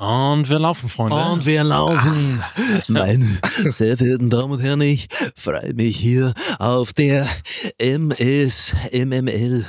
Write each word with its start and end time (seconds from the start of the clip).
Und 0.00 0.48
wir 0.48 0.58
laufen, 0.58 0.88
Freunde. 0.88 1.16
Und 1.16 1.44
wir 1.44 1.62
laufen. 1.62 2.42
Meine 2.88 3.38
sehr 3.68 3.98
verehrten 3.98 4.30
Damen 4.30 4.52
und 4.52 4.60
Herren, 4.60 4.80
ich 4.80 5.08
freue 5.36 5.74
mich 5.74 5.94
hier 5.94 6.32
auf 6.58 6.94
der 6.94 7.28
MS 7.76 8.72
MML 8.94 9.66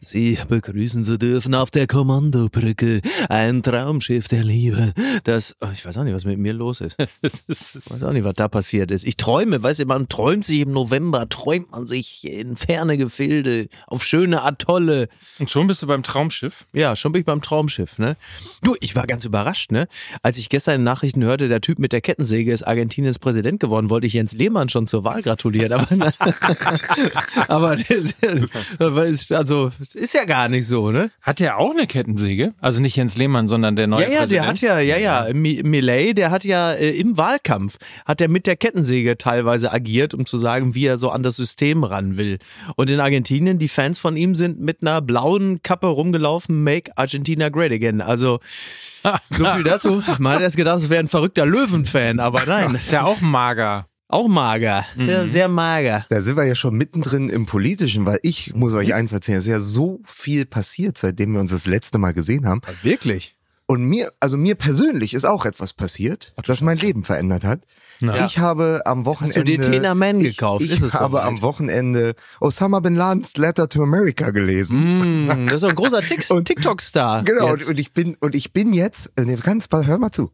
Sie 0.00 0.38
begrüßen 0.48 1.04
zu 1.04 1.18
dürfen 1.18 1.54
auf 1.54 1.70
der 1.70 1.86
Kommandobrücke. 1.86 3.00
Ein 3.28 3.62
Traumschiff 3.62 4.28
der 4.28 4.44
Liebe. 4.44 4.92
Das, 5.24 5.56
oh, 5.60 5.68
ich 5.72 5.84
weiß 5.84 5.98
auch 5.98 6.04
nicht, 6.04 6.14
was 6.14 6.24
mit 6.24 6.38
mir 6.38 6.52
los 6.52 6.80
ist. 6.80 6.96
Ich 6.98 7.90
weiß 7.90 8.02
auch 8.02 8.12
nicht, 8.12 8.24
was 8.24 8.34
da 8.34 8.48
passiert 8.48 8.90
ist. 8.90 9.04
Ich 9.04 9.16
träume, 9.16 9.62
weißt 9.62 9.80
du, 9.80 9.86
man 9.86 10.08
träumt 10.08 10.44
sich 10.44 10.60
im 10.60 10.72
November, 10.72 11.28
träumt 11.28 11.70
man 11.72 11.86
sich 11.86 12.24
in 12.24 12.56
ferne 12.56 12.96
Gefilde, 12.96 13.68
auf 13.86 14.04
schöne 14.04 14.42
Atolle. 14.42 15.08
Und 15.38 15.50
schon 15.50 15.66
bist 15.66 15.82
du 15.82 15.86
beim 15.86 16.02
Traumschiff? 16.02 16.66
Ja, 16.72 16.96
schon 16.96 17.12
bin 17.12 17.20
ich 17.20 17.26
beim 17.26 17.42
Traumschiff, 17.42 17.98
ne? 17.98 18.16
Du, 18.62 18.76
ich 18.80 18.96
war 18.96 19.06
ganz 19.06 19.24
überrascht, 19.24 19.72
ne? 19.72 19.88
Als 20.22 20.38
ich 20.38 20.48
gestern 20.48 20.76
in 20.76 20.84
Nachrichten 20.84 21.22
hörte, 21.22 21.48
der 21.48 21.60
Typ 21.60 21.78
mit 21.78 21.92
der 21.92 22.00
Kettensäge 22.00 22.52
ist 22.52 22.62
Argentiniens 22.62 23.18
Präsident 23.18 23.60
geworden, 23.60 23.90
wollte 23.90 24.06
ich 24.06 24.14
Jens 24.14 24.32
Lehmann 24.32 24.68
schon 24.68 24.86
zur 24.86 25.04
Wahl 25.04 25.22
gratulieren. 25.22 25.72
Aber, 25.72 25.88
aber 27.48 27.76
also, 29.30 29.69
ist 29.94 30.14
ja 30.14 30.24
gar 30.24 30.48
nicht 30.48 30.66
so, 30.66 30.90
ne? 30.90 31.10
Hat 31.22 31.40
der 31.40 31.58
auch 31.58 31.70
eine 31.72 31.86
Kettensäge? 31.86 32.54
Also 32.60 32.80
nicht 32.80 32.96
Jens 32.96 33.16
Lehmann, 33.16 33.48
sondern 33.48 33.76
der 33.76 33.86
neue 33.86 34.04
Ja, 34.04 34.08
ja, 34.10 34.18
Präsident? 34.20 34.62
der 34.62 34.76
hat 34.76 34.86
ja, 34.86 34.96
ja, 34.98 35.26
ja, 35.26 35.32
Millet, 35.34 36.18
der 36.18 36.30
hat 36.30 36.44
ja 36.44 36.72
äh, 36.72 36.90
im 36.90 37.16
Wahlkampf, 37.16 37.78
hat 38.06 38.20
er 38.20 38.28
mit 38.28 38.46
der 38.46 38.56
Kettensäge 38.56 39.18
teilweise 39.18 39.72
agiert, 39.72 40.14
um 40.14 40.26
zu 40.26 40.38
sagen, 40.38 40.74
wie 40.74 40.86
er 40.86 40.98
so 40.98 41.10
an 41.10 41.22
das 41.22 41.36
System 41.36 41.84
ran 41.84 42.16
will. 42.16 42.38
Und 42.76 42.90
in 42.90 43.00
Argentinien, 43.00 43.58
die 43.58 43.68
Fans 43.68 43.98
von 43.98 44.16
ihm 44.16 44.34
sind 44.34 44.60
mit 44.60 44.78
einer 44.82 45.02
blauen 45.02 45.62
Kappe 45.62 45.86
rumgelaufen, 45.88 46.62
Make 46.62 46.92
Argentina 46.96 47.48
Great 47.48 47.72
Again. 47.72 48.00
Also, 48.00 48.40
so 49.30 49.44
viel 49.44 49.64
dazu. 49.64 50.02
Man 50.18 50.34
hat 50.34 50.40
erst 50.42 50.56
gedacht, 50.56 50.80
es 50.82 50.90
wäre 50.90 51.00
ein 51.02 51.08
verrückter 51.08 51.46
Löwen-Fan, 51.46 52.20
aber 52.20 52.44
nein. 52.46 52.74
Ist 52.74 52.92
ja 52.92 53.02
auch 53.04 53.20
mager. 53.20 53.86
Auch 54.10 54.28
mager. 54.28 54.84
Ja, 54.96 55.26
sehr 55.26 55.48
mager. 55.48 56.06
Da 56.08 56.20
sind 56.20 56.36
wir 56.36 56.44
ja 56.44 56.54
schon 56.54 56.74
mittendrin 56.76 57.28
im 57.28 57.46
Politischen, 57.46 58.06
weil 58.06 58.18
ich 58.22 58.54
muss 58.54 58.74
euch 58.74 58.92
eins 58.94 59.12
erzählen, 59.12 59.38
es 59.38 59.46
ist 59.46 59.50
ja 59.50 59.60
so 59.60 60.00
viel 60.04 60.46
passiert, 60.46 60.98
seitdem 60.98 61.32
wir 61.32 61.40
uns 61.40 61.50
das 61.50 61.66
letzte 61.66 61.98
Mal 61.98 62.12
gesehen 62.12 62.46
haben. 62.46 62.60
Wirklich? 62.82 63.36
Und 63.66 63.84
mir, 63.84 64.12
also 64.18 64.36
mir 64.36 64.56
persönlich 64.56 65.14
ist 65.14 65.24
auch 65.24 65.44
etwas 65.46 65.72
passiert, 65.72 66.34
das 66.44 66.60
mein 66.60 66.76
Leben 66.76 67.04
verändert 67.04 67.44
hat. 67.44 67.60
Na. 68.00 68.26
Ich 68.26 68.38
habe 68.38 68.82
am 68.84 69.04
Wochenende. 69.04 69.38
Hast 69.38 69.48
du 69.48 69.56
dir 69.58 69.60
Tena 69.60 69.94
Man 69.94 70.18
ich, 70.18 70.36
gekauft? 70.36 70.64
Ich 70.64 70.72
Ist 70.72 70.82
es 70.82 70.94
habe 70.94 71.18
soweit? 71.18 71.24
am 71.26 71.40
Wochenende 71.42 72.14
Osama 72.40 72.80
Bin 72.80 72.96
Ladens 72.96 73.36
Letter 73.36 73.68
to 73.68 73.84
America 73.84 74.30
gelesen. 74.30 75.26
Mm, 75.26 75.46
das 75.46 75.62
ist 75.62 75.68
ein 75.68 75.76
großer 75.76 76.00
TikTok-Star. 76.44 77.22
Genau, 77.22 77.52
und, 77.52 77.64
und 77.64 77.78
ich 77.78 77.92
bin, 77.92 78.16
und 78.20 78.34
ich 78.34 78.52
bin 78.52 78.72
jetzt, 78.72 79.12
ganz, 79.14 79.68
hör 79.70 79.98
mal 79.98 80.10
zu. 80.10 80.32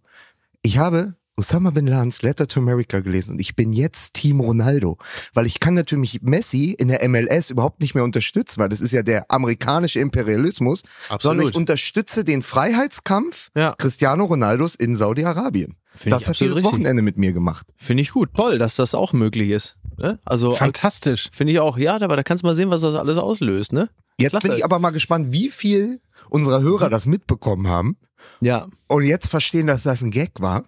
Ich 0.63 0.79
habe 0.79 1.15
Osama 1.39 1.71
Bin 1.71 1.87
Ladens 1.87 2.23
Letter 2.23 2.49
to 2.49 2.61
America 2.61 3.01
gelesen 3.01 3.33
und 3.33 3.41
ich 3.43 3.55
bin 3.55 3.75
jetzt 3.75 4.15
Team 4.15 4.41
Ronaldo, 4.41 4.97
weil 5.35 5.47
ich 5.47 5.61
kann 5.61 5.75
natürlich 5.75 6.23
Messi 6.23 6.71
in 6.79 6.89
der 6.89 7.07
MLS 7.09 7.51
überhaupt 7.51 7.81
nicht 7.83 7.95
mehr 7.95 8.05
unterstützen, 8.05 8.59
weil 8.59 8.71
das 8.71 8.81
ist 8.81 8.93
ja 8.93 9.03
der 9.03 9.31
amerikanische 9.31 10.01
Imperialismus, 10.01 10.83
Absolut. 11.11 11.21
sondern 11.23 11.49
ich 11.49 11.55
unterstütze 11.55 12.25
den 12.25 12.43
Freiheitskampf 12.43 13.51
Ja. 13.55 13.75
Cristiano 13.77 14.25
Ronaldos 14.25 14.75
in 14.77 14.95
Saudi-Arabien. 14.95 15.77
Find 15.95 16.13
Das 16.15 16.27
hat 16.27 16.41
dieses 16.41 16.57
richtig. 16.57 16.73
Wochenende 16.73 17.03
mit 17.03 17.19
mir 17.19 17.33
gemacht. 17.35 17.67
Finde 17.77 18.03
ich 18.03 18.11
gut. 18.13 18.31
Toll, 18.35 18.59
dass 18.59 18.77
das 18.77 18.95
auch 18.95 19.13
möglich 19.13 19.51
ist. 19.51 19.77
Ne? 19.99 20.19
Also 20.25 20.53
Fantastisch. 20.55 21.29
finde 21.33 21.53
ich 21.53 21.59
auch, 21.61 21.77
ja, 21.77 21.97
aber 22.01 22.17
da 22.17 22.23
kannst 22.23 22.45
du 22.45 22.47
mal 22.47 22.55
sehen, 22.55 22.71
was 22.71 22.81
das 22.83 22.95
alles 22.95 23.19
auslöst, 23.19 23.73
ne? 23.75 23.91
Jetzt 24.19 24.31
Klasse. 24.33 24.49
bin 24.49 24.57
ich 24.57 24.65
aber 24.65 24.79
mal 24.79 24.91
gespannt, 24.91 25.33
wie 25.33 25.51
viel 25.51 26.01
unserer 26.31 26.61
Hörer 26.63 26.89
das 26.91 27.05
mitbekommen 27.07 27.69
haben 27.69 27.97
Ja. 28.41 28.69
und 28.89 29.05
jetzt 29.05 29.29
verstehen, 29.29 29.67
dass 29.67 29.83
das 29.85 30.01
ein 30.03 30.11
Gag 30.11 30.41
war 30.41 30.65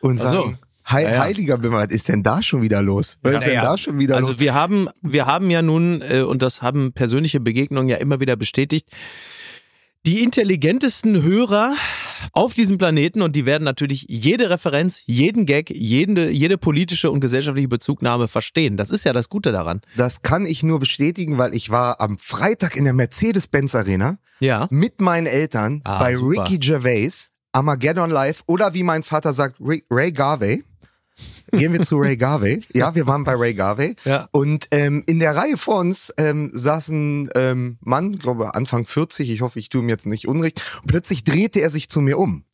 und 0.00 0.20
Ach 0.20 0.28
so. 0.28 0.42
sagen, 0.42 0.58
Hei- 0.88 1.04
Ja, 1.04 1.10
ja. 1.10 1.20
Heiliger 1.20 1.56
Bimmel, 1.58 1.78
was 1.86 1.90
ist 1.94 2.08
denn 2.08 2.22
da 2.24 2.42
schon 2.42 2.62
wieder 2.62 2.82
los? 2.82 3.18
Was 3.22 3.34
ist 3.34 3.40
denn 3.44 3.48
Ja, 3.54 3.62
ja. 3.62 3.70
da 3.70 3.78
schon 3.78 4.00
wieder 4.00 4.16
Also 4.16 4.28
los? 4.32 4.40
wir 4.40 4.54
haben, 4.54 4.88
wir 5.02 5.26
haben 5.26 5.48
ja 5.50 5.62
nun, 5.62 6.02
äh, 6.02 6.22
und 6.22 6.42
das 6.42 6.62
haben 6.62 6.92
persönliche 6.92 7.38
Begegnungen 7.38 7.88
ja 7.88 7.96
immer 7.98 8.18
wieder 8.18 8.34
bestätigt, 8.34 8.88
die 10.06 10.22
intelligentesten 10.24 11.22
Hörer 11.22 11.74
auf 12.32 12.54
diesem 12.54 12.78
Planeten 12.78 13.20
und 13.20 13.36
die 13.36 13.44
werden 13.44 13.64
natürlich 13.64 14.06
jede 14.08 14.48
Referenz, 14.48 15.02
jeden 15.06 15.44
Gag, 15.44 15.68
jede, 15.70 16.30
jede 16.30 16.56
politische 16.56 17.10
und 17.10 17.20
gesellschaftliche 17.20 17.68
Bezugnahme 17.68 18.26
verstehen. 18.26 18.76
Das 18.78 18.90
ist 18.90 19.04
ja 19.04 19.12
das 19.12 19.28
Gute 19.28 19.52
daran. 19.52 19.82
Das 19.96 20.22
kann 20.22 20.46
ich 20.46 20.62
nur 20.62 20.80
bestätigen, 20.80 21.36
weil 21.38 21.54
ich 21.54 21.68
war 21.70 22.00
am 22.00 22.16
Freitag 22.18 22.76
in 22.76 22.84
der 22.84 22.94
Mercedes-Benz 22.94 23.74
Arena 23.74 24.18
Ja. 24.40 24.66
mit 24.70 25.00
meinen 25.02 25.26
Eltern 25.26 25.82
Ah, 25.84 25.98
bei 25.98 26.16
super. 26.16 26.42
Ricky 26.44 26.58
Gervais, 26.58 27.28
Armageddon 27.52 28.10
Live 28.10 28.42
oder 28.46 28.74
wie 28.74 28.82
mein 28.82 29.02
Vater 29.02 29.32
sagt, 29.32 29.56
Ray, 29.60 29.84
Ray 29.90 30.12
Garvey. 30.12 30.64
Gehen 31.52 31.72
wir 31.72 31.82
zu 31.82 31.96
Ray 31.96 32.16
Garvey. 32.16 32.62
Ja, 32.74 32.94
wir 32.94 33.06
waren 33.06 33.24
bei 33.24 33.34
Ray 33.34 33.54
Garvey. 33.54 33.96
Ja. 34.04 34.28
Und 34.30 34.68
ähm, 34.70 35.02
in 35.06 35.18
der 35.18 35.34
Reihe 35.36 35.56
vor 35.56 35.80
uns 35.80 36.14
ähm, 36.16 36.50
saß 36.52 36.88
ein 36.88 37.28
ähm, 37.34 37.78
Mann, 37.80 38.18
glaube 38.18 38.54
Anfang 38.54 38.86
40, 38.86 39.30
ich 39.30 39.40
hoffe, 39.40 39.58
ich 39.58 39.68
tue 39.68 39.82
ihm 39.82 39.88
jetzt 39.88 40.06
nicht 40.06 40.28
unrecht. 40.28 40.62
Und 40.82 40.88
plötzlich 40.88 41.24
drehte 41.24 41.60
er 41.60 41.70
sich 41.70 41.88
zu 41.88 42.00
mir 42.00 42.18
um. 42.18 42.44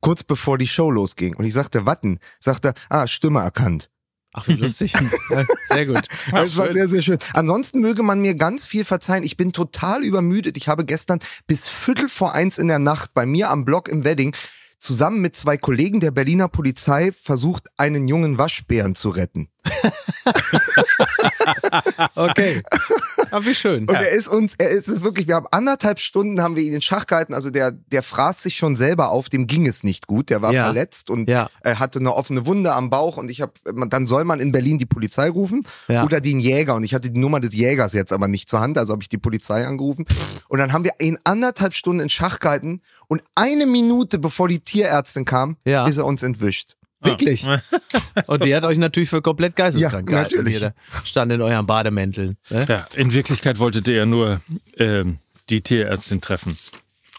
Kurz 0.00 0.24
bevor 0.24 0.58
die 0.58 0.66
Show 0.66 0.90
losging. 0.90 1.36
Und 1.36 1.44
ich 1.44 1.52
sagte, 1.52 1.86
Watten. 1.86 2.18
Sagte, 2.40 2.74
ah, 2.90 3.06
Stimme 3.06 3.40
erkannt. 3.40 3.91
Ach, 4.34 4.48
wie 4.48 4.54
lustig. 4.54 4.94
Sehr 5.68 5.86
gut. 5.86 6.08
Das 6.30 6.56
war 6.56 6.72
sehr, 6.72 6.88
sehr 6.88 7.02
schön. 7.02 7.18
Ansonsten 7.34 7.80
möge 7.80 8.02
man 8.02 8.20
mir 8.20 8.34
ganz 8.34 8.64
viel 8.64 8.84
verzeihen. 8.84 9.24
Ich 9.24 9.36
bin 9.36 9.52
total 9.52 10.02
übermüdet. 10.02 10.56
Ich 10.56 10.68
habe 10.68 10.86
gestern 10.86 11.18
bis 11.46 11.68
Viertel 11.68 12.08
vor 12.08 12.32
eins 12.32 12.56
in 12.56 12.68
der 12.68 12.78
Nacht 12.78 13.12
bei 13.12 13.26
mir 13.26 13.50
am 13.50 13.66
Block 13.66 13.88
im 13.88 14.04
Wedding 14.04 14.34
zusammen 14.82 15.20
mit 15.20 15.36
zwei 15.36 15.56
Kollegen 15.56 16.00
der 16.00 16.10
Berliner 16.10 16.48
Polizei 16.48 17.12
versucht, 17.12 17.68
einen 17.76 18.08
jungen 18.08 18.36
Waschbären 18.38 18.94
zu 18.94 19.10
retten. 19.10 19.48
Okay. 22.14 22.62
Aber 23.30 23.44
wie 23.46 23.54
schön. 23.54 23.88
Und 23.88 23.94
er 23.94 24.10
ist 24.10 24.28
uns, 24.28 24.54
er 24.56 24.68
ist 24.70 24.88
es 24.88 25.02
wirklich, 25.02 25.26
wir 25.28 25.34
haben 25.36 25.46
anderthalb 25.50 25.98
Stunden 26.00 26.40
haben 26.42 26.56
wir 26.56 26.62
ihn 26.62 26.72
in 26.74 26.82
Schach 26.82 27.06
gehalten. 27.06 27.34
Also 27.34 27.50
der, 27.50 27.72
der 27.72 28.02
fraß 28.02 28.42
sich 28.42 28.56
schon 28.56 28.76
selber 28.76 29.10
auf, 29.10 29.28
dem 29.28 29.46
ging 29.46 29.66
es 29.66 29.82
nicht 29.84 30.06
gut. 30.06 30.30
Der 30.30 30.42
war 30.42 30.52
Ja. 30.52 30.64
verletzt 30.64 31.10
und 31.10 31.28
Ja. 31.28 31.48
hatte 31.64 31.98
eine 31.98 32.14
offene 32.14 32.46
Wunde 32.46 32.72
am 32.72 32.90
Bauch. 32.90 33.16
Und 33.16 33.30
ich 33.30 33.40
habe, 33.40 33.52
dann 33.88 34.06
soll 34.06 34.24
man 34.24 34.40
in 34.40 34.52
Berlin 34.52 34.78
die 34.78 34.86
Polizei 34.86 35.28
rufen 35.28 35.66
Ja. 35.88 36.04
oder 36.04 36.20
den 36.20 36.40
Jäger. 36.40 36.74
Und 36.74 36.84
ich 36.84 36.94
hatte 36.94 37.10
die 37.10 37.20
Nummer 37.20 37.40
des 37.40 37.54
Jägers 37.54 37.92
jetzt 37.92 38.12
aber 38.12 38.28
nicht 38.28 38.48
zur 38.48 38.60
Hand, 38.60 38.78
also 38.78 38.92
habe 38.92 39.02
ich 39.02 39.08
die 39.08 39.18
Polizei 39.18 39.66
angerufen. 39.66 40.04
Und 40.48 40.58
dann 40.58 40.72
haben 40.72 40.84
wir 40.84 40.92
ihn 41.00 41.18
anderthalb 41.24 41.74
Stunden 41.74 42.00
in 42.00 42.08
Schach 42.10 42.38
gehalten. 42.38 42.80
Und 43.12 43.22
eine 43.34 43.66
Minute 43.66 44.18
bevor 44.18 44.48
die 44.48 44.60
Tierärztin 44.60 45.26
kam, 45.26 45.58
Ja. 45.66 45.86
ist 45.86 45.98
er 45.98 46.06
uns 46.06 46.22
entwischt. 46.22 46.76
Wirklich. 47.02 47.44
Und 48.26 48.44
die 48.46 48.54
hat 48.54 48.64
euch 48.64 48.78
natürlich 48.78 49.10
für 49.10 49.20
komplett 49.20 49.54
geisteskrank 49.54 50.08
Ja, 50.08 50.14
gehalten. 50.22 50.36
natürlich. 50.38 50.62
Ihr 50.62 50.72
stand 51.04 51.30
in 51.30 51.42
euren 51.42 51.66
Bademänteln. 51.66 52.38
Ne? 52.48 52.64
Ja, 52.66 52.86
in 52.94 53.12
Wirklichkeit 53.12 53.58
wolltet 53.58 53.86
ihr 53.86 53.96
ja 53.96 54.06
nur 54.06 54.40
ähm, 54.78 55.18
die 55.50 55.60
Tierärztin 55.60 56.22
treffen. 56.22 56.56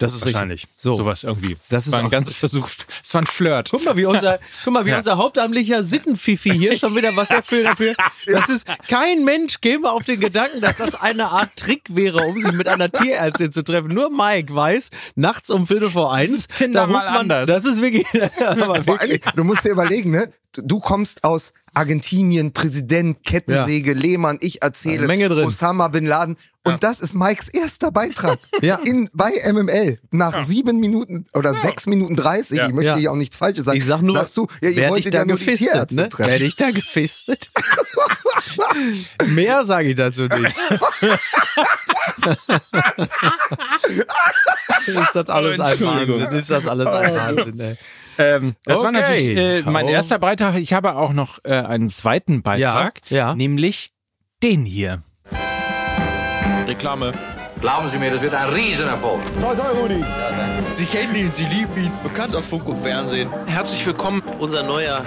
Das 0.04 0.16
ist 0.16 0.26
Wahrscheinlich. 0.26 0.64
richtig. 0.64 0.82
So. 0.82 0.96
Sowas 0.96 1.24
irgendwie. 1.24 1.58
Das 1.70 1.86
ist 1.88 1.94
war 1.94 2.00
ein 2.02 2.10
ganz 2.10 2.34
Versuch. 2.34 2.70
Es 3.04 3.14
war 3.14 3.22
ein 3.22 3.26
Flirt. 3.28 3.70
Guck 3.72 3.86
mal, 3.86 3.98
wie 3.98 4.06
unser, 4.06 4.40
guck 4.64 4.74
mal, 4.74 4.86
wie 4.86 4.90
Ja. 4.94 4.98
unser 4.98 5.18
hauptamtlicher 5.18 5.84
Sittenfifi 5.84 6.52
hier 6.52 6.78
schon 6.78 6.96
wieder 6.96 7.16
was 7.16 7.30
erfüllt 7.30 7.66
dafür. 7.66 7.96
Das 8.26 8.48
ist, 8.50 8.66
kein 8.88 9.26
Mensch 9.26 9.60
käme 9.60 9.92
auf 9.92 10.04
den 10.06 10.20
Gedanken, 10.20 10.62
dass 10.62 10.78
das 10.78 10.96
eine 10.96 11.28
Art 11.30 11.56
Trick 11.58 11.82
wäre, 11.90 12.20
um 12.20 12.40
sich 12.40 12.54
mit 12.54 12.68
einer 12.68 12.90
Tierärztin 12.92 13.52
zu 13.52 13.64
treffen. 13.64 13.94
Nur 13.94 14.10
Mike 14.10 14.54
weiß, 14.56 14.92
nachts 15.16 15.50
um 15.50 15.68
Viertel 15.68 15.90
vor 15.90 16.14
eins, 16.14 16.32
ist 16.32 16.56
Tinder 16.56 16.82
da 16.82 16.86
ruft 16.86 16.94
mal 16.94 17.12
man, 17.12 17.20
anders. 17.32 17.48
das 17.48 17.66
ist 17.66 17.82
wirklich, 17.82 18.06
aber 18.40 18.86
wirklich. 18.88 19.22
du 19.36 19.44
musst 19.44 19.66
dir 19.66 19.72
überlegen, 19.72 20.12
ne? 20.12 20.32
Du- 20.56 20.80
kommst 20.80 21.24
aus 21.24 21.54
Argentinien, 21.76 22.54
Präsident, 22.54 23.24
Kettensäge, 23.24 23.94
Lehmann, 23.94 24.38
ich 24.42 24.62
erzähle 24.62 25.00
Eine 25.00 25.08
Menge 25.08 25.28
drin. 25.30 25.44
Osama 25.46 25.88
Bin 25.88 26.06
Laden. 26.06 26.38
Und 26.66 26.84
das 26.84 27.00
ist 27.02 27.14
Mikes 27.16 27.50
erster 27.50 27.92
Beitrag 27.92 28.38
Ja. 28.62 28.76
in, 28.86 29.10
bei 29.12 29.32
MML. 29.52 29.98
Nach 30.12 30.44
sieben 30.44 30.80
Minuten 30.80 31.26
oder 31.34 31.56
sechs 31.56 31.88
Minuten 31.88 32.16
dreißig, 32.16 32.60
Ja. 32.60 32.68
ich 32.68 32.74
möchte 32.74 32.92
Ja. 32.92 32.98
hier 32.98 33.12
auch 33.12 33.16
nichts 33.16 33.38
Falsches 33.38 33.66
sagen, 33.66 33.78
Ich 33.80 33.86
sag 33.86 34.02
nur, 34.04 34.14
sagst 34.16 34.38
du, 34.38 34.46
ja, 34.62 34.70
ihr 34.70 34.88
wolltet 34.90 35.16
da 35.16 35.20
ja 35.20 35.26
nur 35.26 35.38
die 35.38 35.46
gefistet, 35.46 35.92
ne? 35.94 36.10
treffen. 36.10 36.30
Werde 36.30 36.46
ich 36.46 36.56
da 36.56 36.70
gefistet? 36.70 37.50
Mehr 39.30 39.66
sage 39.66 39.90
ich 39.90 39.96
dazu 39.96 40.28
nicht. 40.28 40.56
ist 44.88 45.16
das 45.16 45.30
alles 45.30 45.60
ein. 45.60 45.80
Wahnsinn? 45.80 46.32
Ist 46.38 46.52
das 46.52 46.68
alles 46.68 46.88
ein 46.88 47.16
Wahnsinn, 47.16 47.60
ey. 47.60 47.78
Ähm, 48.18 48.56
das 48.66 48.80
war 48.82 48.90
Okay. 48.90 49.00
natürlich 49.00 49.38
äh, 49.38 49.62
mein 49.64 49.86
Oh. 49.86 49.90
erster 49.90 50.20
Beitrag. 50.20 50.56
Ich 50.56 50.74
habe 50.74 50.96
auch 50.96 51.14
noch 51.14 51.40
äh, 51.44 51.52
einen 51.54 51.90
zweiten 51.90 52.42
Beitrag, 52.42 53.00
Ja, 53.10 53.18
ja. 53.30 53.36
nämlich 53.36 53.92
den 54.42 54.66
hier. 54.66 55.04
Reklame. 56.68 57.14
Glauben 57.64 57.90
Sie 57.90 57.98
mir, 57.98 58.12
das 58.12 58.22
wird 58.22 58.34
ein 58.34 58.50
Riesenerfolg. 58.50 59.22
Sie 60.74 60.86
kennen 60.86 61.16
ihn, 61.16 61.32
Sie 61.32 61.46
lieben 61.46 61.74
ihn, 61.78 61.92
bekannt 62.04 62.36
aus 62.36 62.46
Funk 62.46 62.68
und 62.68 62.84
Fernsehen. 62.84 63.30
Herzlich 63.46 63.86
willkommen. 63.86 64.22
Unser 64.38 64.64
neuer 64.64 65.02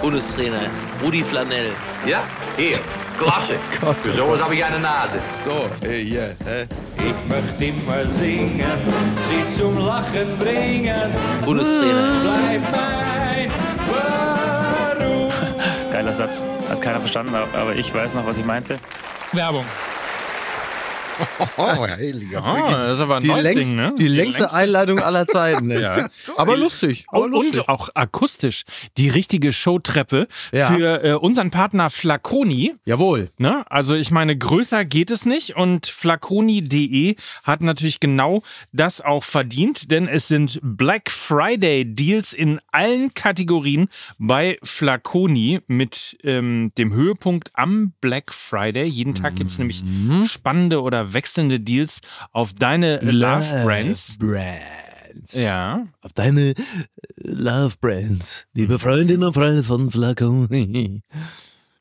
Bundestrainer, 0.00 0.70
Rudi 1.02 1.24
Flanell. 1.24 1.72
Ja, 2.06 2.22
hier. 2.56 2.78
Klasse. 3.18 3.54
Für 4.04 4.12
sowas 4.12 4.40
habe 4.40 4.54
ich 4.54 4.64
eine 4.64 4.78
Nase. 4.78 5.18
So, 5.44 5.68
äh, 5.84 6.04
hier. 6.04 6.36
Äh. 6.46 6.66
Ich 6.96 7.28
möchte 7.28 7.64
immer 7.64 8.06
singen, 8.06 8.62
sie 9.28 9.58
zum 9.58 9.76
Lachen 9.84 10.38
bringen. 10.38 11.10
Bundestrainer. 11.44 12.08
Bleib 12.22 12.62
mein 12.70 13.50
Warum. 13.90 15.32
Geiler 15.92 16.12
Satz. 16.12 16.44
Hat 16.68 16.80
keiner 16.80 17.00
verstanden, 17.00 17.34
aber 17.34 17.74
ich 17.74 17.92
weiß 17.92 18.14
noch, 18.14 18.24
was 18.24 18.36
ich 18.36 18.44
meinte. 18.44 18.78
Werbung. 19.32 19.64
Oh, 21.56 21.86
heiliger 21.86 22.42
Ah, 22.44 22.82
das 22.82 22.94
ist 22.94 23.00
aber 23.00 23.16
ein 23.16 23.20
Die, 23.22 23.28
neues 23.28 23.42
längst, 23.44 23.60
Ding, 23.70 23.76
ne? 23.76 23.94
die 23.98 24.08
längste 24.08 24.52
Einleitung 24.52 24.98
aller 25.00 25.26
Zeiten. 25.26 25.70
Ja. 25.76 26.08
Aber 26.36 26.56
lustig. 26.56 27.04
Aber 27.08 27.24
Und, 27.24 27.30
lustig. 27.32 27.60
und 27.60 27.68
auch 27.68 27.88
akustisch. 27.94 28.64
Die 28.96 29.08
richtige 29.08 29.52
Showtreppe 29.52 30.26
Ja. 30.52 30.68
für 30.68 31.04
äh, 31.04 31.12
unseren 31.14 31.50
Partner 31.50 31.90
Flaconi. 31.90 32.74
Jawohl. 32.84 33.30
Ne? 33.38 33.64
Also 33.70 33.94
ich 33.94 34.10
meine, 34.10 34.36
größer 34.36 34.84
geht 34.84 35.10
es 35.10 35.26
nicht 35.26 35.56
und 35.56 35.86
flaconi.de 35.86 37.16
hat 37.44 37.60
natürlich 37.62 38.00
genau 38.00 38.42
das 38.72 39.00
auch 39.00 39.24
verdient, 39.24 39.90
denn 39.90 40.08
es 40.08 40.28
sind 40.28 40.60
Black 40.62 41.10
Friday 41.10 41.84
Deals 41.94 42.32
in 42.32 42.60
allen 42.72 43.12
Kategorien 43.14 43.88
bei 44.18 44.58
Flaconi 44.62 45.60
mit 45.66 46.16
ähm, 46.24 46.72
dem 46.78 46.92
Höhepunkt 46.92 47.50
am 47.54 47.92
Black 48.00 48.32
Friday. 48.32 48.84
Jeden 48.86 49.14
Tag 49.14 49.36
gibt's 49.36 49.58
nämlich 49.58 49.82
spannende 50.26 50.82
oder 50.82 51.05
wechselnde 51.12 51.60
Deals 51.60 52.00
auf 52.32 52.54
deine 52.54 53.00
Love 53.00 53.64
Brands. 53.64 54.16
Brands. 54.18 55.34
Ja. 55.34 55.86
Auf 56.02 56.12
deine 56.12 56.50
äh, 56.50 56.54
Love 57.16 57.76
Brands. 57.80 58.46
Liebe 58.54 58.78
Freundinnen 58.78 59.24
und 59.24 59.34
Freunde 59.34 59.62
von 59.62 59.90
Flaconi. 59.90 61.02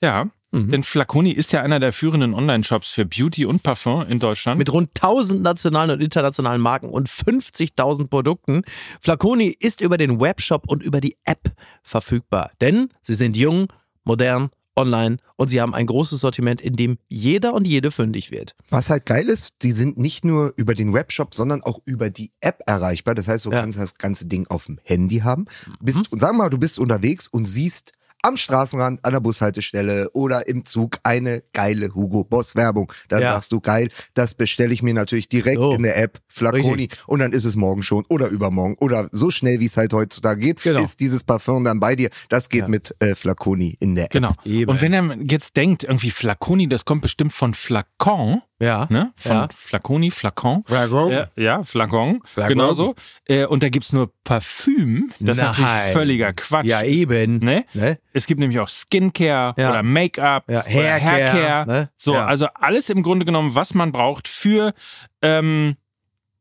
Ja, 0.01 0.29
denn 0.55 0.83
Flaconi 0.83 1.31
ist 1.31 1.51
ja 1.51 1.61
einer 1.61 1.81
der 1.81 1.91
führenden 1.91 2.33
Online-Shops 2.33 2.91
für 2.91 3.05
Beauty 3.05 3.45
und 3.45 3.61
Parfum 3.61 4.07
in 4.07 4.19
Deutschland. 4.19 4.57
Mit 4.57 4.71
rund 4.71 4.89
1000 4.95 5.41
nationalen 5.41 5.91
und 5.91 6.01
internationalen 6.01 6.61
Marken 6.61 6.87
und 6.87 7.09
50.000 7.09 8.07
Produkten. 8.07 8.61
Flaconi 9.01 9.47
ist 9.47 9.81
über 9.81 9.97
den 9.97 10.21
Webshop 10.21 10.63
und 10.67 10.81
über 10.81 11.01
die 11.01 11.17
App 11.25 11.51
verfügbar. 11.83 12.51
Denn 12.61 12.89
sie 13.01 13.15
sind 13.15 13.35
jung, 13.35 13.67
modern, 14.05 14.49
online 14.75 15.17
und 15.35 15.49
sie 15.49 15.61
haben 15.61 15.73
ein 15.73 15.85
großes 15.85 16.19
Sortiment, 16.19 16.61
in 16.61 16.75
dem 16.75 16.97
jeder 17.07 17.53
und 17.53 17.67
jede 17.67 17.91
fündig 17.91 18.31
wird. 18.31 18.55
Was 18.69 18.89
halt 18.89 19.05
geil 19.05 19.27
ist, 19.29 19.53
die 19.61 19.71
sind 19.71 19.97
nicht 19.97 20.25
nur 20.25 20.53
über 20.57 20.73
den 20.73 20.93
Webshop, 20.93 21.33
sondern 21.35 21.61
auch 21.63 21.79
über 21.85 22.09
die 22.09 22.31
App 22.41 22.61
erreichbar. 22.65 23.15
Das 23.15 23.27
heißt, 23.27 23.45
du 23.45 23.51
Ja. 23.51 23.61
kannst 23.61 23.79
das 23.79 23.95
ganze 23.95 24.25
Ding 24.25 24.47
auf 24.47 24.65
dem 24.65 24.79
Handy 24.83 25.19
haben. 25.19 25.45
Bist, 25.81 26.11
und 26.11 26.19
sag 26.19 26.35
mal, 26.35 26.49
du 26.49 26.57
bist 26.57 26.79
unterwegs 26.79 27.27
und 27.27 27.45
siehst 27.47 27.91
am 28.25 28.37
Straßenrand, 28.37 29.05
an 29.05 29.13
der 29.13 29.19
Bushaltestelle 29.19 30.09
oder 30.13 30.47
im 30.47 30.65
Zug 30.65 30.97
eine 31.03 31.43
geile 31.53 31.93
Hugo 31.93 32.23
Boss 32.23 32.55
Werbung. 32.55 32.91
Dann 33.09 33.21
Ja. 33.21 33.33
sagst 33.33 33.51
du, 33.51 33.59
geil, 33.61 33.89
das 34.15 34.33
bestelle 34.33 34.73
ich 34.73 34.81
mir 34.81 34.93
natürlich 34.93 35.29
direkt 35.29 35.57
So. 35.57 35.73
in 35.73 35.83
der 35.83 35.97
App 35.97 36.19
Flaconi 36.27 36.83
Richtig. 36.85 36.99
und 37.07 37.19
dann 37.19 37.31
ist 37.33 37.45
es 37.45 37.55
morgen 37.55 37.83
schon 37.83 38.03
oder 38.09 38.27
übermorgen 38.29 38.75
oder 38.79 39.07
so 39.11 39.29
schnell, 39.29 39.59
wie 39.59 39.67
es 39.67 39.77
halt 39.77 39.93
heutzutage 39.93 40.39
geht, 40.41 40.63
Genau. 40.63 40.81
ist 40.81 40.99
dieses 40.99 41.23
Parfum 41.23 41.63
dann 41.63 41.79
bei 41.79 41.95
dir. 41.95 42.09
Das 42.29 42.49
geht 42.49 42.61
Ja. 42.63 42.67
mit 42.67 42.95
äh, 42.99 43.13
Flaconi 43.15 43.77
in 43.79 43.95
der 43.95 44.05
App. 44.05 44.11
Genau. 44.11 44.33
Eben. 44.43 44.71
Und 44.71 44.81
wenn 44.81 44.93
er 44.93 45.17
jetzt 45.29 45.55
denkt, 45.55 45.83
irgendwie 45.83 46.09
Flaconi, 46.09 46.67
das 46.67 46.85
kommt 46.85 47.01
bestimmt 47.03 47.33
von 47.33 47.53
Flacon, 47.53 48.41
Ja. 48.59 48.87
ne? 48.89 49.11
Von 49.15 49.31
Ja. 49.35 49.47
Flaconi, 49.53 50.11
Flacon. 50.11 50.63
Flacon. 50.65 51.11
Ja, 51.11 51.27
ja 51.35 51.63
Flacon, 51.63 52.21
Flacon. 52.25 52.49
genau 52.49 52.71
so. 52.73 52.95
Äh, 53.25 53.45
und 53.45 53.61
da 53.63 53.69
gibt's 53.69 53.91
nur 53.91 54.11
Parfüm. 54.23 55.11
Das 55.19 55.37
ist 55.37 55.43
Nein. 55.43 55.51
natürlich 55.51 55.93
völliger 55.93 56.33
Quatsch. 56.33 56.65
Ja, 56.65 56.81
eben. 56.83 57.39
Ne? 57.39 57.65
Ne? 57.73 57.97
Es 58.13 58.27
gibt 58.27 58.39
nämlich 58.39 58.59
auch 58.59 58.69
Skincare 58.69 59.53
Ja. 59.57 59.69
oder 59.71 59.83
Make-up 59.83 60.49
Ja, 60.49 60.61
oder 60.61 60.69
Haircare, 60.69 61.01
Haircare. 61.33 61.67
ne? 61.67 61.89
So, 61.97 62.13
Ja. 62.13 62.25
also 62.25 62.47
alles 62.53 62.89
im 62.89 63.03
Grunde 63.03 63.25
genommen, 63.25 63.55
was 63.55 63.73
man 63.73 63.91
braucht 63.91 64.27
für 64.29 64.73
ähm, 65.21 65.75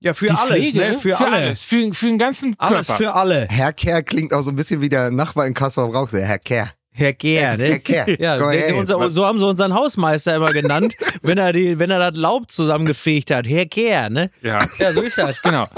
Ja, 0.01 0.13
für 0.15 0.27
die 0.27 0.33
alles, 0.33 0.51
Pflege, 0.51 0.79
ne? 0.79 0.97
Für, 0.99 1.19
alle. 1.19 1.37
alles, 1.37 1.63
für, 1.63 1.93
für 1.95 2.07
den 2.07 2.19
ganzen 2.19 2.55
Alles 2.59 2.87
Körper. 2.89 3.03
für 3.03 3.15
alle. 3.15 3.49
Kerr 3.77 4.03
klingt 4.03 4.33
auch 4.35 4.43
so 4.43 4.51
ein 4.51 4.57
bisschen 4.57 4.81
wie 4.83 4.89
der 4.89 5.11
Nachbar 5.11 5.47
in 5.47 5.55
Kassel 5.55 5.85
Rauch. 5.85 6.13
Herr 6.13 6.39
Kerr. 6.39 6.71
Herr 6.97 7.13
Gehr, 7.13 7.57
ne? 7.57 7.65
Herr 7.65 7.79
Kerr. 7.81 8.09
Ja, 8.21 8.37
der, 8.39 8.69
der, 8.69 8.77
unser, 8.77 9.11
so 9.11 9.27
haben 9.27 9.41
sie 9.41 9.47
unseren 9.49 9.75
Hausmeister 9.75 10.37
immer 10.37 10.53
genannt, 10.53 10.95
wenn 11.23 11.39
er 11.39 11.53
die, 11.53 11.79
wenn 11.81 11.91
er 11.91 11.99
das 12.13 12.19
Laub 12.21 12.51
zusammengefegt 12.53 13.33
hat. 13.33 13.49
Herr 13.49 13.67
Gehr, 13.67 14.11
ne? 14.11 14.31
ja. 14.43 14.61
Ja, 14.79 14.93
so 14.93 15.01
ist 15.01 15.19
das. 15.19 15.43
Genau. 15.43 15.67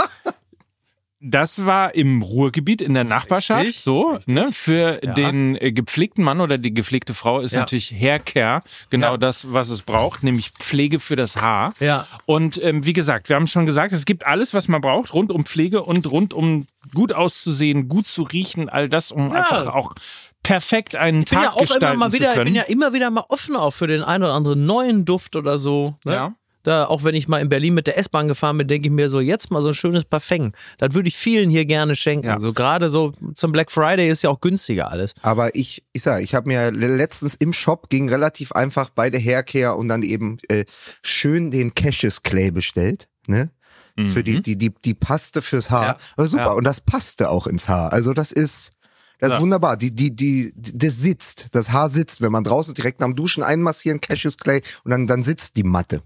Das 1.19 1.65
war 1.65 1.95
im 1.95 2.21
Ruhrgebiet 2.21 2.83
in 2.83 2.93
der 2.93 3.03
Nachbarschaft 3.05 3.61
richtig, 3.63 3.81
so. 3.81 4.19
Ne? 4.27 4.51
Für 4.53 5.01
Ja. 5.03 5.15
den 5.15 5.57
äh, 5.57 5.73
gepflegten 5.73 6.23
Mann 6.23 6.43
oder 6.43 6.59
die 6.59 6.75
gepflegte 6.75 7.15
Frau 7.15 7.41
ist 7.41 7.53
Ja. 7.53 7.61
natürlich 7.61 7.91
Haircare 7.91 8.61
genau 8.91 9.13
Ja. 9.13 9.17
das, 9.17 9.51
was 9.51 9.71
es 9.71 9.81
braucht, 9.81 10.23
nämlich 10.23 10.51
Pflege 10.51 11.01
für 11.01 11.17
das 11.17 11.37
Haar. 11.37 11.73
Ja. 11.81 12.07
Und 12.27 12.63
ähm, 12.63 12.85
wie 12.85 12.93
gesagt, 12.93 13.31
wir 13.31 13.35
haben 13.37 13.47
schon 13.47 13.65
gesagt, 13.65 13.95
es 13.95 14.05
gibt 14.05 14.27
alles, 14.27 14.53
was 14.53 14.69
man 14.69 14.83
braucht, 14.83 15.15
rund 15.15 15.33
um 15.33 15.47
Pflege 15.47 15.83
und 15.83 16.09
rund 16.09 16.35
um 16.35 16.67
gut 16.95 17.15
auszusehen, 17.15 17.89
gut 17.89 18.07
zu 18.07 18.23
riechen, 18.23 18.69
all 18.69 18.89
das, 18.91 19.11
um 19.11 19.31
Ja. 19.33 19.37
einfach 19.41 19.69
auch 19.69 19.95
perfekt 20.47 20.97
einen 20.97 21.21
Ich 21.21 21.27
Tag 21.27 21.43
ja 21.43 21.53
auch 21.53 21.57
immer 21.57 21.67
gestalten 21.69 21.99
mal 21.99 22.13
wieder, 22.13 22.27
zu 22.27 22.31
ich 22.33 22.37
bin 22.37 22.45
können. 22.45 22.57
ja 22.57 22.63
immer 22.63 22.93
wieder 22.93 23.11
mal 23.11 23.25
offen 23.29 23.57
auch 23.57 23.73
für 23.73 23.87
den 23.87 24.03
einen 24.03 24.25
oder 24.25 24.33
anderen 24.33 24.65
neuen 24.67 25.05
Duft 25.05 25.37
oder 25.37 25.59
so. 25.59 25.95
Ne? 26.05 26.13
Ja. 26.13 26.35
Da, 26.63 26.87
auch 26.87 27.05
wenn 27.05 27.15
ich 27.15 27.29
mal 27.29 27.39
in 27.39 27.49
Berlin 27.49 27.75
mit 27.75 27.87
der 27.87 27.97
S-Bahn 27.97 28.27
gefahren 28.27 28.59
bin, 28.59 28.67
denke 28.67 28.89
ich 28.89 28.93
mir 28.93 29.09
so, 29.09 29.21
jetzt 29.21 29.53
mal 29.53 29.63
so 29.63 29.69
ein 29.69 29.75
schönes 29.75 30.05
Parfum. 30.05 30.51
Das 30.79 30.95
würde 30.95 31.09
ich 31.09 31.17
vielen 31.17 31.49
hier 31.49 31.65
gerne 31.65 31.95
schenken. 31.95 32.27
Ja. 32.27 32.41
So 32.41 32.53
gerade 32.53 32.91
so 32.91 33.13
zum 33.35 33.53
Black 33.53 33.71
Friday 33.71 34.09
ist 34.09 34.23
ja 34.23 34.31
auch 34.31 34.41
günstiger 34.41 34.91
alles. 34.91 35.15
Aber 35.23 35.55
ich, 35.55 35.85
ich 35.93 36.03
sag, 36.03 36.23
ich 36.23 36.35
habe 36.35 36.49
mir 36.49 36.73
le- 36.73 36.97
letztens 36.97 37.37
im 37.37 37.53
Shop 37.53 37.89
ging 37.89 38.09
relativ 38.09 38.51
einfach 38.51 38.91
bei 38.91 39.11
der 39.11 39.21
Haircare 39.21 39.77
und 39.77 39.87
dann 39.87 40.03
eben 40.03 40.39
äh, 40.49 40.65
schön 41.03 41.53
den 41.53 41.73
Cashes 41.75 42.25
Clay 42.25 42.51
bestellt, 42.51 43.09
ne? 43.29 43.51
Für 44.13 44.23
die, 44.23 44.43
die, 44.43 44.59
die, 44.59 44.75
die 44.85 44.93
Paste 44.93 45.41
fürs 45.41 45.71
Haar. 45.71 45.87
Ja. 45.87 45.97
Aber 46.19 46.27
super. 46.27 46.45
Ja. 46.45 46.53
Und 46.53 46.65
das 46.65 46.83
passte 46.83 47.31
auch 47.31 47.47
ins 47.47 47.67
Haar. 47.67 47.95
Also 47.95 48.13
das 48.13 48.31
ist, 48.31 48.73
das 49.19 49.31
Ja. 49.31 49.37
ist 49.37 49.43
wunderbar. 49.43 49.77
Die, 49.77 49.91
die, 49.95 50.15
die, 50.15 50.53
die, 50.55 50.79
das 50.79 50.99
sitzt. 50.99 51.49
Das 51.53 51.71
Haar 51.71 51.89
sitzt. 51.89 52.21
Wenn 52.21 52.33
man 52.33 52.45
draußen 52.45 52.75
direkt 52.75 53.03
am 53.03 53.15
Duschen 53.15 53.43
einmassieren, 53.43 54.01
Cashews 54.01 54.37
Clay 54.37 54.63
und 54.85 54.91
dann, 54.91 55.07
dann 55.07 55.23
sitzt 55.23 55.57
die 55.57 55.63
Matte. 55.63 56.03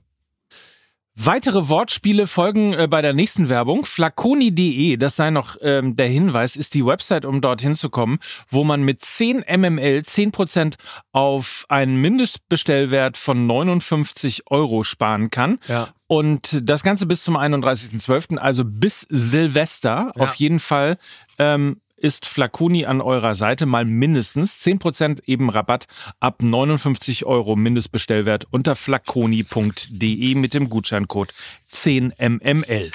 Weitere 1.22 1.68
Wortspiele 1.68 2.26
folgen 2.26 2.72
äh, 2.72 2.86
bei 2.88 3.02
der 3.02 3.12
nächsten 3.12 3.48
Werbung. 3.50 3.84
Flaconi.de, 3.84 4.96
das 4.96 5.16
sei 5.16 5.30
noch 5.30 5.56
ähm, 5.60 5.94
der 5.96 6.06
Hinweis, 6.06 6.56
ist 6.56 6.72
die 6.72 6.86
Website, 6.86 7.26
um 7.26 7.40
dorthin 7.42 7.74
zu 7.74 7.90
kommen, 7.90 8.20
wo 8.48 8.64
man 8.64 8.82
mit 8.82 9.04
10 9.04 9.44
mml 9.46 9.98
10% 10.06 10.76
auf 11.12 11.66
einen 11.68 12.00
Mindestbestellwert 12.00 13.18
von 13.18 13.46
59 13.46 14.44
Euro 14.50 14.82
sparen 14.82 15.30
kann. 15.30 15.58
Ja. 15.68 15.88
Und 16.06 16.58
das 16.62 16.82
Ganze 16.82 17.04
bis 17.06 17.22
zum 17.22 17.36
31.12., 17.36 18.38
also 18.38 18.64
bis 18.64 19.06
Silvester. 19.10 20.12
Ja. 20.14 20.22
Auf 20.22 20.36
jeden 20.36 20.60
Fall 20.60 20.96
ähm, 21.38 21.80
ist 22.00 22.26
Flaconi 22.26 22.86
an 22.86 23.00
eurer 23.00 23.34
Seite 23.34 23.66
mal 23.66 23.84
mindestens 23.84 24.60
10% 24.64 25.22
eben 25.26 25.50
Rabatt 25.50 25.86
ab 26.18 26.42
59 26.42 27.26
Euro 27.26 27.56
Mindestbestellwert 27.56 28.46
unter 28.50 28.74
flaconi.de 28.74 30.34
mit 30.34 30.54
dem 30.54 30.70
Gutscheincode 30.70 31.32
10mml. 31.72 32.90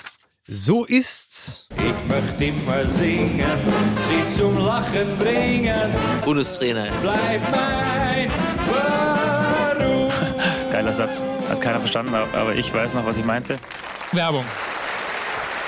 So 0.48 0.86
ist's. 0.86 1.68
Ich 1.72 2.08
möchte 2.08 2.46
immer 2.46 2.88
singen, 2.88 3.58
sie 4.10 4.38
zum 4.38 4.58
Lachen 4.60 5.18
bringen. 5.18 5.90
Bundestrainer. 6.24 6.88
Bleib 7.02 7.42
mein 7.52 8.30
Warum. 8.70 10.12
Geiler 10.72 10.94
Satz. 10.94 11.24
Hat 11.50 11.62
keiner 11.62 11.80
verstanden, 11.80 12.14
aber 12.14 12.56
ich 12.56 12.72
weiß 12.72 12.94
noch, 12.94 13.06
was 13.06 13.18
ich 13.18 13.26
meinte. 13.26 13.58
Werbung. 14.12 14.46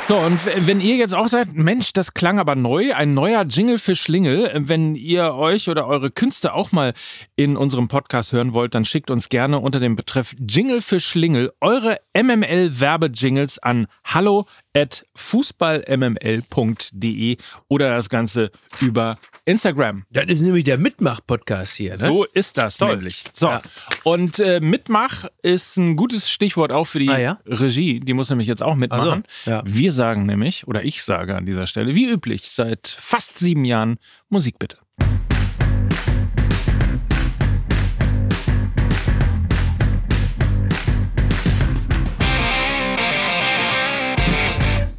So, 0.08 0.16
und 0.16 0.40
wenn 0.66 0.80
ihr 0.80 0.96
jetzt 0.96 1.14
auch 1.14 1.28
seid, 1.28 1.54
Mensch, 1.54 1.92
das 1.92 2.14
klang 2.14 2.40
aber 2.40 2.56
neu, 2.56 2.94
ein 2.94 3.14
neuer 3.14 3.44
Jingle 3.44 3.78
für 3.78 3.94
Schlingel. 3.94 4.50
Wenn 4.56 4.96
ihr 4.96 5.34
euch 5.34 5.68
oder 5.68 5.86
eure 5.86 6.12
Künste 6.12 6.54
auch 6.54 6.72
mal 6.72 6.94
in 7.36 7.58
unserem 7.58 7.90
Podcast 7.90 8.32
hören 8.32 8.54
wollt, 8.54 8.74
dann 8.74 8.86
schickt 8.86 9.12
uns 9.12 9.28
gerne 9.28 9.60
unter 9.60 9.82
dem 9.82 9.98
Betreff 9.98 10.34
Jingle 10.40 10.82
für 10.82 11.02
Schlingel 11.02 11.52
eure 11.60 11.98
MML-Werbejingles 12.14 13.60
an 13.60 13.88
hallo 14.06 14.48
at 14.78 15.06
fußballmml.de 15.16 17.38
oder 17.68 17.90
das 17.90 18.10
Ganze 18.10 18.52
über 18.80 19.18
Instagram. 19.46 20.06
Das 20.12 20.26
ist 20.28 20.42
nämlich 20.42 20.66
der 20.66 20.78
Mitmach-Podcast 20.78 21.76
hier, 21.76 21.98
ne? 21.98 22.06
So 22.06 22.26
ist 22.26 22.58
das 22.58 22.80
nämlich. 22.80 23.24
So. 23.34 23.48
Ja. 23.48 23.62
Und 24.04 24.40
äh, 24.40 24.60
Mitmach 24.60 25.26
ist 25.42 25.78
ein 25.78 25.96
gutes 25.96 26.30
Stichwort 26.30 26.72
auch 26.72 26.86
für 26.86 27.00
die 27.00 27.10
Ah, 27.10 27.20
ja? 27.20 27.40
Regie. 27.46 28.00
Die 28.00 28.14
muss 28.14 28.30
nämlich 28.30 28.48
jetzt 28.48 28.62
auch 28.62 28.76
mitmachen. 28.76 29.24
Ach 29.26 29.32
so, 29.46 29.52
ja. 29.52 29.64
Wir 29.66 29.92
sagen 29.92 30.26
nämlich, 30.26 30.68
oder 30.68 30.84
ich 30.84 31.04
sage 31.04 31.36
an 31.36 31.46
dieser 31.46 31.66
Stelle, 31.66 31.96
wie 31.96 32.10
üblich, 32.10 32.52
seit 32.52 32.88
fast 32.88 33.40
sieben 33.40 33.66
Jahren 33.66 33.98
Musik 34.30 34.60
bitte. 34.60 34.78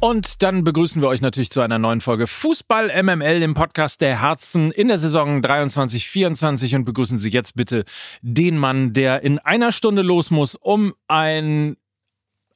Und 0.01 0.41
dann 0.43 0.63
begrüßen 0.63 1.01
wir 1.01 1.09
euch 1.09 1.19
natürlich 1.19 1.51
zu 1.51 1.59
einer 1.59 1.77
neuen 1.77 1.99
Folge 1.99 2.25
Fußball 2.25 3.03
MML, 3.03 3.41
dem 3.41 3.53
Podcast 3.53 3.99
der 3.99 4.21
Herzen 4.21 4.71
in 4.71 4.87
der 4.87 4.97
Saison 4.97 5.41
23-24 5.41 6.77
und 6.77 6.85
begrüßen 6.85 7.19
Sie 7.19 7.29
jetzt 7.29 7.55
bitte 7.55 7.83
den 8.21 8.57
Mann, 8.57 8.93
der 8.93 9.23
in 9.23 9.39
einer 9.39 9.73
Stunde 9.73 10.01
los 10.01 10.31
muss, 10.31 10.55
um 10.55 10.93
ein 11.09 11.75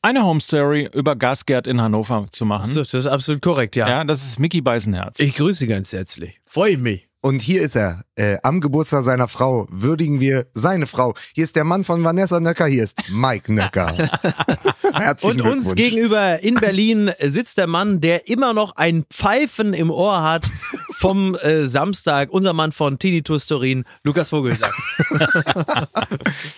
eine 0.02 0.26
Homestory 0.26 0.90
über 0.94 1.16
Gasgerd 1.16 1.68
in 1.68 1.82
Hannover 1.82 2.28
zu 2.32 2.46
machen. 2.46 2.68
So, 2.68 2.82
das 2.82 2.94
ist 2.94 3.08
absolut 3.08 3.42
korrekt, 3.42 3.76
ja. 3.76 3.88
Ja, 3.90 4.04
das 4.04 4.26
ist 4.26 4.40
Mickey 4.40 4.62
Beisenherz. 4.62 5.20
Ich 5.20 5.36
grüße 5.36 5.60
Sie 5.60 5.68
ganz 5.68 5.92
herzlich. 5.94 6.40
Freue 6.46 6.78
mich. 6.78 7.08
Und 7.25 7.42
hier 7.42 7.62
ist 7.62 7.77
er. 7.77 8.03
Äh, 8.15 8.38
am 8.44 8.60
Geburtstag 8.60 9.06
seiner 9.06 9.30
Frau 9.30 9.65
würdigen 9.72 10.20
wir 10.20 10.48
seine 10.53 10.88
Frau. 10.88 11.13
Hier 11.34 11.46
ist 11.46 11.56
der 11.56 11.63
Mann 11.63 11.86
von 11.86 12.03
Vanessa 12.03 12.42
Nöcker. 12.42 12.65
Hier 12.65 12.84
ist 12.84 12.98
Mike 13.10 13.51
Nöcker. 13.51 13.94
Herzlichen 14.94 15.39
Und 15.39 15.50
uns 15.50 15.74
gegenüber 15.74 16.39
in 16.39 16.56
Berlin 16.56 17.13
sitzt 17.22 17.58
der 17.60 17.68
Mann, 17.68 18.01
der 18.01 18.27
immer 18.27 18.53
noch 18.53 18.75
ein 18.75 19.06
Pfeifen 19.10 19.74
im 19.74 19.89
Ohr 19.89 20.22
hat 20.22 20.51
vom 20.92 21.36
äh, 21.36 21.65
Samstag. 21.65 22.30
Unser 22.30 22.51
Mann 22.51 22.74
von 22.74 23.00
Tinnitus 23.00 23.48
Turin, 23.48 23.86
Lukas 24.03 24.30
Vogelsack. 24.30 24.74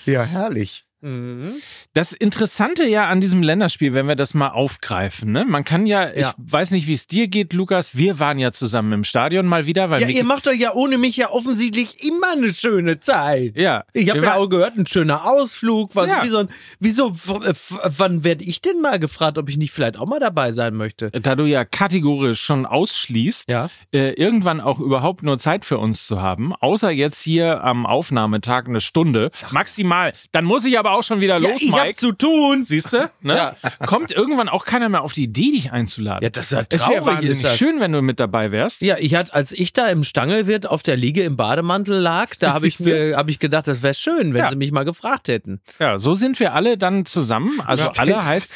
Ja, 0.06 0.24
herrlich. 0.24 0.86
Das 1.94 2.12
Interessante 2.14 2.86
ja 2.88 3.08
an 3.08 3.22
diesem 3.22 3.44
Länderspiel, 3.44 3.94
wenn 3.94 4.08
wir 4.08 4.16
das 4.16 4.34
mal 4.34 4.50
aufgreifen, 4.50 5.32
ne? 5.32 5.46
Man 5.46 5.64
kann 5.64 5.86
ja, 5.86 6.10
ich 6.12 6.18
Ja. 6.22 6.34
weiß 6.38 6.72
nicht, 6.72 6.88
wie 6.88 6.94
es 6.94 7.08
dir 7.08 7.28
geht, 7.28 7.54
Lukas. 7.54 7.96
Wir 7.96 8.20
waren 8.20 8.40
ja 8.40 8.52
zusammen 8.52 8.92
im 8.92 9.04
Stadion 9.04 9.46
mal 9.46 9.66
wieder, 9.66 9.90
weil 9.90 10.02
Ja, 10.02 10.08
ihr 10.08 10.24
macht 10.24 10.48
euch 10.48 10.60
ja 10.60 10.74
ohne 10.74 10.98
mich 10.98 11.16
ja 11.16 11.30
offensichtlich 11.32 12.04
immer 12.04 12.32
eine 12.34 12.54
schöne 12.54 13.00
Zeit. 13.00 13.56
Ja. 13.56 13.86
Ich 13.94 14.10
habe 14.10 14.20
ja 14.22 14.36
auch 14.36 14.48
gehört, 14.48 14.78
ein 14.78 14.88
schöner 14.88 15.26
Ausflug. 15.26 15.96
Was, 15.96 16.12
Ja. 16.12 16.24
wie 16.24 16.30
so 16.30 16.40
ein, 16.40 16.50
wieso, 16.80 17.14
wann 17.14 18.24
werde 18.24 18.44
ich 18.44 18.62
denn 18.62 18.82
mal 18.82 19.00
gefragt, 19.00 19.38
ob 19.38 19.48
ich 19.50 19.58
nicht 19.58 19.72
vielleicht 19.72 19.98
auch 19.98 20.08
mal 20.08 20.20
dabei 20.20 20.52
sein 20.52 20.74
möchte? 20.76 21.12
da 21.12 21.36
du 21.36 21.46
ja 21.46 21.66
kategorisch 21.66 22.42
schon 22.42 22.66
ausschließt, 22.66 23.52
Ja. 23.52 23.70
äh, 23.94 24.12
irgendwann 24.14 24.60
auch 24.62 24.80
überhaupt 24.80 25.24
nur 25.24 25.38
Zeit 25.38 25.66
für 25.66 25.78
uns 25.78 26.08
zu 26.08 26.22
haben, 26.22 26.54
außer 26.56 26.90
jetzt 26.92 27.22
hier 27.22 27.64
am 27.64 27.86
Aufnahmetag 27.86 28.68
eine 28.68 28.82
Stunde, 28.82 29.30
maximal. 29.52 30.14
Dann 30.32 30.46
muss 30.46 30.66
ich 30.66 30.78
aber 30.80 30.92
auch 30.96 31.04
schon 31.04 31.22
wieder 31.22 31.40
los, 31.40 31.62
ich 31.62 31.72
hab 31.72 31.84
Mike. 31.86 32.00
zu 32.00 32.12
tun. 32.12 32.64
Siehst 32.64 32.94
du? 32.94 33.10
Ne? 33.22 33.56
Kommt 33.86 34.12
irgendwann 34.12 34.50
auch 34.50 34.66
keiner 34.66 34.90
mehr 34.90 35.02
auf 35.04 35.14
die 35.14 35.24
Idee, 35.26 35.52
dich 35.52 35.72
einzuladen. 35.72 36.24
Ja, 36.24 36.30
das 36.30 36.46
ist 36.46 36.52
ja 36.52 36.66
es 36.70 36.88
wäre 36.90 37.04
traurig, 37.04 37.30
ist 37.30 37.44
das. 37.44 37.58
schön, 37.58 37.80
wenn 37.80 37.92
du 37.92 38.02
mit 38.02 38.20
dabei 38.20 38.52
wärst. 38.52 38.82
Ja, 38.82 38.98
ich 38.98 39.16
hatte, 39.16 39.34
als 39.34 39.52
ich 39.52 39.74
da 39.74 39.88
im 39.90 40.04
Stangelwirt 40.04 40.68
auf 40.68 40.84
der 40.84 40.98
Liege 40.98 41.24
im 41.24 41.38
Bademantel 41.38 42.00
lag, 42.00 42.36
da 42.40 42.54
habe 42.54 42.68
ich 42.68 42.80
mir, 42.80 43.16
habe 43.18 43.30
ich 43.32 43.40
gedacht, 43.40 43.68
das 43.68 43.84
wäre 43.84 43.94
schön, 43.94 44.34
wenn 44.34 44.42
Ja. 44.44 44.50
sie 44.50 44.56
mich 44.56 44.72
mal 44.72 44.86
gefragt 44.86 45.28
hätten. 45.28 45.62
Ja, 45.80 46.00
so 46.00 46.14
sind 46.16 46.40
wir 46.40 46.54
alle 46.54 46.78
dann 46.78 47.06
zusammen. 47.06 47.52
Also 47.66 47.84
Ja, 47.86 47.92
alle 47.98 48.26
heißt, 48.26 48.54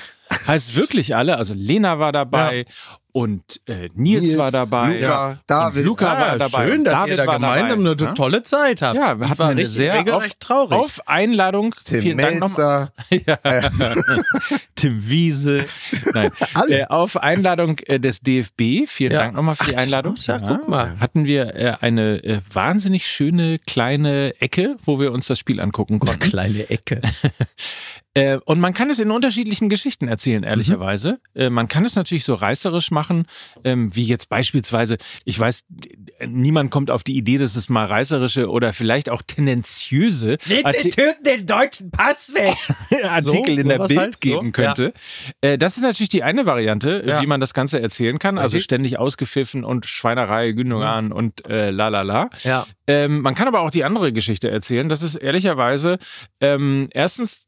heißt 0.48 0.76
wirklich 0.76 1.16
alle. 1.16 1.38
Also 1.38 1.54
Lena 1.56 2.00
war 2.00 2.12
dabei 2.12 2.66
und 3.12 3.60
äh, 3.68 3.90
Nils, 3.96 4.22
Nils, 4.22 4.38
war 4.38 4.52
dabei. 4.52 5.00
Luca, 5.00 5.40
David. 5.48 5.80
Und 5.82 5.86
Luca 5.88 6.14
Ja, 6.14 6.20
war 6.20 6.38
dabei. 6.38 6.68
schön, 6.68 6.84
dass 6.84 6.94
David 7.00 7.10
ihr 7.12 7.18
da 7.18 7.26
gemeinsam 7.34 7.84
dabei. 7.84 8.06
eine 8.06 8.14
tolle 8.14 8.44
Zeit 8.44 8.82
habt. 8.82 8.96
Ja, 8.96 9.20
wir 9.20 9.30
hatten 9.30 9.42
eine 9.42 9.66
sehr 9.66 10.16
auf, 10.16 10.28
traurig. 10.40 10.78
auf 10.78 11.08
Einladung. 11.08 11.74
Tim 11.84 12.02
vielen 12.02 12.18
Dank 12.20 12.40
nochmal. 12.40 12.90
Melzer. 13.10 13.40
Tim 14.76 15.10
Wiese. 15.10 15.66
Nein, 16.14 16.32
Alle. 16.54 16.80
äh, 16.82 16.86
auf 16.86 17.18
Einladung 17.18 17.80
äh, 17.80 18.00
des 18.00 18.22
DFB. 18.22 18.88
Vielen 18.88 19.12
Ja. 19.12 19.20
Dank 19.20 19.34
nochmal 19.36 19.56
für 19.56 19.66
die 19.66 19.76
Ach, 19.78 19.82
Einladung. 19.82 20.16
ja, 20.20 20.38
guck 20.40 20.68
mal. 20.70 21.00
Hatten 21.00 21.26
wir 21.26 21.56
äh, 21.56 21.74
eine 21.82 22.24
äh, 22.24 22.40
wahnsinnig 22.54 23.08
schöne 23.08 23.60
kleine 23.60 24.40
Ecke, 24.40 24.78
wo 24.84 25.00
wir 25.00 25.12
uns 25.12 25.28
das 25.28 25.40
Spiel 25.40 25.60
angucken 25.60 26.00
konnten. 26.00 26.20
Kleine 26.20 26.70
Ecke. 26.70 27.02
Äh, 28.16 28.40
und 28.46 28.60
man 28.60 28.74
kann 28.74 28.90
es 28.90 28.98
in 28.98 29.12
unterschiedlichen 29.12 29.70
Geschichten 29.70 30.08
erzählen, 30.08 30.42
Mhm. 30.42 30.48
ehrlicherweise. 30.48 31.20
Äh, 31.36 31.52
man 31.52 31.68
kann 31.68 31.86
es 31.86 31.96
natürlich 31.96 32.24
so 32.24 32.34
reißerisch 32.34 32.90
machen, 32.90 32.99
ähm, 33.64 33.96
wie 33.96 34.04
jetzt 34.04 34.30
beispielsweise, 34.30 34.98
ich 35.26 35.40
weiß, 35.40 35.66
niemand 36.28 36.72
kommt 36.72 36.92
auf 36.92 37.04
die 37.04 37.16
Idee, 37.16 37.38
dass 37.38 37.56
es 37.56 37.70
mal 37.70 37.86
reißerische 37.86 38.50
oder 38.50 38.74
vielleicht 38.74 39.10
auch 39.10 39.22
tendenziöse 39.22 40.38
Arti 40.64 40.90
Türken 40.90 41.24
den 41.24 41.46
deutschen 41.46 41.92
Pass 41.92 42.34
weg. 42.34 42.56
Artikel 43.06 43.56
So, 43.56 43.62
in 43.62 43.68
der 43.70 43.78
Bild 43.80 44.00
halt, 44.00 44.14
so, 44.16 44.20
geben 44.20 44.52
könnte. 44.52 44.94
Äh, 45.42 45.58
das 45.58 45.78
ist 45.78 45.84
natürlich 45.84 46.10
die 46.10 46.24
eine 46.24 46.46
Variante, 46.46 47.04
Ja. 47.06 47.22
wie 47.22 47.28
man 47.28 47.40
das 47.40 47.54
Ganze 47.54 47.82
erzählen 47.82 48.20
kann. 48.20 48.38
Also 48.38 48.56
Richtig. 48.56 48.64
ständig 48.66 49.00
ausgepfiffen 49.00 49.64
und 49.64 49.86
Schweinerei, 49.86 50.52
Gündogan 50.52 51.12
und 51.12 51.46
äh, 51.48 51.70
la 51.72 51.88
la 51.90 52.02
la. 52.02 52.30
Ja. 52.44 52.66
Ähm, 52.88 53.22
man 53.22 53.36
kann 53.36 53.48
aber 53.48 53.62
auch 53.62 53.72
die 53.72 53.84
andere 53.84 54.12
Geschichte 54.14 54.50
erzählen, 54.50 54.90
dass 54.90 55.02
es 55.02 55.16
ehrlicherweise 55.16 56.00
ähm, 56.42 56.90
erstens 56.92 57.48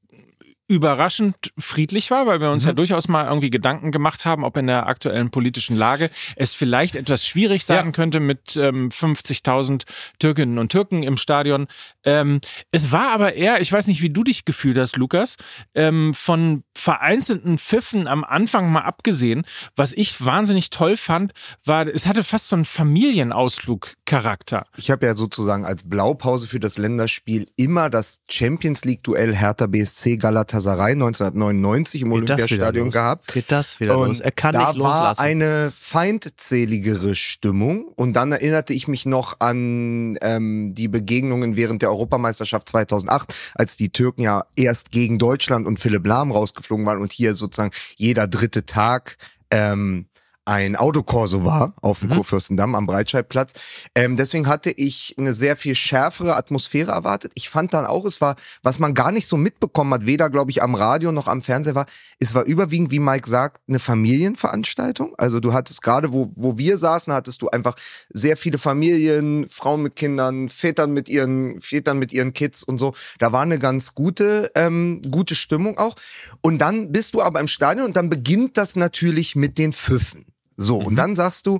überraschend 0.71 1.35
friedlich 1.57 2.11
war, 2.11 2.27
weil 2.27 2.39
wir 2.39 2.49
uns 2.49 2.63
ja 2.63 2.71
durchaus 2.71 3.09
mal 3.09 3.25
irgendwie 3.27 3.49
Gedanken 3.49 3.91
gemacht 3.91 4.23
haben, 4.23 4.45
ob 4.45 4.55
in 4.55 4.67
der 4.67 4.87
aktuellen 4.87 5.29
politischen 5.29 5.75
Lage 5.75 6.09
es 6.37 6.53
vielleicht 6.53 6.95
etwas 6.95 7.27
schwierig 7.27 7.65
sein 7.65 7.87
Ja. 7.87 7.91
könnte 7.91 8.21
mit 8.21 8.55
ähm, 8.55 8.87
50.000 8.89 9.83
Türkinnen 10.19 10.57
und 10.57 10.71
Türken 10.71 11.03
im 11.03 11.17
Stadion. 11.17 11.67
Ähm, 12.05 12.39
es 12.71 12.91
war 12.91 13.11
aber 13.11 13.33
eher, 13.33 13.59
ich 13.59 13.71
weiß 13.71 13.87
nicht, 13.87 14.01
wie 14.01 14.09
du 14.09 14.23
dich 14.23 14.45
gefühlt 14.45 14.77
hast, 14.77 14.95
Lukas, 14.95 15.35
ähm, 15.75 16.13
von 16.13 16.63
vereinzelten 16.73 17.57
Pfiffen 17.57 18.07
am 18.07 18.23
Anfang 18.23 18.71
mal 18.71 18.83
abgesehen, 18.83 19.43
was 19.75 19.91
ich 19.91 20.23
wahnsinnig 20.23 20.69
toll 20.69 20.95
fand, 20.95 21.33
war, 21.65 21.85
es 21.85 22.07
hatte 22.07 22.23
fast 22.23 22.47
so 22.47 22.55
einen 22.55 22.65
Familienausflug-Charakter. 22.65 24.65
Ich 24.77 24.89
habe 24.89 25.05
ja 25.05 25.15
sozusagen 25.15 25.65
als 25.65 25.87
Blaupause 25.87 26.47
für 26.47 26.59
das 26.59 26.77
Länderspiel 26.77 27.47
immer 27.57 27.89
das 27.89 28.21
Champions 28.29 28.85
League 28.85 29.03
Duell 29.03 29.35
Hertha 29.35 29.67
BSC 29.67 30.17
Galatasaray 30.17 30.60
1999 30.69 32.01
im 32.01 32.11
Olympiastadion 32.11 32.91
gehabt. 32.91 33.27
Geht 33.33 33.51
das 33.51 33.79
wieder 33.79 33.97
Und 33.97 34.07
los? 34.09 34.19
Er 34.19 34.31
kann 34.31 34.53
da 34.53 34.71
nicht 34.71 34.79
war 34.81 35.09
loslassen. 35.09 35.21
eine 35.21 35.71
feindseligere 35.73 37.15
Stimmung. 37.15 37.87
Und 37.95 38.15
dann 38.15 38.31
erinnerte 38.31 38.73
ich 38.73 38.87
mich 38.87 39.05
noch 39.05 39.39
an 39.39 40.17
ähm, 40.21 40.73
die 40.75 40.87
Begegnungen 40.87 41.55
während 41.55 41.81
der 41.81 41.89
Europameisterschaft 41.89 42.69
2008, 42.69 43.33
als 43.55 43.77
die 43.77 43.89
Türken 43.89 44.21
ja 44.21 44.45
erst 44.55 44.91
gegen 44.91 45.17
Deutschland 45.17 45.67
und 45.67 45.79
Philipp 45.79 46.05
Lahm 46.05 46.31
rausgeflogen 46.31 46.85
waren 46.85 47.01
und 47.01 47.11
hier 47.11 47.33
sozusagen 47.33 47.71
jeder 47.95 48.27
dritte 48.27 48.65
Tag 48.65 49.17
ähm, 49.51 50.05
ein 50.45 50.75
Autokorso 50.75 51.45
war 51.45 51.75
auf 51.81 51.99
dem 51.99 52.09
Kurfürstendamm 52.09 52.73
am 52.73 52.87
Breitscheidplatz. 52.87 53.53
Ähm, 53.93 54.15
deswegen 54.15 54.47
hatte 54.47 54.71
ich 54.71 55.15
eine 55.19 55.35
sehr 55.35 55.55
viel 55.55 55.75
schärfere 55.75 56.35
Atmosphäre 56.35 56.91
erwartet. 56.91 57.31
Ich 57.35 57.49
fand 57.49 57.75
dann 57.75 57.85
auch, 57.85 58.05
es 58.05 58.21
war, 58.21 58.35
was 58.63 58.79
man 58.79 58.95
gar 58.95 59.11
nicht 59.11 59.27
so 59.27 59.37
mitbekommen 59.37 59.93
hat, 59.93 60.07
weder, 60.07 60.31
glaube 60.31 60.49
ich, 60.49 60.63
am 60.63 60.73
Radio 60.73 61.11
noch 61.11 61.27
am 61.27 61.43
Fernseher 61.43 61.75
war, 61.75 61.85
es 62.19 62.33
war 62.33 62.43
überwiegend, 62.43 62.91
wie 62.91 62.97
Mike 62.99 63.29
sagt, 63.29 63.61
eine 63.67 63.77
Familienveranstaltung. 63.77 65.13
Also 65.17 65.39
du 65.39 65.53
hattest 65.53 65.83
gerade, 65.83 66.11
wo, 66.11 66.31
wo 66.35 66.57
wir 66.57 66.79
saßen, 66.79 67.13
hattest 67.13 67.43
du 67.43 67.49
einfach 67.49 67.75
sehr 68.09 68.35
viele 68.35 68.57
Familien, 68.57 69.47
Frauen 69.47 69.83
mit 69.83 69.95
Kindern, 69.95 70.49
Vätern 70.49 70.91
mit 70.91 71.07
ihren, 71.07 71.61
Vätern 71.61 71.99
mit 71.99 72.11
ihren 72.13 72.33
Kids 72.33 72.63
und 72.63 72.79
so. 72.79 72.93
Da 73.19 73.31
war 73.31 73.43
eine 73.43 73.59
ganz 73.59 73.93
gute, 73.93 74.51
ähm, 74.55 75.03
gute 75.11 75.35
Stimmung 75.35 75.77
auch. 75.77 75.95
Und 76.41 76.57
dann 76.57 76.91
bist 76.91 77.13
du 77.13 77.21
aber 77.21 77.39
im 77.39 77.47
Stadion 77.47 77.85
und 77.85 77.95
dann 77.95 78.09
beginnt 78.09 78.57
das 78.57 78.75
natürlich 78.75 79.35
mit 79.35 79.59
den 79.59 79.71
Pfiffen. 79.73 80.25
So, 80.61 80.77
und 80.77 80.95
dann 80.95 81.15
sagst 81.15 81.47
du, 81.47 81.59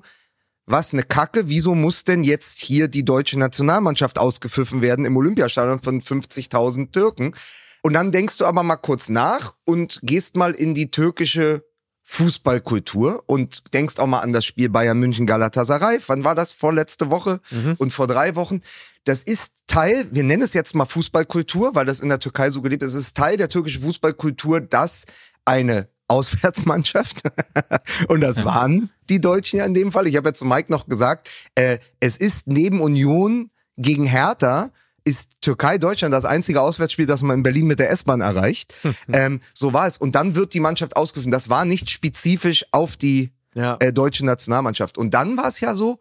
was 0.66 0.94
eine 0.94 1.04
Kacke, 1.04 1.50
wieso 1.50 1.76
muss 1.76 2.04
denn 2.04 2.24
jetzt 2.24 2.60
hier 2.60 2.88
die 2.88 3.04
deutsche 3.04 3.38
Nationalmannschaft 3.38 4.20
ausgepfiffen 4.20 4.82
werden 4.82 5.06
im 5.06 5.18
Olympiastadion 5.18 5.82
von 5.82 6.02
50.000 6.02 6.92
Türken? 6.92 7.34
Und 7.82 7.94
dann 7.94 8.12
denkst 8.12 8.38
du 8.38 8.46
aber 8.46 8.62
mal 8.64 8.76
kurz 8.76 9.10
nach 9.10 9.56
und 9.66 10.00
gehst 10.04 10.36
mal 10.36 10.52
in 10.52 10.76
die 10.76 10.92
türkische 10.92 11.66
Fußballkultur 12.04 13.24
und 13.26 13.74
denkst 13.74 13.98
auch 13.98 14.06
mal 14.06 14.20
an 14.20 14.34
das 14.34 14.46
Spiel 14.46 14.70
Bayern 14.70 15.00
München 15.00 15.26
Galatasaray. 15.26 16.00
Wann 16.08 16.24
war 16.24 16.36
das? 16.36 16.52
Vorletzte 16.52 17.10
Woche 17.10 17.40
und 17.78 17.92
vor 17.92 18.06
drei 18.06 18.36
Wochen. 18.36 18.62
Das 19.06 19.24
ist 19.24 19.54
Teil, 19.66 20.08
wir 20.12 20.24
nennen 20.24 20.44
es 20.44 20.54
jetzt 20.54 20.76
mal 20.76 20.86
Fußballkultur, 20.86 21.74
weil 21.74 21.86
das 21.86 22.02
in 22.02 22.10
der 22.10 22.20
Türkei 22.20 22.50
so 22.50 22.62
gelebt 22.62 22.84
ist. 22.84 22.94
Es 22.94 23.08
ist 23.08 23.18
Teil 23.18 23.38
der 23.38 23.50
türkischen 23.50 23.82
Fußballkultur, 23.82 24.62
dass 24.62 25.06
eine 25.46 25.90
Auswärtsmannschaft, 26.12 27.22
und 28.08 28.22
das 28.22 28.44
waren 28.46 28.90
die 29.10 29.20
Deutschen 29.22 29.60
ja 29.60 29.66
in 29.66 29.74
dem 29.74 29.92
Fall. 29.92 30.08
Ich 30.08 30.16
habe 30.16 30.30
jetzt 30.30 30.40
zu 30.40 30.46
Mike 30.46 30.72
noch 30.72 30.88
gesagt, 30.88 31.30
äh, 31.56 31.80
es 32.00 32.18
ist 32.18 32.48
neben 32.48 32.80
Union 32.82 33.50
gegen 33.78 34.06
Hertha 34.06 34.70
ist 35.04 35.32
Türkei-Deutschland 35.42 36.14
das 36.14 36.26
einzige 36.26 36.62
Auswärtsspiel, 36.62 37.08
das 37.08 37.24
man 37.24 37.38
in 37.40 37.44
Berlin 37.44 37.66
mit 37.66 37.80
der 37.80 37.90
S-Bahn 37.90 38.22
erreicht. 38.22 38.76
ähm, 39.12 39.42
so 39.52 39.74
war 39.74 39.88
es. 39.88 39.98
Und 39.98 40.14
dann 40.14 40.36
wird 40.36 40.54
die 40.54 40.60
Mannschaft 40.60 40.96
ausgerufen. 40.96 41.32
Das 41.32 41.50
war 41.50 41.66
nicht 41.66 41.90
spezifisch 41.90 42.66
auf 42.72 42.98
die 42.98 43.32
Ja. 43.56 43.78
äh, 43.80 43.92
deutsche 43.92 44.24
Nationalmannschaft. 44.24 45.00
Und 45.00 45.16
dann 45.16 45.38
war 45.38 45.48
es 45.48 45.60
ja 45.60 45.76
so, 45.76 45.98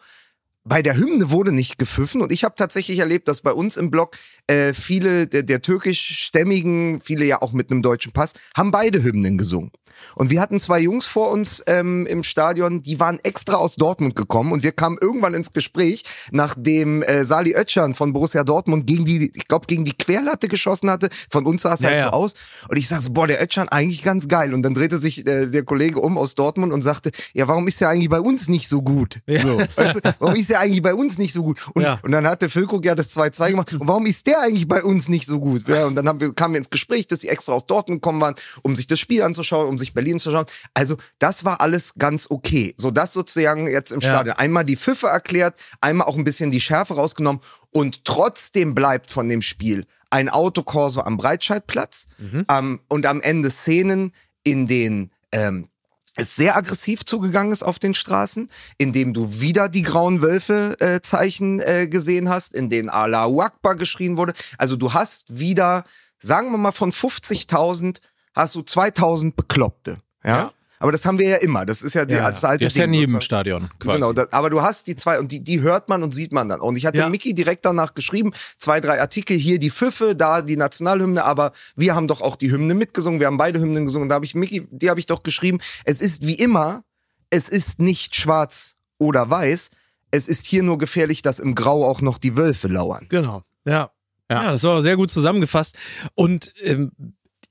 bei 0.64 0.82
der 0.82 0.96
Hymne 0.98 1.30
wurde 1.30 1.50
nicht 1.52 1.78
gepfiffen 1.78 2.20
und 2.20 2.30
ich 2.30 2.44
habe 2.44 2.54
tatsächlich 2.56 2.98
erlebt, 2.98 3.26
dass 3.28 3.40
bei 3.40 3.52
uns 3.52 3.78
im 3.78 3.90
Blog 3.90 4.18
äh, 4.46 4.74
viele 4.74 5.26
der, 5.26 5.42
der 5.44 5.62
türkischstämmigen, 5.62 7.00
viele 7.00 7.24
ja 7.24 7.40
auch 7.40 7.52
mit 7.52 7.70
einem 7.70 7.80
deutschen 7.80 8.12
Pass, 8.12 8.34
haben 8.54 8.70
beide 8.70 9.02
Hymnen 9.02 9.38
gesungen. 9.38 9.70
Und 10.16 10.30
wir 10.30 10.40
hatten 10.40 10.58
zwei 10.60 10.80
Jungs 10.80 11.06
vor 11.06 11.30
uns 11.30 11.62
ähm, 11.66 12.06
im 12.06 12.22
Stadion, 12.22 12.82
die 12.82 13.00
waren 13.00 13.18
extra 13.22 13.54
aus 13.54 13.76
Dortmund 13.76 14.14
gekommen 14.16 14.52
und 14.52 14.62
wir 14.62 14.72
kamen 14.72 14.98
irgendwann 15.00 15.34
ins 15.34 15.50
Gespräch, 15.52 16.04
nachdem 16.30 17.02
äh, 17.02 17.24
Sali 17.24 17.54
Oetschan 17.54 17.94
von 17.94 18.12
Borussia 18.12 18.44
Dortmund 18.44 18.86
gegen 18.86 19.04
die, 19.04 19.30
ich 19.34 19.46
glaube, 19.48 19.66
gegen 19.66 19.84
die 19.84 19.92
Querlatte 19.96 20.48
geschossen 20.48 20.90
hatte. 20.90 21.08
Von 21.30 21.46
uns 21.46 21.62
sah 21.62 21.74
es 21.74 21.82
halt 21.84 22.00
Ja, 22.00 22.06
ja. 22.06 22.12
so 22.12 22.16
aus. 22.16 22.34
Und 22.68 22.78
ich 22.78 22.88
sag 22.88 23.02
so, 23.02 23.10
boah, 23.10 23.26
der 23.26 23.40
Oetschan 23.40 23.68
eigentlich 23.68 24.02
ganz 24.02 24.28
geil. 24.28 24.54
Und 24.54 24.62
dann 24.62 24.74
drehte 24.74 24.98
sich 24.98 25.26
äh, 25.26 25.46
der 25.46 25.64
Kollege 25.64 26.00
um 26.00 26.18
aus 26.18 26.34
Dortmund 26.34 26.72
und 26.72 26.82
sagte, 26.82 27.10
ja, 27.34 27.48
warum 27.48 27.68
ist 27.68 27.80
der 27.80 27.88
eigentlich 27.90 28.08
bei 28.08 28.20
uns 28.20 28.48
nicht 28.48 28.68
so 28.68 28.82
gut? 28.82 29.20
So, 29.26 29.58
weißt 29.76 29.96
du, 29.96 30.14
warum 30.18 30.36
ist 30.36 30.50
der 30.50 30.60
eigentlich 30.60 30.82
bei 30.82 30.94
uns 30.94 31.18
nicht 31.18 31.32
so 31.32 31.42
gut? 31.42 31.58
Und, 31.74 31.82
Ja. 31.82 31.98
und 32.02 32.12
dann 32.12 32.26
hat 32.26 32.42
der 32.42 32.50
Füllkrug 32.50 32.84
ja 32.84 32.94
das 32.94 33.16
2-2 33.16 33.50
gemacht. 33.50 33.72
Und 33.72 33.86
warum 33.88 34.06
ist 34.06 34.26
der 34.26 34.40
eigentlich 34.40 34.66
bei 34.68 34.82
uns 34.82 35.08
nicht 35.08 35.26
so 35.26 35.40
gut? 35.40 35.68
Ja, 35.68 35.86
und 35.86 35.94
dann 35.94 36.08
haben 36.08 36.20
wir, 36.20 36.32
kamen 36.34 36.54
wir 36.54 36.58
ins 36.58 36.70
Gespräch, 36.70 37.06
dass 37.06 37.20
die 37.20 37.28
extra 37.28 37.52
aus 37.52 37.66
Dortmund 37.66 38.02
gekommen 38.02 38.20
waren, 38.20 38.34
um 38.62 38.74
sich 38.76 38.86
das 38.86 38.98
Spiel 38.98 39.22
anzuschauen, 39.22 39.68
um 39.68 39.78
sich 39.78 39.89
Berlin 39.94 40.18
zu 40.18 40.30
schauen. 40.30 40.46
Also 40.74 40.96
das 41.18 41.44
war 41.44 41.60
alles 41.60 41.94
ganz 41.98 42.26
okay. 42.30 42.74
So 42.76 42.90
das 42.90 43.12
sozusagen 43.12 43.66
jetzt 43.66 43.92
im 43.92 44.00
Ja. 44.00 44.08
Stadion. 44.10 44.36
Einmal 44.36 44.64
die 44.64 44.76
Pfiffe 44.76 45.08
erklärt, 45.08 45.58
einmal 45.80 46.06
auch 46.06 46.16
ein 46.16 46.24
bisschen 46.24 46.50
die 46.50 46.60
Schärfe 46.60 46.94
rausgenommen. 46.94 47.40
Und 47.70 48.04
trotzdem 48.04 48.74
bleibt 48.74 49.10
von 49.10 49.28
dem 49.28 49.42
Spiel 49.42 49.86
ein 50.10 50.28
Autokorso 50.28 51.02
am 51.02 51.16
Breitscheidplatz 51.16 52.06
ähm, 52.48 52.80
und 52.88 53.06
am 53.06 53.20
Ende 53.20 53.50
Szenen, 53.50 54.12
in 54.42 54.66
denen 54.66 55.12
ähm, 55.32 55.68
es 56.16 56.34
sehr 56.34 56.56
aggressiv 56.56 57.04
zugegangen 57.04 57.52
ist 57.52 57.62
auf 57.62 57.78
den 57.78 57.94
Straßen, 57.94 58.50
in 58.78 58.92
dem 58.92 59.14
du 59.14 59.40
wieder 59.40 59.68
die 59.68 59.82
grauen 59.82 60.20
Wölfe 60.20 60.76
äh, 60.80 61.00
Zeichen 61.00 61.60
äh, 61.60 61.86
gesehen 61.88 62.28
hast, 62.28 62.54
in 62.54 62.68
denen 62.68 62.88
Allahu 62.88 63.40
Akbar 63.40 63.76
geschrien 63.76 64.16
wurde. 64.16 64.34
Also 64.58 64.74
du 64.74 64.92
hast 64.92 65.38
wieder, 65.38 65.84
sagen 66.18 66.50
wir 66.50 66.58
mal 66.58 66.72
von 66.72 66.92
50.000 66.92 68.00
hast 68.40 68.54
du 68.54 68.60
2.000 68.60 69.34
Bekloppte. 69.36 69.98
Ja? 70.24 70.52
Aber 70.82 70.92
das 70.92 71.04
haben 71.04 71.18
wir 71.18 71.28
ja 71.28 71.36
immer. 71.36 71.66
Das 71.66 71.82
ist 71.82 71.92
ja, 71.92 72.06
die, 72.06 72.14
Ja, 72.14 72.30
das 72.30 72.42
alte 72.42 72.64
Das 72.64 72.72
ist 72.72 72.78
ja 72.78 72.86
dem 72.86 72.94
sozusagen. 72.94 73.20
Stadion 73.20 73.70
quasi. 73.78 73.98
Genau, 74.00 74.14
da, 74.14 74.26
aber 74.30 74.48
du 74.48 74.62
hast 74.62 74.86
die 74.86 74.96
zwei 74.96 75.18
und 75.18 75.30
die, 75.30 75.44
die 75.44 75.60
hört 75.60 75.90
man 75.90 76.02
und 76.02 76.14
sieht 76.14 76.32
man 76.32 76.48
dann. 76.48 76.60
Und 76.60 76.76
ich 76.76 76.86
hatte 76.86 76.98
Ja. 77.00 77.08
Mickey 77.10 77.34
direkt 77.34 77.66
danach 77.66 77.94
geschrieben, 77.94 78.32
zwei, 78.56 78.80
drei 78.80 78.98
Artikel, 78.98 79.36
hier 79.36 79.58
die 79.58 79.70
Pfiffe, 79.70 80.16
da 80.16 80.40
die 80.40 80.56
Nationalhymne, 80.56 81.22
aber 81.22 81.52
wir 81.76 81.94
haben 81.94 82.08
doch 82.08 82.22
auch 82.22 82.34
die 82.34 82.50
Hymne 82.50 82.72
mitgesungen, 82.74 83.20
wir 83.20 83.26
haben 83.26 83.36
beide 83.36 83.60
Hymnen 83.60 83.84
gesungen. 83.84 84.08
Da 84.08 84.14
habe 84.14 84.24
ich 84.24 84.34
Mickey, 84.34 84.66
die 84.70 84.88
habe 84.88 84.98
ich 84.98 85.04
doch 85.04 85.22
geschrieben, 85.22 85.60
es 85.84 86.00
ist 86.00 86.26
wie 86.26 86.36
immer, 86.36 86.82
es 87.28 87.50
ist 87.50 87.78
nicht 87.78 88.16
schwarz 88.16 88.76
oder 88.96 89.28
weiß, 89.28 89.70
es 90.12 90.28
ist 90.28 90.46
hier 90.46 90.62
nur 90.62 90.78
gefährlich, 90.78 91.20
dass 91.20 91.40
im 91.40 91.54
Grau 91.54 91.86
auch 91.86 92.00
noch 92.00 92.16
die 92.16 92.38
Wölfe 92.38 92.68
lauern. 92.68 93.04
Genau. 93.10 93.42
Ja. 93.66 93.90
Ja. 94.30 94.44
Ja, 94.44 94.52
das 94.52 94.62
war 94.62 94.80
sehr 94.80 94.96
gut 94.96 95.10
zusammengefasst. 95.10 95.76
Und 96.14 96.54
ähm, 96.62 96.92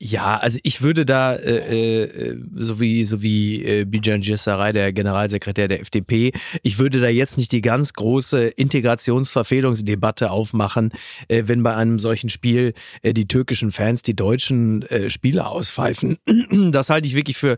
ja, 0.01 0.38
also 0.38 0.60
ich 0.63 0.82
würde 0.82 1.06
da, 1.06 1.36
äh, 1.36 2.03
äh, 2.03 2.38
so 2.56 2.79
wie, 2.79 3.03
so 3.03 3.22
wie 3.22 3.65
äh, 3.65 3.84
Bijan 3.84 4.22
Gissaray, 4.22 4.72
der 4.72 4.94
Generalsekretär 4.94 5.68
der 5.68 5.82
FDP, 5.82 6.32
ich 6.63 6.79
würde 6.79 7.01
da 7.01 7.10
jetzt 7.10 7.38
nicht 7.38 7.51
die 7.51 7.62
ganz 7.62 7.91
große 7.91 8.48
Integrationsverfehlungsdebatte 8.48 10.32
aufmachen, 10.32 10.94
äh, 11.27 11.44
wenn 11.48 11.63
bei 11.63 11.75
einem 11.75 12.00
solchen 12.00 12.29
Spiel 12.29 12.74
äh, 13.01 13.13
die 13.13 13.27
türkischen 13.27 13.74
Fans 13.74 14.01
die 14.01 14.15
deutschen 14.15 14.84
äh, 14.84 15.10
Spieler 15.10 15.50
auspfeifen. 15.50 16.18
Das 16.72 16.89
halte 16.89 17.08
ich 17.08 17.15
wirklich 17.15 17.38
für 17.38 17.58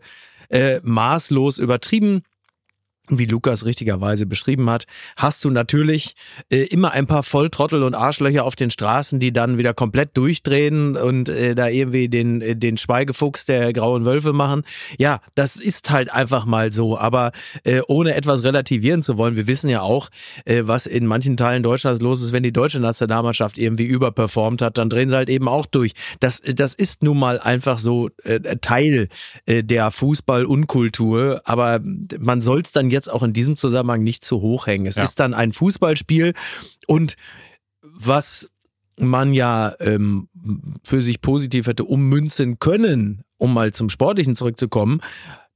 äh, 0.50 0.79
maßlos 0.83 1.60
übertrieben 1.60 2.24
wie 3.10 3.25
Lukas 3.25 3.65
richtigerweise 3.65 4.25
beschrieben 4.25 4.70
hat, 4.70 4.86
hast 5.17 5.43
du 5.43 5.50
natürlich 5.50 6.13
äh, 6.50 6.63
immer 6.67 6.91
ein 6.91 7.08
paar 7.08 7.24
Volltrottel 7.24 7.84
und 7.84 7.96
Arschlöcher 7.96 8.46
auf 8.46 8.55
den 8.55 8.70
Straßen, 8.70 9.20
die 9.20 9.34
dann 9.34 9.58
wieder 9.58 9.74
komplett 9.74 10.15
durchdrehen 10.15 10.96
und 10.96 11.27
äh, 11.29 11.55
da 11.55 11.67
irgendwie 11.67 12.10
den, 12.10 12.41
äh, 12.41 12.55
den 12.55 12.77
Schweigefuchs 12.77 13.46
der 13.46 13.74
grauen 13.74 14.05
Wölfe 14.05 14.34
machen. 14.34 14.63
Ja, 14.98 15.20
das 15.36 15.55
ist 15.55 15.89
halt 15.89 16.12
einfach 16.12 16.46
mal 16.46 16.72
so. 16.72 16.98
Aber 16.98 17.31
äh, 17.63 17.81
ohne 17.88 18.15
etwas 18.15 18.43
relativieren 18.43 19.01
zu 19.01 19.17
wollen, 19.17 19.36
wir 19.36 19.48
wissen 19.48 19.70
ja 19.70 19.81
auch, 19.81 20.10
äh, 20.46 20.62
was 20.65 20.86
in 20.86 21.05
manchen 21.05 21.38
Teilen 21.38 21.63
Deutschlands 21.63 22.01
los 22.01 22.22
ist, 22.22 22.34
wenn 22.34 22.43
die 22.43 22.53
deutsche 22.53 22.79
Nationalmannschaft 22.79 23.58
irgendwie 23.58 23.86
überperformt 23.86 24.62
hat, 24.62 24.77
dann 24.77 24.89
drehen 24.89 25.10
sie 25.10 25.15
halt 25.15 25.29
eben 25.29 25.48
auch 25.48 25.65
durch. 25.65 25.93
Das, 26.20 26.41
das 26.41 26.75
ist 26.75 27.03
nun 27.03 27.17
mal 27.17 27.39
einfach 27.39 27.79
so 27.79 28.10
Teil 28.62 29.08
der 29.48 29.91
Fußball-Unkultur, 29.91 31.41
aber 31.46 31.81
man 32.20 32.41
soll 32.41 32.62
es 32.62 32.72
dann 32.72 32.89
jetzt 32.91 33.10
auch 33.10 33.24
in 33.24 33.33
diesem 33.33 33.57
Zusammenhang 33.57 34.03
nicht 34.03 34.24
zu 34.25 34.41
hoch 34.41 34.67
hängen. 34.67 34.86
Es 34.86 34.95
Ja. 34.95 35.03
ist 35.03 35.19
dann 35.19 35.33
ein 35.33 35.53
Fußballspiel 35.53 36.33
und 36.88 37.15
was 37.81 38.50
man 39.00 39.33
ja 39.33 39.74
ähm, 39.79 40.27
für 40.83 41.01
sich 41.01 41.21
positiv 41.21 41.65
hätte 41.67 41.86
ummünzen 41.86 42.60
können, 42.60 43.24
um 43.38 43.53
mal 43.53 43.74
zum 43.74 43.89
Sportlichen 43.89 44.36
zurückzukommen, 44.36 45.01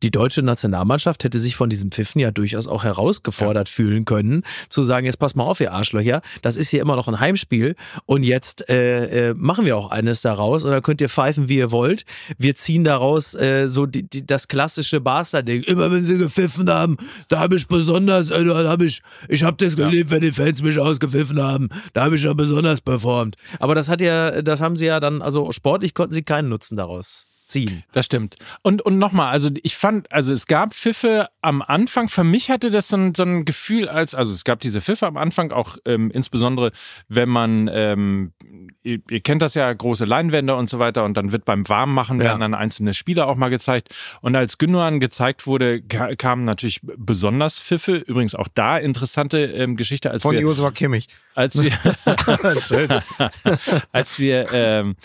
die 0.03 0.11
deutsche 0.11 0.41
Nationalmannschaft 0.41 1.23
hätte 1.23 1.39
sich 1.39 1.55
von 1.55 1.69
diesem 1.69 1.91
Pfiffen 1.91 2.19
ja 2.19 2.31
durchaus 2.31 2.67
auch 2.67 2.83
herausgefordert 2.83 3.69
fühlen 3.69 4.05
können, 4.05 4.43
zu 4.69 4.83
sagen, 4.83 5.05
jetzt 5.05 5.17
pass 5.17 5.35
mal 5.35 5.43
auf, 5.43 5.59
ihr 5.59 5.71
Arschlöcher, 5.71 6.21
das 6.41 6.57
ist 6.57 6.69
hier 6.69 6.81
immer 6.81 6.95
noch 6.95 7.07
ein 7.07 7.19
Heimspiel 7.19 7.75
und 8.05 8.23
jetzt 8.23 8.69
äh, 8.69 9.29
äh, 9.29 9.33
machen 9.33 9.65
wir 9.65 9.77
auch 9.77 9.91
eines 9.91 10.21
daraus 10.21 10.65
und 10.65 10.71
dann 10.71 10.83
könnt 10.83 11.01
ihr 11.01 11.09
pfeifen, 11.09 11.49
wie 11.49 11.57
ihr 11.57 11.71
wollt. 11.71 12.05
Wir 12.37 12.55
ziehen 12.55 12.83
daraus 12.83 13.33
äh, 13.35 13.67
so 13.69 13.85
die, 13.85 14.07
die, 14.07 14.25
das 14.25 14.47
klassische 14.47 14.99
Barca-Ding. 14.99 15.63
Immer 15.63 15.91
wenn 15.91 16.05
sie 16.05 16.17
gepfiffen 16.17 16.69
haben, 16.69 16.97
da 17.29 17.39
habe 17.39 17.55
ich 17.55 17.67
besonders, 17.67 18.29
äh, 18.29 18.43
da 18.43 18.67
habe 18.67 18.85
ich, 18.85 19.01
ich 19.29 19.43
habe 19.43 19.57
das 19.57 19.75
geliebt, 19.75 20.11
wenn 20.11 20.21
die 20.21 20.31
Fans 20.31 20.61
mich 20.61 20.77
ausgepfiffen 20.77 21.41
haben, 21.41 21.69
da 21.93 22.03
habe 22.03 22.15
ich 22.17 22.23
ja 22.23 22.33
besonders 22.33 22.81
performt. 22.81 23.37
Aber 23.59 23.75
das 23.75 23.89
hat 23.89 24.01
ja, 24.01 24.41
das 24.41 24.61
haben 24.61 24.75
sie 24.75 24.85
ja 24.85 24.99
dann, 24.99 25.21
also 25.21 25.51
sportlich 25.51 25.93
konnten 25.93 26.13
sie 26.13 26.23
keinen 26.23 26.49
Nutzen 26.49 26.75
daraus 26.75 27.25
ziehen. 27.45 27.83
Das 27.91 28.05
stimmt. 28.05 28.35
Und, 28.61 28.81
und 28.81 28.97
nochmal, 28.97 29.31
also 29.31 29.49
ich 29.63 29.75
fand, 29.75 30.11
also 30.11 30.33
es 30.33 30.47
gab 30.47 30.73
Pfiffe 30.73 31.29
am 31.41 31.61
Anfang, 31.61 32.07
für 32.09 32.23
mich 32.23 32.49
hatte 32.49 32.69
das 32.71 32.87
so 32.87 32.97
ein, 32.97 33.15
so 33.15 33.23
ein 33.23 33.45
Gefühl 33.45 33.87
als, 33.87 34.15
also 34.15 34.33
es 34.33 34.43
gab 34.43 34.59
diese 34.61 34.81
Pfiffe 34.81 35.07
am 35.07 35.17
Anfang, 35.17 35.51
auch 35.51 35.77
ähm, 35.85 36.11
insbesondere, 36.11 36.71
wenn 37.07 37.29
man, 37.29 37.69
ähm, 37.71 38.33
ihr, 38.81 38.99
ihr 39.09 39.19
kennt 39.21 39.41
das 39.41 39.53
ja, 39.53 39.71
große 39.71 40.05
Leinwände 40.05 40.55
und 40.55 40.69
so 40.69 40.79
weiter 40.79 41.03
und 41.03 41.15
dann 41.17 41.31
wird 41.31 41.45
beim 41.45 41.67
Warmmachen 41.69 42.19
werden 42.19 42.39
dann 42.41 42.53
einzelne 42.53 42.93
Spieler 42.93 43.27
auch 43.27 43.35
mal 43.35 43.49
gezeigt. 43.49 43.93
Und 44.21 44.35
als 44.35 44.57
Gündogan 44.57 44.99
gezeigt 44.99 45.47
wurde, 45.47 45.81
ka- 45.81 46.15
kamen 46.15 46.45
natürlich 46.45 46.81
besonders 46.83 47.59
Pfiffe. 47.59 47.95
Übrigens 47.97 48.35
auch 48.35 48.47
da 48.53 48.77
interessante 48.77 49.39
ähm, 49.39 49.75
Geschichte, 49.75 50.11
als 50.11 50.23
Von 50.23 50.33
wir, 50.33 50.41
Joshua 50.41 50.71
Kimmich. 50.71 51.07
Als 51.35 51.61
wir, 51.61 51.71
als 53.91 54.19
wir 54.19 54.47
ähm, 54.53 54.95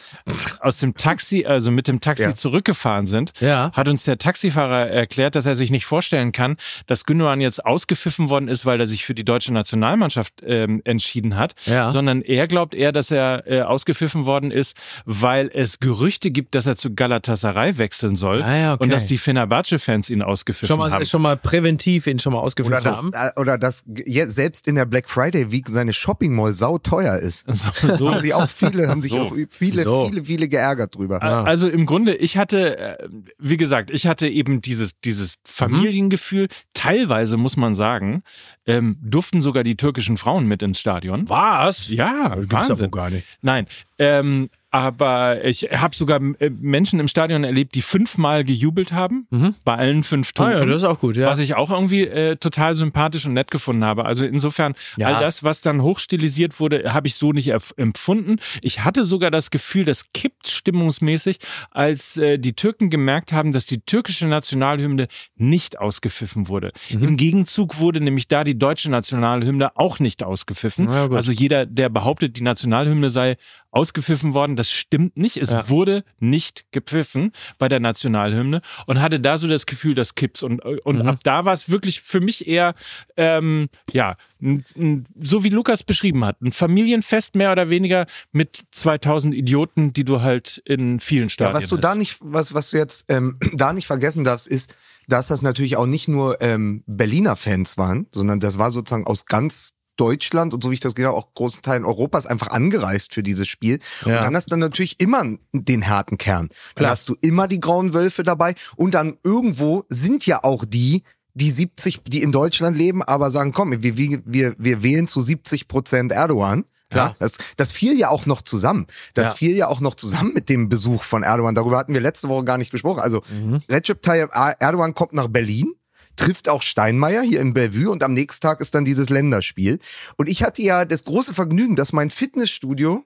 aus 0.60 0.78
dem 0.78 0.94
Taxi, 0.94 1.44
also 1.46 1.70
mit 1.70 1.88
dem 1.88 2.00
Taxi 2.00 2.22
Ja. 2.24 2.34
zurückgefahren 2.34 3.06
sind, 3.06 3.32
Ja. 3.40 3.70
hat 3.72 3.88
uns 3.88 4.04
der 4.04 4.18
Taxifahrer 4.18 4.88
erklärt, 4.88 5.34
dass 5.36 5.46
er 5.46 5.54
sich 5.54 5.70
nicht 5.70 5.86
vorstellen 5.86 6.32
kann, 6.32 6.56
dass 6.86 7.04
Gündogan 7.04 7.40
jetzt 7.40 7.64
ausgepfiffen 7.64 8.30
worden 8.30 8.48
ist, 8.48 8.64
weil 8.66 8.80
er 8.80 8.86
sich 8.86 9.04
für 9.04 9.14
die 9.14 9.24
deutsche 9.24 9.52
Nationalmannschaft 9.52 10.34
ähm, 10.44 10.80
entschieden 10.84 11.36
hat, 11.36 11.54
Ja. 11.66 11.88
sondern 11.88 12.22
er 12.22 12.46
glaubt 12.48 12.74
eher, 12.74 12.92
dass 12.92 13.10
er 13.10 13.46
äh, 13.46 13.62
ausgepfiffen 13.62 14.26
worden 14.26 14.50
ist, 14.50 14.76
weil 15.04 15.50
es 15.52 15.80
Gerüchte 15.80 16.30
gibt, 16.30 16.54
dass 16.54 16.66
er 16.66 16.76
zu 16.76 16.94
Galatasaray 16.94 17.78
wechseln 17.78 18.16
soll 18.16 18.42
Ah 18.42 18.56
ja, 18.56 18.74
okay. 18.74 18.84
und 18.84 18.90
dass 18.90 19.06
die 19.06 19.18
Fenerbahce-Fans 19.18 20.10
ihn 20.10 20.22
ausgepfiffen 20.22 20.68
Schon 20.68 20.78
mal, 20.78 20.90
haben. 20.92 21.04
schon 21.04 21.22
mal 21.22 21.36
präventiv 21.36 22.06
ihn 22.06 22.18
schon 22.18 22.32
mal 22.32 22.38
Oder 22.38 22.46
ausgepfiffen 22.46 22.82
dass, 22.84 22.96
haben. 22.98 23.10
äh, 23.14 23.40
oder 23.40 23.58
dass 23.58 23.84
selbst 23.86 24.66
in 24.68 24.74
der 24.74 24.86
Black 24.86 25.08
Friday 25.08 25.50
Week 25.52 25.68
seine 25.68 25.92
Shopping 26.20 26.34
Mall 26.34 26.52
sau 26.52 26.76
teuer 26.78 27.16
ist. 27.16 27.44
so, 27.46 27.88
so. 27.96 28.10
Haben 28.10 28.20
sich 28.20 28.34
auch 28.34 28.48
viele, 28.48 28.88
haben 28.88 29.00
sich 29.00 29.10
So. 29.10 29.18
auch 29.18 29.34
viele, 29.48 29.82
So. 29.82 30.06
viele, 30.06 30.24
viele 30.24 30.48
geärgert 30.48 30.94
drüber. 30.94 31.22
Also 31.22 31.68
im 31.68 31.86
Grunde, 31.86 32.14
ich 32.14 32.36
hatte, 32.36 32.78
äh, 32.78 33.08
wie 33.38 33.56
gesagt, 33.56 33.90
ich 33.90 34.06
hatte 34.06 34.28
eben 34.28 34.60
dieses, 34.60 34.98
dieses 35.00 35.36
Familiengefühl. 35.44 36.48
Teilweise 36.74 37.36
muss 37.36 37.56
man 37.56 37.74
sagen, 37.74 38.22
ähm, 38.66 38.96
durften 39.02 39.40
sogar 39.42 39.64
die 39.64 39.76
türkischen 39.76 40.16
Frauen 40.18 40.46
mit 40.46 40.62
ins 40.62 40.78
Stadion. 40.78 41.28
Was? 41.28 41.88
Ja, 41.88 42.34
Gibt's 42.34 42.48
doch 42.50 42.58
Wahnsinn. 42.68 42.78
wohl 42.86 42.90
gar 42.90 43.10
nicht. 43.10 43.26
Nein, 43.40 43.66
ähm, 43.98 44.50
aber 44.70 45.44
ich 45.44 45.62
habe 45.74 45.94
sogar 45.96 46.20
äh, 46.38 46.50
Menschen 46.50 47.00
im 47.00 47.08
Stadion 47.08 47.44
erlebt, 47.44 47.74
die 47.74 47.82
fünfmal 47.82 48.44
gejubelt 48.44 48.92
haben, 48.92 49.26
bei 49.64 49.74
allen 49.76 50.02
fünf 50.02 50.30
Ah, 50.30 50.50
Toren. 50.50 50.52
ja, 50.52 50.64
das 50.66 50.82
ist 50.82 50.88
auch 50.88 51.00
gut, 51.00 51.16
ja. 51.16 51.26
Was 51.26 51.38
ich 51.40 51.54
auch 51.56 51.70
irgendwie 51.70 52.02
äh, 52.06 52.36
total 52.36 52.74
sympathisch 52.74 53.26
und 53.26 53.34
nett 53.34 53.50
gefunden 53.50 53.84
habe. 53.84 54.04
Also 54.04 54.24
insofern, 54.24 54.74
Ja. 54.96 55.08
all 55.08 55.20
das, 55.20 55.42
was 55.44 55.60
dann 55.60 55.82
hochstilisiert 55.82 56.60
wurde, 56.60 56.92
habe 56.92 57.06
ich 57.08 57.14
so 57.16 57.32
nicht 57.32 57.52
empfunden. 57.76 58.36
Ich 58.62 58.84
hatte 58.84 59.04
sogar 59.04 59.30
das 59.30 59.50
Gefühl, 59.50 59.84
das 59.84 60.12
kippt 60.12 60.48
stimmungsmäßig, 60.48 61.38
als 61.70 62.16
äh, 62.16 62.38
die 62.38 62.52
Türken 62.54 62.90
gemerkt 62.90 63.32
haben, 63.32 63.52
dass 63.52 63.66
die 63.66 63.80
türkische 63.80 64.26
Nationalhymne 64.26 65.08
nicht 65.36 65.78
ausgepfiffen 65.78 66.48
wurde. 66.48 66.72
Mhm. 66.90 67.02
Im 67.04 67.16
Gegenzug 67.16 67.78
wurde 67.78 68.00
nämlich 68.00 68.28
da 68.28 68.44
die 68.44 68.58
deutsche 68.58 68.90
Nationalhymne 68.90 69.76
auch 69.76 69.98
nicht 69.98 70.22
ausgepfiffen. 70.22 70.88
Ja, 70.90 71.10
also 71.10 71.32
jeder, 71.32 71.66
der 71.66 71.88
behauptet, 71.88 72.36
die 72.36 72.42
Nationalhymne 72.42 73.10
sei 73.10 73.36
ausgepfiffen 73.72 74.34
worden, 74.34 74.56
das 74.56 74.70
stimmt 74.70 75.16
nicht. 75.16 75.36
Es 75.36 75.50
Ja. 75.50 75.68
wurde 75.68 76.04
nicht 76.18 76.64
gepfiffen 76.72 77.32
bei 77.58 77.68
der 77.68 77.80
Nationalhymne 77.80 78.62
und 78.86 79.00
hatte 79.00 79.20
da 79.20 79.38
so 79.38 79.46
das 79.48 79.66
Gefühl, 79.66 79.94
das 79.94 80.14
kippt's. 80.14 80.42
Und, 80.42 80.60
und 80.60 80.96
Mhm. 81.02 81.08
ab 81.08 81.20
da 81.22 81.44
war 81.44 81.52
es 81.52 81.68
wirklich 81.70 82.00
für 82.00 82.20
mich 82.20 82.48
eher, 82.48 82.74
ähm, 83.16 83.68
ja, 83.92 84.16
n- 84.40 84.64
n- 84.74 85.06
so 85.20 85.44
wie 85.44 85.50
Lukas 85.50 85.82
beschrieben 85.82 86.24
hat, 86.24 86.40
ein 86.42 86.52
Familienfest 86.52 87.34
mehr 87.36 87.52
oder 87.52 87.70
weniger 87.70 88.06
mit 88.32 88.62
2000 88.72 89.34
Idioten, 89.34 89.92
die 89.92 90.04
du 90.04 90.20
halt 90.22 90.60
in 90.64 90.98
vielen 91.00 91.24
Ja, 91.24 91.28
Stadien 91.30 91.54
was 91.54 91.68
du 91.68 91.76
hast. 91.76 91.82
da 91.84 91.94
nicht, 91.94 92.18
was, 92.20 92.54
was 92.54 92.70
du 92.70 92.76
jetzt 92.78 93.04
ähm, 93.08 93.38
da 93.54 93.72
nicht 93.72 93.86
vergessen 93.86 94.24
darfst, 94.24 94.46
ist, 94.46 94.76
dass 95.06 95.28
das 95.28 95.42
natürlich 95.42 95.76
auch 95.76 95.86
nicht 95.86 96.08
nur 96.08 96.40
ähm, 96.40 96.82
Berliner 96.86 97.36
Fans 97.36 97.76
waren, 97.78 98.06
sondern 98.12 98.40
das 98.40 98.58
war 98.58 98.70
sozusagen 98.70 99.06
aus 99.06 99.26
ganz 99.26 99.72
Deutschland 99.96 100.54
und 100.54 100.62
so 100.62 100.70
wie 100.70 100.74
ich 100.74 100.80
das 100.80 100.94
habe, 100.96 101.12
auch 101.12 101.34
großen 101.34 101.62
Teilen 101.62 101.84
Europas 101.84 102.26
einfach 102.26 102.48
angereist 102.48 103.12
für 103.12 103.22
dieses 103.22 103.48
Spiel. 103.48 103.78
Ja. 104.04 104.16
Und 104.18 104.24
dann 104.24 104.36
hast 104.36 104.46
du 104.46 104.50
dann 104.50 104.60
natürlich 104.60 105.00
immer 105.00 105.24
den 105.52 105.88
harten 105.88 106.16
Kern. 106.18 106.48
Dann 106.48 106.82
Klar. 106.82 106.90
hast 106.92 107.08
du 107.08 107.16
immer 107.20 107.48
die 107.48 107.60
grauen 107.60 107.92
Wölfe 107.92 108.22
dabei 108.22 108.54
und 108.76 108.94
dann 108.94 109.18
irgendwo 109.24 109.84
sind 109.88 110.24
ja 110.26 110.42
auch 110.42 110.64
die, 110.64 111.02
die 111.34 111.50
70, 111.50 112.02
die 112.06 112.22
in 112.22 112.32
Deutschland 112.32 112.76
leben, 112.76 113.02
aber 113.02 113.30
sagen, 113.30 113.52
komm, 113.52 113.70
wir, 113.82 113.96
wir, 113.96 114.22
wir, 114.26 114.54
wählen 114.82 115.06
zu 115.06 115.20
70 115.20 115.68
Prozent 115.68 116.12
Erdogan. 116.12 116.64
Ja, 116.92 117.14
das, 117.20 117.34
das 117.56 117.70
fiel 117.70 117.96
ja 117.96 118.08
auch 118.08 118.26
noch 118.26 118.42
zusammen. 118.42 118.86
Das 119.14 119.28
Ja. 119.28 119.34
fiel 119.34 119.54
ja 119.54 119.68
auch 119.68 119.78
noch 119.80 119.94
zusammen 119.94 120.32
mit 120.34 120.48
dem 120.48 120.68
Besuch 120.68 121.04
von 121.04 121.22
Erdogan. 121.22 121.54
Darüber 121.54 121.78
hatten 121.78 121.94
wir 121.94 122.00
letzte 122.00 122.28
Woche 122.28 122.44
gar 122.44 122.58
nicht 122.58 122.72
gesprochen. 122.72 122.98
Also 122.98 123.22
Recep 123.70 124.02
Tayyip 124.02 124.30
Erdogan 124.58 124.92
kommt 124.94 125.12
nach 125.12 125.28
Berlin, 125.28 125.72
trifft 126.20 126.50
auch 126.50 126.60
Steinmeier 126.60 127.22
hier 127.22 127.40
in 127.40 127.54
Bellevue 127.54 127.90
und 127.90 128.02
am 128.02 128.12
nächsten 128.12 128.42
Tag 128.42 128.60
ist 128.60 128.74
dann 128.74 128.84
dieses 128.84 129.08
Länderspiel. 129.08 129.78
Und 130.18 130.28
ich 130.28 130.42
hatte 130.42 130.60
ja 130.60 130.84
das 130.84 131.04
große 131.04 131.32
Vergnügen, 131.32 131.76
dass 131.76 131.94
mein 131.94 132.10
Fitnessstudio 132.10 133.04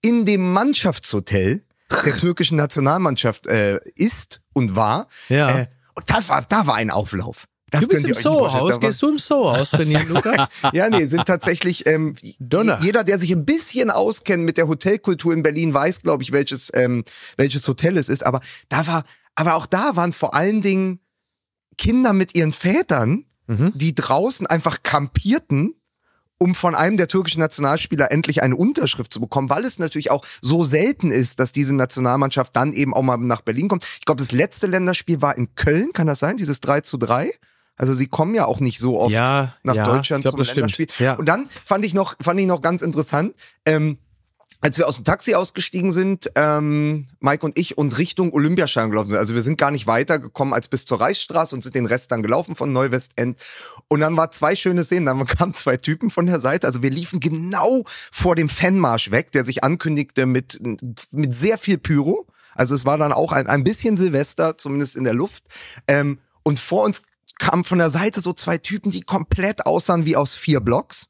in 0.00 0.24
dem 0.24 0.50
Mannschaftshotel 0.52 1.62
der 1.90 2.16
türkischen 2.16 2.56
Nationalmannschaft 2.56 3.46
äh, 3.46 3.80
ist 3.96 4.40
und 4.54 4.76
war. 4.76 5.08
Ja. 5.28 5.60
Äh, 5.60 5.66
und 5.94 6.08
das 6.08 6.30
war, 6.30 6.42
da 6.48 6.66
war 6.66 6.76
ein 6.76 6.90
Auflauf. 6.90 7.44
Das 7.70 7.82
du 7.82 7.88
bist 7.88 8.06
im. 8.06 8.14
Soho-Haus. 8.14 8.74
Da 8.74 8.78
Gehst 8.78 9.02
du 9.02 9.10
im 9.10 9.18
Soho-Haus 9.18 9.70
trainieren, 9.70 10.08
Lukas? 10.08 10.48
ja, 10.72 10.88
nee, 10.88 11.06
sind 11.06 11.26
tatsächlich 11.26 11.86
ähm, 11.86 12.16
Donner. 12.38 12.78
jeder, 12.80 13.04
der 13.04 13.18
sich 13.18 13.30
ein 13.32 13.44
bisschen 13.44 13.90
auskennt 13.90 14.44
mit 14.44 14.56
der 14.56 14.68
Hotelkultur 14.68 15.34
in 15.34 15.42
Berlin, 15.42 15.74
weiß, 15.74 16.00
glaube 16.00 16.22
ich, 16.22 16.32
welches 16.32 16.70
ähm, 16.72 17.04
welches 17.36 17.68
Hotel 17.68 17.98
es 17.98 18.08
ist. 18.08 18.24
Aber 18.24 18.40
da 18.70 18.86
war, 18.86 19.04
aber 19.34 19.56
auch 19.56 19.66
da 19.66 19.96
waren 19.96 20.14
vor 20.14 20.34
allen 20.34 20.62
Dingen 20.62 21.00
Kinder 21.76 22.12
mit 22.12 22.36
ihren 22.36 22.52
Vätern, 22.52 23.24
Mhm. 23.46 23.72
die 23.74 23.94
draußen 23.94 24.46
einfach 24.46 24.82
kampierten 24.82 25.74
um 26.38 26.54
von 26.54 26.74
einem 26.74 26.96
der 26.96 27.08
türkischen 27.08 27.40
Nationalspieler 27.40 28.10
endlich 28.10 28.42
eine 28.42 28.56
Unterschrift 28.56 29.14
zu 29.14 29.20
bekommen, 29.20 29.48
weil 29.50 29.64
es 29.64 29.78
natürlich 29.78 30.10
auch 30.10 30.24
so 30.42 30.64
selten 30.64 31.10
ist, 31.12 31.38
dass 31.38 31.52
diese 31.52 31.74
Nationalmannschaft 31.74 32.54
dann 32.56 32.72
eben 32.72 32.92
auch 32.92 33.02
mal 33.02 33.16
nach 33.18 33.42
Berlin 33.42 33.68
kommt. 33.68 33.84
Ich 34.00 34.04
glaube, 34.04 34.18
das 34.20 34.32
letzte 34.32 34.66
Länderspiel 34.66 35.22
war 35.22 35.38
in 35.38 35.54
Köln, 35.54 35.92
kann 35.92 36.06
das 36.08 36.18
sein? 36.18 36.36
Dieses 36.36 36.60
3 36.60 36.80
zu 36.80 36.98
3? 36.98 37.32
Also 37.76 37.94
sie 37.94 38.08
kommen 38.08 38.34
ja 38.34 38.46
auch 38.46 38.60
nicht 38.60 38.78
so 38.78 39.00
oft 39.00 39.12
Ja, 39.12 39.54
nach 39.62 39.74
ja, 39.76 39.84
Deutschland 39.84 40.24
glaub, 40.24 40.44
zum. 40.44 40.54
Länderspiel. 40.54 40.88
Ja. 40.98 41.14
Und 41.14 41.26
dann 41.28 41.48
fand 41.64 41.84
ich 41.84 41.94
noch, 41.94 42.14
fand 42.20 42.40
ich 42.40 42.46
noch 42.46 42.62
ganz 42.62 42.82
interessant, 42.82 43.34
ähm, 43.64 43.98
als 44.64 44.78
wir 44.78 44.88
aus 44.88 44.94
dem 44.94 45.04
Taxi 45.04 45.34
ausgestiegen 45.34 45.90
sind, 45.90 46.30
ähm, 46.36 47.04
Mike 47.20 47.44
und 47.44 47.58
ich, 47.58 47.76
und 47.76 47.98
Richtung 47.98 48.32
Olympiastadion 48.32 48.90
gelaufen 48.92 49.10
sind. 49.10 49.18
Also 49.18 49.34
wir 49.34 49.42
sind 49.42 49.58
gar 49.58 49.70
nicht 49.70 49.86
weitergekommen 49.86 50.54
als 50.54 50.68
bis 50.68 50.86
zur 50.86 51.02
Reichsstraße 51.02 51.54
und 51.54 51.60
sind 51.60 51.74
den 51.74 51.84
Rest 51.84 52.10
dann 52.10 52.22
gelaufen 52.22 52.56
von 52.56 52.72
Neuwestend. 52.72 53.38
Und 53.88 54.00
dann 54.00 54.16
war 54.16 54.30
zwei 54.30 54.56
schöne 54.56 54.82
Szenen. 54.82 55.04
Dann 55.04 55.26
kamen 55.26 55.52
zwei 55.52 55.76
Typen 55.76 56.08
von 56.08 56.24
der 56.24 56.40
Seite. 56.40 56.66
Also 56.66 56.82
wir 56.82 56.88
liefen 56.88 57.20
genau 57.20 57.84
vor 58.10 58.36
dem 58.36 58.48
Fanmarsch 58.48 59.10
weg, 59.10 59.32
der 59.32 59.44
sich 59.44 59.62
ankündigte 59.62 60.24
mit, 60.24 60.58
mit 61.10 61.36
sehr 61.36 61.58
viel 61.58 61.76
Pyro. 61.76 62.26
Also 62.54 62.74
es 62.74 62.86
war 62.86 62.96
dann 62.96 63.12
auch 63.12 63.32
ein, 63.32 63.46
ein 63.48 63.64
bisschen 63.64 63.98
Silvester, 63.98 64.56
zumindest 64.56 64.96
in 64.96 65.04
der 65.04 65.12
Luft. 65.12 65.44
Ähm, 65.88 66.20
und 66.42 66.58
vor 66.58 66.84
uns 66.84 67.02
kamen 67.38 67.64
von 67.64 67.76
der 67.76 67.90
Seite 67.90 68.22
so 68.22 68.32
zwei 68.32 68.56
Typen, 68.56 68.90
die 68.90 69.02
komplett 69.02 69.66
aussahen 69.66 70.06
wie 70.06 70.16
aus 70.16 70.32
vier 70.32 70.60
Blocks. 70.60 71.08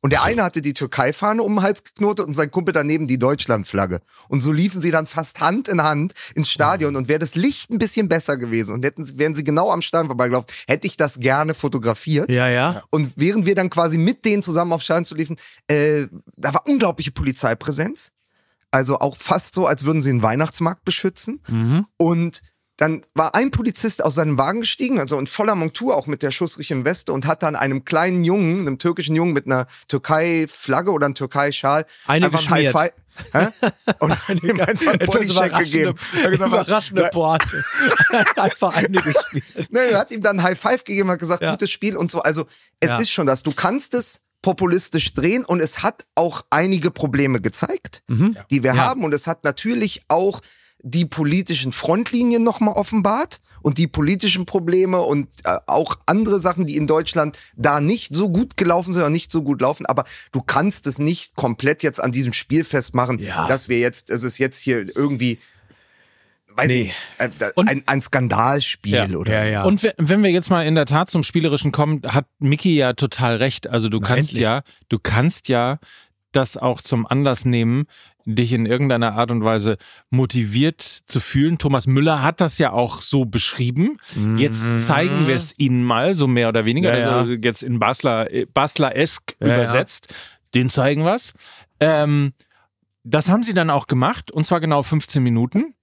Und 0.00 0.12
der 0.12 0.22
eine 0.22 0.44
hatte 0.44 0.62
die 0.62 0.74
Türkei-Fahne 0.74 1.42
um 1.42 1.56
den 1.56 1.62
Hals 1.62 1.82
geknotet 1.82 2.26
und 2.26 2.34
sein 2.34 2.50
Kumpel 2.50 2.72
daneben 2.72 3.08
die 3.08 3.18
Deutschland-Flagge. 3.18 4.00
Und 4.28 4.40
so 4.40 4.52
liefen 4.52 4.80
sie 4.80 4.92
dann 4.92 5.06
fast 5.06 5.40
Hand 5.40 5.66
in 5.66 5.82
Hand 5.82 6.12
ins 6.34 6.50
Stadion. 6.50 6.94
Und 6.94 7.08
wäre 7.08 7.18
das 7.18 7.34
Licht 7.34 7.70
ein 7.70 7.78
bisschen 7.78 8.08
besser 8.08 8.36
gewesen 8.36 8.74
und 8.74 8.84
hätten, 8.84 9.18
wären 9.18 9.34
sie 9.34 9.42
genau 9.42 9.72
am 9.72 9.82
Stadion 9.82 10.06
vorbeigelaufen, 10.06 10.48
hätte 10.68 10.86
ich 10.86 10.96
das 10.96 11.18
gerne 11.18 11.54
fotografiert. 11.54 12.32
Ja, 12.32 12.48
ja. 12.48 12.84
Und 12.90 13.12
während 13.16 13.46
wir 13.46 13.56
dann 13.56 13.70
quasi 13.70 13.98
mit 13.98 14.24
denen 14.24 14.42
zusammen 14.42 14.72
auf 14.72 14.82
Stadion 14.82 15.04
zu 15.04 15.16
liefen, 15.16 15.36
äh, 15.66 16.06
da 16.36 16.54
war 16.54 16.62
unglaubliche 16.68 17.10
Polizeipräsenz. 17.10 18.12
Also 18.70 18.98
auch 19.00 19.16
fast 19.16 19.54
so, 19.54 19.66
als 19.66 19.84
würden 19.84 20.02
sie 20.02 20.10
einen 20.10 20.22
Weihnachtsmarkt 20.22 20.84
beschützen. 20.84 21.40
Und 21.96 22.42
dann 22.78 23.02
war 23.14 23.34
ein 23.34 23.50
Polizist 23.50 24.02
aus 24.02 24.14
seinem 24.14 24.38
Wagen 24.38 24.60
gestiegen, 24.60 24.98
also 24.98 25.18
in 25.18 25.26
voller 25.26 25.54
Montur, 25.56 25.96
auch 25.96 26.06
mit 26.06 26.22
der 26.22 26.30
schussrichten 26.30 26.84
Weste, 26.86 27.12
und 27.12 27.26
hat 27.26 27.42
dann 27.42 27.54
einem 27.56 27.84
kleinen 27.84 28.24
Jungen, 28.24 28.60
einem 28.60 28.78
türkischen 28.78 29.14
Jungen 29.14 29.32
mit 29.34 29.46
einer 29.46 29.66
Türkei-Flagge 29.88 30.90
oder 30.92 31.06
einem 31.06 31.14
Türkei-Schal 31.14 31.84
Eine 32.06 32.26
einfach 32.26 32.40
geschmiert. 32.40 32.74
High 32.74 32.92
Five. 32.92 32.92
Hä? 33.32 33.48
Und 33.98 34.16
ihm 34.44 34.60
einfach 34.60 34.92
einen 34.92 35.06
Bodycheck 35.06 35.58
gegeben. 35.58 35.94
Er 36.16 36.22
hat 36.24 36.30
gesagt, 36.30 36.52
überraschende 36.52 37.10
Pointe. 37.12 37.64
Einfach 38.36 38.76
eine 38.76 39.00
gespielt. 39.02 39.72
Ne, 39.72 39.80
er 39.80 39.98
hat 39.98 40.12
ihm 40.12 40.22
dann 40.22 40.40
High 40.42 40.56
Five 40.58 40.84
gegeben, 40.84 41.10
hat 41.10 41.18
gesagt, 41.18 41.42
Ja. 41.42 41.50
gutes 41.50 41.68
Spiel 41.68 41.96
und 41.96 42.12
so. 42.12 42.22
Also 42.22 42.46
es 42.78 42.90
Ja. 42.90 42.96
ist 42.98 43.10
schon 43.10 43.26
das. 43.26 43.42
Du 43.42 43.50
kannst 43.52 43.94
es 43.94 44.20
populistisch 44.40 45.14
drehen 45.14 45.44
und 45.44 45.60
es 45.60 45.82
hat 45.82 46.06
auch 46.14 46.42
einige 46.50 46.92
Probleme 46.92 47.40
gezeigt, 47.40 48.04
die 48.08 48.62
wir 48.62 48.74
Ja. 48.74 48.76
haben. 48.76 49.02
Und 49.02 49.12
es 49.12 49.26
hat 49.26 49.42
natürlich 49.42 50.02
auch 50.06 50.40
die 50.82 51.04
politischen 51.06 51.72
Frontlinien 51.72 52.44
nochmal 52.44 52.74
offenbart 52.74 53.40
und 53.62 53.78
die 53.78 53.88
politischen 53.88 54.46
Probleme 54.46 55.00
und 55.00 55.28
äh, 55.44 55.56
auch 55.66 55.96
andere 56.06 56.38
Sachen, 56.38 56.66
die 56.66 56.76
in 56.76 56.86
Deutschland 56.86 57.38
da 57.56 57.80
nicht 57.80 58.14
so 58.14 58.28
gut 58.30 58.56
gelaufen 58.56 58.92
sind 58.92 59.02
oder 59.02 59.10
nicht 59.10 59.32
so 59.32 59.42
gut 59.42 59.60
laufen. 59.60 59.86
Aber 59.86 60.04
du 60.30 60.40
kannst 60.40 60.86
es 60.86 60.98
nicht 61.00 61.34
komplett 61.34 61.82
jetzt 61.82 62.00
an 62.02 62.12
diesem 62.12 62.32
Spiel 62.32 62.62
festmachen, 62.64 63.18
Ja. 63.18 63.46
dass 63.48 63.68
wir 63.68 63.80
jetzt, 63.80 64.08
es 64.10 64.22
ist 64.22 64.38
jetzt 64.38 64.60
hier 64.60 64.86
irgendwie, 64.96 65.40
weiß 66.54 66.68
Nee. 66.68 66.74
ich 66.82 66.94
nicht, 67.28 67.42
äh, 67.42 67.52
ein, 67.66 67.82
ein 67.86 68.00
Skandalspiel 68.00 68.92
Ja, 68.94 69.06
oder 69.16 69.32
ja, 69.44 69.50
ja. 69.50 69.64
Und 69.64 69.82
we- 69.82 69.94
wenn 69.98 70.22
wir 70.22 70.30
jetzt 70.30 70.50
mal 70.50 70.64
in 70.64 70.76
der 70.76 70.86
Tat 70.86 71.10
zum 71.10 71.24
Spielerischen 71.24 71.72
kommen, 71.72 72.02
hat 72.06 72.26
Mickey 72.38 72.76
ja 72.76 72.92
total 72.92 73.36
recht. 73.36 73.66
Also 73.66 73.88
du 73.88 73.98
Na, 74.00 74.06
kannst 74.06 74.30
endlich. 74.30 74.44
ja, 74.44 74.62
du 74.88 74.98
kannst 75.00 75.48
ja 75.48 75.78
das 76.32 76.56
auch 76.56 76.80
zum 76.82 77.06
Anlass 77.06 77.44
nehmen, 77.44 77.86
dich 78.34 78.52
in 78.52 78.66
irgendeiner 78.66 79.14
Art 79.14 79.30
und 79.30 79.42
Weise 79.42 79.78
motiviert 80.10 80.82
zu 80.82 81.20
fühlen. 81.20 81.58
Thomas 81.58 81.86
Müller 81.86 82.22
hat 82.22 82.40
das 82.40 82.58
ja 82.58 82.72
auch 82.72 83.00
so 83.00 83.24
beschrieben. 83.24 83.98
Jetzt 84.36 84.86
zeigen 84.86 85.26
wir 85.26 85.34
es 85.34 85.54
ihnen 85.58 85.82
mal, 85.82 86.14
so 86.14 86.26
mehr 86.26 86.48
oder 86.48 86.64
weniger. 86.64 86.92
Mhm. 86.92 86.98
Ja, 86.98 87.18
also 87.18 87.32
jetzt 87.32 87.62
in 87.62 87.78
Basler, 87.78 88.32
äh, 88.32 88.46
Basler-esk 88.46 89.36
ja. 89.40 89.54
übersetzt. 89.54 90.14
Den 90.54 90.68
zeigen 90.68 91.04
wir's. 91.04 91.32
Ähm, 91.80 92.32
das 93.04 93.28
haben 93.28 93.42
sie 93.42 93.54
dann 93.54 93.70
auch 93.70 93.86
gemacht, 93.86 94.30
und 94.30 94.44
zwar 94.44 94.60
genau 94.60 94.82
15 94.82 95.22
Minuten. 95.22 95.74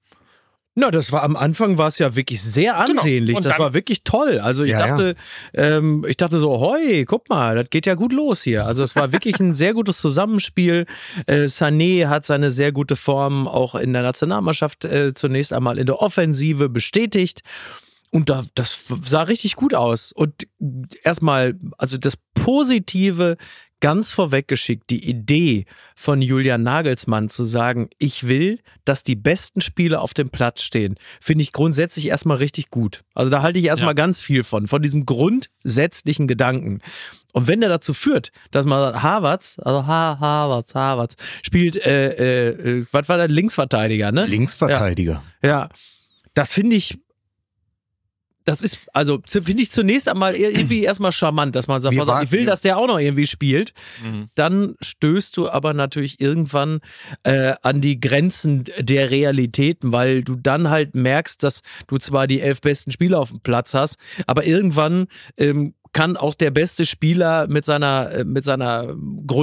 Na, 0.77 0.91
das 0.91 1.13
war 1.13 1.23
am 1.23 1.37
Anfang 1.37 1.77
war 1.77 1.87
es 1.87 1.99
ja 1.99 2.17
wirklich 2.17 2.41
sehr 2.41 2.75
ansehnlich. 2.77 3.37
Und 3.37 3.45
Das 3.45 3.57
war 3.57 3.73
wirklich 3.73 4.03
toll. 4.03 4.39
Also 4.39 4.63
ich 4.65 4.71
Ja, 4.71 4.79
ja. 4.81 4.87
dachte, 4.87 5.15
ähm, 5.53 6.05
ich 6.05 6.17
dachte 6.17 6.41
so, 6.41 6.59
hoi, 6.59 7.05
guck 7.05 7.29
mal, 7.29 7.55
das 7.55 7.69
geht 7.69 7.85
ja 7.85 7.95
gut 7.95 8.11
los 8.11 8.43
hier. 8.43 8.65
Also 8.65 8.83
es 8.83 8.93
war 8.97 9.13
wirklich 9.13 9.39
ein 9.39 9.53
sehr 9.53 9.73
gutes 9.73 9.99
Zusammenspiel. 9.99 10.85
Äh, 11.27 11.43
Sané 11.45 12.07
hat 12.07 12.25
seine 12.25 12.51
sehr 12.51 12.73
gute 12.73 12.97
Form 12.97 13.47
auch 13.47 13.75
in 13.75 13.93
der 13.93 14.01
Nationalmannschaft 14.01 14.83
äh, 14.83 15.13
zunächst 15.13 15.53
einmal 15.53 15.77
in 15.77 15.85
der 15.85 16.01
Offensive 16.01 16.67
bestätigt. 16.67 17.41
Und 18.11 18.29
da, 18.29 18.43
das 18.53 18.85
sah 19.05 19.23
richtig 19.23 19.55
gut 19.55 19.73
aus. 19.73 20.11
Und 20.11 20.45
erstmal, 21.03 21.55
also 21.77 21.97
das 21.97 22.17
Positive 22.33 23.37
ganz 23.81 24.11
vorweggeschickt, 24.11 24.89
die 24.89 25.07
Idee 25.07 25.65
von 25.95 26.21
Julian 26.21 26.63
Nagelsmann 26.63 27.29
zu 27.29 27.43
sagen, 27.43 27.89
ich 27.99 28.27
will, 28.27 28.59
dass 28.85 29.03
die 29.03 29.15
besten 29.15 29.61
Spieler 29.61 30.01
auf 30.01 30.13
dem 30.13 30.29
Platz 30.29 30.61
stehen, 30.61 30.95
finde 31.21 31.43
ich 31.43 31.51
grundsätzlich 31.51 32.07
erstmal 32.07 32.37
richtig 32.37 32.69
gut. 32.69 33.03
Also 33.13 33.29
da 33.29 33.41
halte 33.41 33.59
ich 33.59 33.65
erstmal 33.65 33.89
Ja. 33.91 33.93
ganz 33.93 34.21
viel 34.21 34.43
von, 34.43 34.67
von 34.67 34.81
diesem 34.81 35.05
grundsätzlichen 35.05 36.27
Gedanken. 36.27 36.79
Und 37.33 37.47
wenn 37.47 37.59
der 37.61 37.69
dazu 37.69 37.93
führt, 37.93 38.31
dass 38.51 38.65
man 38.65 38.79
sagt, 38.93 39.03
Harvards, 39.03 39.59
also 39.59 39.85
ha, 39.85 40.17
Harvards, 40.19 40.73
Harvards, 40.73 41.15
spielt, 41.43 41.75
äh, 41.85 42.09
äh, 42.11 42.79
äh, 42.79 42.85
was 42.91 43.09
war 43.09 43.17
der 43.17 43.27
Linksverteidiger, 43.27 44.11
ne? 44.11 44.25
Linksverteidiger. 44.25 45.23
Ja, 45.43 45.69
das 46.33 46.51
finde 46.53 46.75
ich, 46.77 46.97
das 48.45 48.61
ist, 48.61 48.77
also 48.93 49.21
finde 49.27 49.63
ich 49.63 49.71
zunächst 49.71 50.07
einmal 50.07 50.35
irgendwie 50.35 50.83
erstmal 50.83 51.11
charmant, 51.11 51.55
dass 51.55 51.67
man 51.67 51.81
sagt, 51.81 51.95
pass 51.97 52.07
auf, 52.09 52.23
ich 52.23 52.31
will, 52.31 52.39
wir- 52.41 52.45
dass 52.45 52.61
der 52.61 52.77
auch 52.77 52.87
noch 52.87 52.99
irgendwie 52.99 53.25
spielt. 53.27 53.73
Mhm. 54.03 54.27
Dann 54.35 54.75
stößt 54.81 55.35
du 55.35 55.49
aber 55.49 55.73
natürlich 55.73 56.21
irgendwann 56.21 56.79
äh, 57.23 57.55
an 57.63 57.81
die 57.81 57.99
Grenzen 57.99 58.63
der 58.79 59.09
Realitäten, 59.11 59.91
weil 59.91 60.23
du 60.23 60.35
dann 60.35 60.69
halt 60.69 60.93
merkst, 60.95 61.41
dass 61.43 61.61
du 61.87 61.97
zwar 61.97 62.27
die 62.27 62.39
elf 62.39 62.61
besten 62.61 62.91
Spieler 62.91 63.19
auf 63.19 63.31
dem 63.31 63.39
Platz 63.41 63.73
hast, 63.73 63.97
aber 64.27 64.45
irgendwann 64.45 65.07
ähm, 65.37 65.73
kann 65.91 66.17
auch 66.17 66.35
der 66.35 66.51
beste 66.51 66.85
Spieler 66.85 67.47
mit 67.47 67.65
seiner, 67.65 68.11
äh, 68.11 68.23
mit 68.25 68.43
seiner 68.43 68.95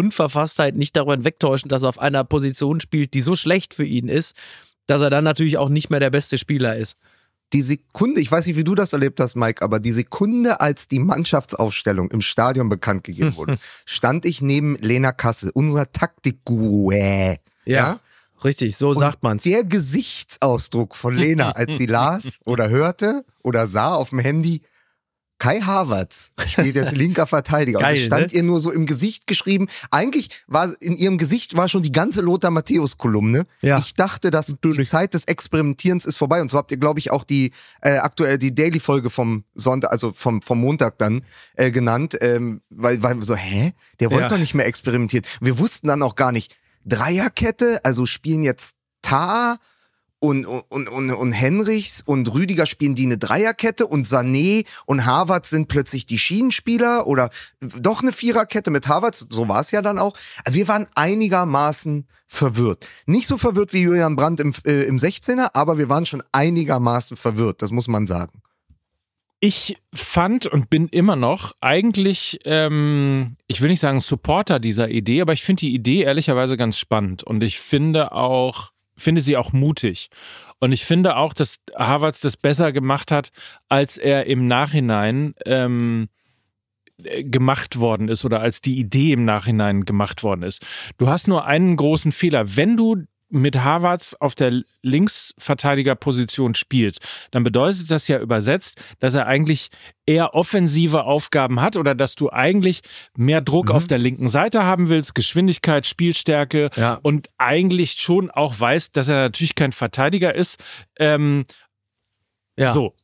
Grundverfasstheit 0.03 0.75
nicht 0.77 0.97
darüber 0.97 1.15
hinwegtäuschen, 1.15 1.69
dass 1.69 1.83
er 1.83 1.89
auf 1.91 1.99
einer 1.99 2.25
Position 2.25 2.81
spielt, 2.81 3.15
die 3.15 3.21
so 3.21 3.35
schlecht 3.35 3.75
für 3.75 3.85
ihn 3.85 4.09
ist, 4.09 4.37
dass 4.87 5.01
er 5.03 5.11
dann 5.11 5.25
natürlich 5.25 5.59
auch 5.59 5.69
nicht 5.69 5.91
mehr 5.91 6.01
der 6.01 6.11
beste 6.11 6.39
Spieler 6.39 6.77
ist. 6.77 6.97
Die 7.53 7.63
Sekunde, 7.63 8.21
ich 8.21 8.31
weiß 8.31 8.47
nicht, 8.47 8.57
wie 8.57 8.65
du 8.65 8.75
das 8.75 8.93
erlebt 8.93 9.21
hast, 9.21 9.37
Mike, 9.37 9.63
aber 9.63 9.81
die 9.81 9.93
Sekunde, 9.93 10.61
als 10.61 10.89
die 10.89 10.99
Mannschaftsaufstellung 10.99 12.11
im 12.11 12.21
Stadion 12.21 12.69
bekannt 12.69 13.05
gegeben 13.05 13.37
wurde, 13.37 13.59
stand 13.85 14.25
ich 14.25 14.43
neben 14.43 14.77
Lena 14.77 15.13
Kasse, 15.13 15.53
unserer 15.53 15.91
Taktikguru. 15.91 16.93
Äh, 16.93 17.39
ja? 17.65 18.01
Richtig, 18.45 18.77
so 18.77 18.91
Und 18.91 18.99
sagt 18.99 19.23
man's. 19.23 19.45
Der 19.45 19.65
Gesichtsausdruck 19.65 20.97
von 20.97 21.15
Lena, 21.15 21.53
als 21.53 21.77
sie 21.77 21.87
las 21.87 22.39
oder 22.45 22.71
hörte 22.71 23.25
oder 23.43 23.67
sah 23.67 23.95
auf 23.95 24.11
dem 24.11 24.19
Handy, 24.19 24.63
Kai 25.39 25.61
Havertz 25.61 26.31
spielt 26.47 26.77
jetzt 26.77 26.93
linker 26.97 27.27
Verteidiger. 27.27 27.79
und 27.79 27.83
Geil, 27.85 27.97
das 27.97 28.07
stand 28.07 28.33
ne? 28.33 28.39
ihr 28.39 28.43
nur 28.45 28.61
so 28.61 28.71
im 28.71 28.87
Gesicht 28.87 29.27
geschrieben. 29.27 29.67
Eigentlich 29.91 30.29
war 30.47 30.73
in 30.81 30.95
ihrem 30.95 31.19
Gesicht 31.19 31.57
war 31.57 31.69
schon 31.69 31.83
die 31.83 31.91
ganze 31.91 32.21
Lothar 32.21 32.51
Matthäus-Kolumne. 32.53 33.47
Ja. 33.61 33.79
Ich 33.79 33.95
dachte, 33.95 34.31
dass 34.31 34.55
die 34.65 34.85
Zeit 34.85 35.15
des 35.15 35.25
Experimentierens 35.25 36.05
ist 36.05 36.17
vorbei. 36.17 36.41
Und 36.43 36.51
so 36.51 36.59
habt 36.59 36.71
ihr, 36.71 36.77
glaube 36.77 37.01
ich, 37.01 37.11
auch 37.11 37.25
die 37.25 37.51
äh, 37.81 37.97
aktuell 37.97 38.39
die 38.39 38.55
Daily-Folge 38.55 39.11
vom 39.11 39.45
Sonntag, 39.55 39.91
also 39.91 40.13
vom, 40.15 40.43
vom 40.43 40.61
Montag 40.61 40.99
dann 40.99 41.23
äh, 41.55 41.71
genannt. 41.73 42.17
Ähm, 42.21 42.61
weil, 42.71 43.03
weil 43.03 43.17
wir 43.17 43.25
so, 43.25 43.35
hä? 43.35 43.73
Der 43.99 44.11
wollte 44.11 44.23
Ja. 44.25 44.29
doch 44.29 44.39
nicht 44.39 44.55
mehr 44.55 44.67
experimentieren. 44.67 45.27
Wir 45.41 45.59
wussten 45.59 45.89
dann 45.89 46.03
auch 46.03 46.15
gar 46.15 46.31
nicht. 46.31 46.55
Dreierkette, 46.85 47.81
also 47.85 48.07
spielen 48.07 48.45
jetzt 48.45 48.77
Tar 49.03 49.59
und, 50.23 50.47
und, 50.47 50.89
und, 50.89 51.11
und 51.11 51.33
Henrichs 51.33 52.01
und 52.07 52.33
Rüdiger 52.33 52.65
spielen 52.67 52.95
die 52.95 53.07
eine 53.07 53.19
Dreierkette 53.19 53.89
und 53.89 54.07
Sané 54.07 54.65
und 54.87 55.05
Harvard 55.05 55.47
sind 55.47 55.67
plötzlich 55.67 56.07
die 56.07 56.19
Schienenspieler 56.19 57.09
oder 57.09 57.31
doch 57.61 58.03
eine 58.03 58.13
Viererkette 58.13 58.71
mit 58.71 58.87
Harvard, 58.87 59.17
so 59.17 59.49
war 59.49 59.61
es 59.61 59.73
ja 59.73 59.83
dann 59.83 59.99
auch. 59.99 60.13
Also 60.45 60.57
wir 60.57 60.69
waren 60.69 60.87
einigermaßen 60.95 62.07
verwirrt. 62.29 62.87
Nicht 63.05 63.27
so 63.27 63.37
verwirrt 63.37 63.73
wie 63.73 63.81
Julian 63.81 64.15
Brandt 64.15 64.39
im, 64.39 64.55
äh, 64.65 64.85
im 64.85 64.99
16er, 64.99 65.51
aber 65.55 65.77
wir 65.77 65.89
waren 65.89 66.07
schon 66.07 66.23
einigermaßen 66.31 67.17
verwirrt, 67.17 67.61
das 67.61 67.73
muss 67.73 67.89
man 67.89 68.07
sagen. 68.07 68.43
Ich 69.41 69.77
fand 69.93 70.47
und 70.47 70.71
bin 70.71 70.87
immer 70.87 71.17
noch 71.17 71.57
eigentlich, 71.61 72.39
ähm, 72.45 73.39
ich 73.49 73.61
will 73.61 73.71
nicht 73.71 73.81
sagen 73.81 73.99
Supporter 73.99 74.61
dieser 74.61 74.89
Idee, 74.89 75.21
aber 75.21 75.33
ich 75.33 75.43
finde 75.43 75.63
die 75.63 75.75
Idee 75.75 76.03
ehrlicherweise 76.03 76.57
ganz 76.57 76.79
spannend 76.79 77.25
und 77.25 77.43
ich 77.43 77.59
finde 77.59 78.13
auch, 78.13 78.71
finde 79.03 79.21
sie 79.21 79.37
auch 79.37 79.53
mutig. 79.53 80.11
Und 80.59 80.73
ich 80.73 80.85
finde 80.85 81.17
auch, 81.17 81.33
dass 81.33 81.59
Harvards 81.77 82.21
das 82.21 82.37
besser 82.37 82.73
gemacht 82.73 83.11
hat, 83.11 83.31
als 83.69 83.99
er 83.99 84.27
im 84.27 84.47
Nachhinein 84.47 85.35
ähm, 85.45 86.09
äh, 87.03 87.25
gemacht 87.25 87.79
worden 87.79 88.09
ist 88.09 88.25
oder 88.25 88.41
als 88.41 88.61
die 88.61 88.79
Idee 88.79 89.13
im 89.13 89.25
Nachhinein 89.25 89.85
gemacht 89.85 90.23
worden 90.23 90.43
ist. 90.43 90.65
Du 90.99 91.09
hast 91.09 91.29
nur 91.29 91.47
einen 91.47 91.77
großen 91.77 92.13
Fehler. 92.13 92.57
Wenn 92.57 92.77
du 92.77 93.05
mit 93.33 93.57
Harvards 93.57 94.21
auf 94.21 94.35
der 94.35 94.63
Linksverteidigerposition 94.83 96.55
spielt, 96.55 96.99
dann 97.31 97.45
bedeutet 97.45 97.91
das 97.91 98.09
ja 98.09 98.19
übersetzt, 98.21 98.81
dass 99.01 99.15
er 99.15 99.27
eigentlich 99.27 99.71
eher 100.07 100.35
offensive 100.35 101.05
Aufgaben 101.05 101.61
hat 101.61 101.77
oder 101.77 101.95
dass 101.95 102.15
du 102.15 102.31
eigentlich 102.31 102.83
mehr 103.17 103.41
Druck 103.41 103.71
auf 103.71 103.87
der 103.87 103.99
linken 103.99 104.29
Seite 104.29 104.65
haben 104.65 104.89
willst, 104.89 105.15
Geschwindigkeit, 105.15 105.87
Spielstärke 105.87 106.71
Ja. 106.77 106.99
und 107.03 107.29
eigentlich 107.39 107.93
schon 108.01 108.31
auch 108.31 108.59
weißt, 108.59 108.97
dass 108.97 109.09
er 109.09 109.17
natürlich 109.17 109.55
kein 109.55 109.73
Verteidiger 109.73 110.35
ist. 110.35 110.63
Ähm, 110.99 111.45
Ja. 112.59 112.71
So, 112.71 112.95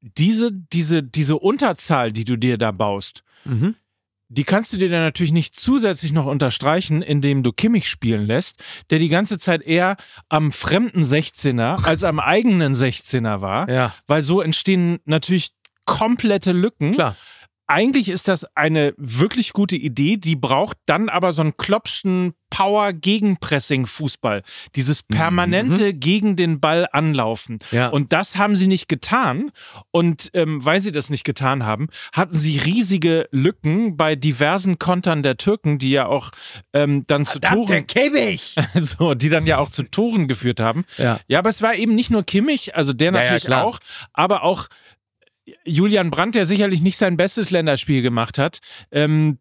diese, 0.00 0.52
diese, 0.52 1.02
diese 1.02 1.36
Unterzahl, 1.36 2.12
die 2.12 2.24
du 2.24 2.36
dir 2.36 2.58
da 2.58 2.70
baust, 2.70 3.24
Mhm. 3.44 3.74
Die 4.30 4.44
kannst 4.44 4.72
du 4.72 4.76
dir 4.76 4.90
dann 4.90 5.00
natürlich 5.02 5.32
nicht 5.32 5.58
zusätzlich 5.58 6.12
noch 6.12 6.26
unterstreichen, 6.26 7.00
indem 7.02 7.42
du 7.42 7.52
Kimmich 7.52 7.88
spielen 7.88 8.26
lässt, 8.26 8.62
der 8.90 8.98
die 8.98 9.08
ganze 9.08 9.38
Zeit 9.38 9.62
eher 9.62 9.96
am 10.28 10.52
fremden 10.52 11.02
16er 11.02 11.82
als 11.86 12.04
am 12.04 12.20
eigenen 12.20 12.74
16er 12.74 13.40
war, 13.40 13.70
Ja. 13.70 13.94
weil 14.06 14.22
so 14.22 14.40
entstehen 14.42 14.98
natürlich 15.06 15.52
komplette 15.86 16.52
Lücken. 16.52 16.92
Klar. 16.92 17.16
Eigentlich 17.68 18.08
ist 18.08 18.28
das 18.28 18.44
eine 18.56 18.94
wirklich 18.96 19.52
gute 19.52 19.76
Idee, 19.76 20.16
die 20.16 20.36
braucht 20.36 20.78
dann 20.86 21.08
aber 21.08 21.32
so 21.32 21.42
einen 21.42 21.56
klopschen 21.56 22.32
Power-Gegenpressing-Fußball. 22.50 24.42
Dieses 24.74 25.02
permanente 25.02 25.92
gegen 25.94 26.36
den 26.36 26.60
Ball 26.60 26.88
anlaufen. 26.92 27.58
Ja. 27.70 27.88
Und 27.88 28.12
das 28.12 28.36
haben 28.36 28.56
sie 28.56 28.66
nicht 28.66 28.88
getan. 28.88 29.50
Und 29.90 30.30
ähm, 30.34 30.64
weil 30.64 30.80
sie 30.80 30.92
das 30.92 31.10
nicht 31.10 31.24
getan 31.24 31.66
haben, 31.66 31.88
hatten 32.12 32.38
sie 32.38 32.58
riesige 32.58 33.28
Lücken 33.30 33.96
bei 33.96 34.16
diversen 34.16 34.78
Kontern 34.78 35.22
der 35.22 35.36
Türken, 35.36 35.78
die 35.78 35.90
ja 35.90 36.06
auch 36.06 36.30
ähm, 36.72 37.04
dann 37.06 37.26
zu 37.26 37.38
Toren, 37.38 37.86
Kimmich! 37.86 38.56
so, 38.80 39.14
die 39.14 39.28
dann 39.28 39.46
ja 39.46 39.58
auch 39.58 39.70
zu 39.70 39.82
Toren 39.82 40.26
geführt 40.28 40.60
haben. 40.60 40.84
Ja. 40.96 41.20
Ja, 41.28 41.40
aber 41.40 41.50
es 41.50 41.62
war 41.62 41.74
eben 41.74 41.94
nicht 41.94 42.10
nur 42.10 42.22
Kimmich, 42.22 42.74
also 42.74 42.92
der 42.92 43.12
Ja, 43.12 43.18
ja, 43.18 43.24
natürlich 43.24 43.44
klar. 43.44 43.64
auch, 43.64 43.78
aber 44.12 44.42
auch 44.42 44.68
Julian 45.64 46.10
Brandt, 46.10 46.34
der 46.34 46.46
sicherlich 46.46 46.80
nicht 46.82 46.98
sein 46.98 47.16
bestes 47.16 47.50
Länderspiel 47.50 48.02
gemacht 48.02 48.38
hat, 48.38 48.60
ähm, 48.90 49.38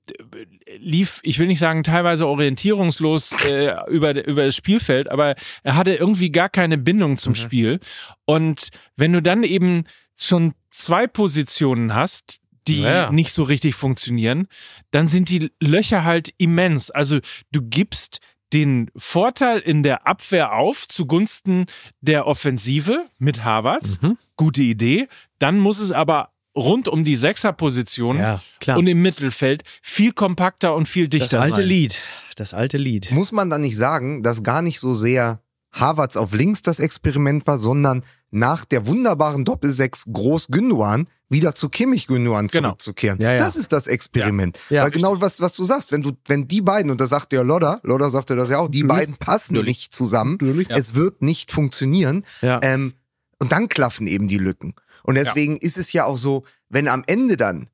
lief, 0.79 1.19
ich 1.23 1.39
will 1.39 1.47
nicht 1.47 1.59
sagen 1.59 1.83
teilweise 1.83 2.27
orientierungslos 2.27 3.31
äh, 3.45 3.73
über, 3.89 4.25
über 4.27 4.45
das 4.45 4.55
Spielfeld, 4.55 5.09
aber 5.09 5.35
er 5.63 5.75
hatte 5.75 5.93
irgendwie 5.95 6.31
gar 6.31 6.49
keine 6.49 6.77
Bindung 6.77 7.11
Mhm. 7.11 7.17
zum 7.17 7.35
Spiel. 7.35 7.79
Und 8.25 8.69
wenn 8.95 9.13
du 9.13 9.21
dann 9.21 9.43
eben 9.43 9.85
schon 10.15 10.53
zwei 10.71 11.07
Positionen 11.07 11.93
hast, 11.93 12.39
die 12.67 12.81
ja. 12.81 13.11
nicht 13.11 13.31
so 13.31 13.43
richtig 13.43 13.75
funktionieren, 13.75 14.47
dann 14.91 15.07
sind 15.07 15.29
die 15.29 15.51
Löcher 15.61 16.03
halt 16.03 16.33
immens. 16.37 16.91
Also 16.91 17.19
du 17.51 17.61
gibst 17.61 18.19
den 18.53 18.89
Vorteil 18.95 19.59
in 19.59 19.83
der 19.83 20.07
Abwehr 20.07 20.53
auf 20.53 20.87
zugunsten 20.87 21.65
der 22.01 22.27
Offensive 22.27 23.05
mit 23.19 23.43
Harvards. 23.43 24.01
Mhm. 24.01 24.17
Gute 24.37 24.61
Idee. 24.61 25.07
Dann 25.39 25.59
muss 25.59 25.79
es 25.79 25.91
aber 25.91 26.29
rund 26.55 26.87
um 26.87 27.03
die 27.03 27.15
Sechserposition 27.15 28.17
Ja, 28.17 28.41
klar. 28.59 28.77
und 28.77 28.87
im 28.87 29.01
Mittelfeld 29.01 29.63
viel 29.81 30.11
kompakter 30.13 30.75
und 30.75 30.87
viel 30.87 31.07
Das 31.07 31.19
dichter 31.21 31.41
alte 31.41 31.57
sein. 31.57 31.65
Lied. 31.67 31.97
Das 32.35 32.53
alte 32.53 32.77
Lied. 32.77 33.11
Muss 33.11 33.31
man 33.31 33.49
dann 33.49 33.61
nicht 33.61 33.75
sagen, 33.77 34.23
dass 34.23 34.43
gar 34.43 34.61
nicht 34.61 34.79
so 34.79 34.93
sehr 34.93 35.41
Harvards 35.71 36.17
auf 36.17 36.33
links 36.33 36.61
das 36.61 36.79
Experiment 36.79 37.45
war, 37.47 37.57
sondern 37.59 38.03
nach 38.31 38.65
der 38.65 38.87
wunderbaren 38.87 39.45
Doppelsechs 39.45 40.05
Groß 40.11 40.47
Gündogan 40.47 41.07
wieder 41.29 41.53
zu 41.55 41.69
Kimmich 41.69 42.07
Gündogan 42.07 42.47
Genau. 42.47 42.69
zurückzukehren. 42.69 43.19
Ja, 43.21 43.33
ja. 43.33 43.37
Das 43.39 43.55
ist 43.55 43.73
das 43.73 43.87
Experiment. 43.87 44.59
Ja, 44.69 44.83
Weil 44.83 44.91
genau 44.91 45.19
was, 45.19 45.41
was 45.41 45.53
du 45.53 45.63
sagst, 45.65 45.91
wenn 45.91 46.01
du, 46.01 46.13
wenn 46.25 46.47
die 46.47 46.61
beiden, 46.61 46.89
und 46.91 47.01
da 47.01 47.07
sagte 47.07 47.35
ja 47.35 47.41
Lodder, 47.41 47.79
Lodder 47.83 48.09
sagte 48.09 48.35
das 48.35 48.49
ja 48.49 48.59
auch, 48.59 48.69
die 48.69 48.83
beiden 48.83 49.17
passen 49.17 49.61
nicht 49.63 49.93
zusammen, 49.93 50.37
es 50.69 50.95
wird 50.95 51.21
nicht 51.21 51.51
funktionieren. 51.51 52.23
Ähm, 52.41 52.93
und 53.39 53.51
dann 53.51 53.69
klaffen 53.69 54.07
eben 54.07 54.27
die 54.27 54.37
Lücken. 54.37 54.73
Und 55.03 55.15
deswegen 55.15 55.57
ist 55.57 55.77
es 55.77 55.93
ja 55.93 56.05
auch 56.05 56.17
so, 56.17 56.43
wenn 56.69 56.87
am 56.87 57.03
Ende 57.07 57.37
dann 57.37 57.69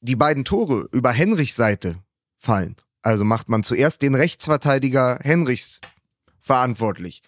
die 0.00 0.16
beiden 0.16 0.44
Tore 0.44 0.88
über 0.92 1.10
Henrichs 1.12 1.56
Seite 1.56 1.96
fallen, 2.38 2.76
also 3.02 3.24
macht 3.24 3.48
man 3.48 3.62
zuerst 3.62 4.02
den 4.02 4.14
Rechtsverteidiger 4.14 5.18
Henrichs 5.22 5.80
verantwortlich. 6.40 7.22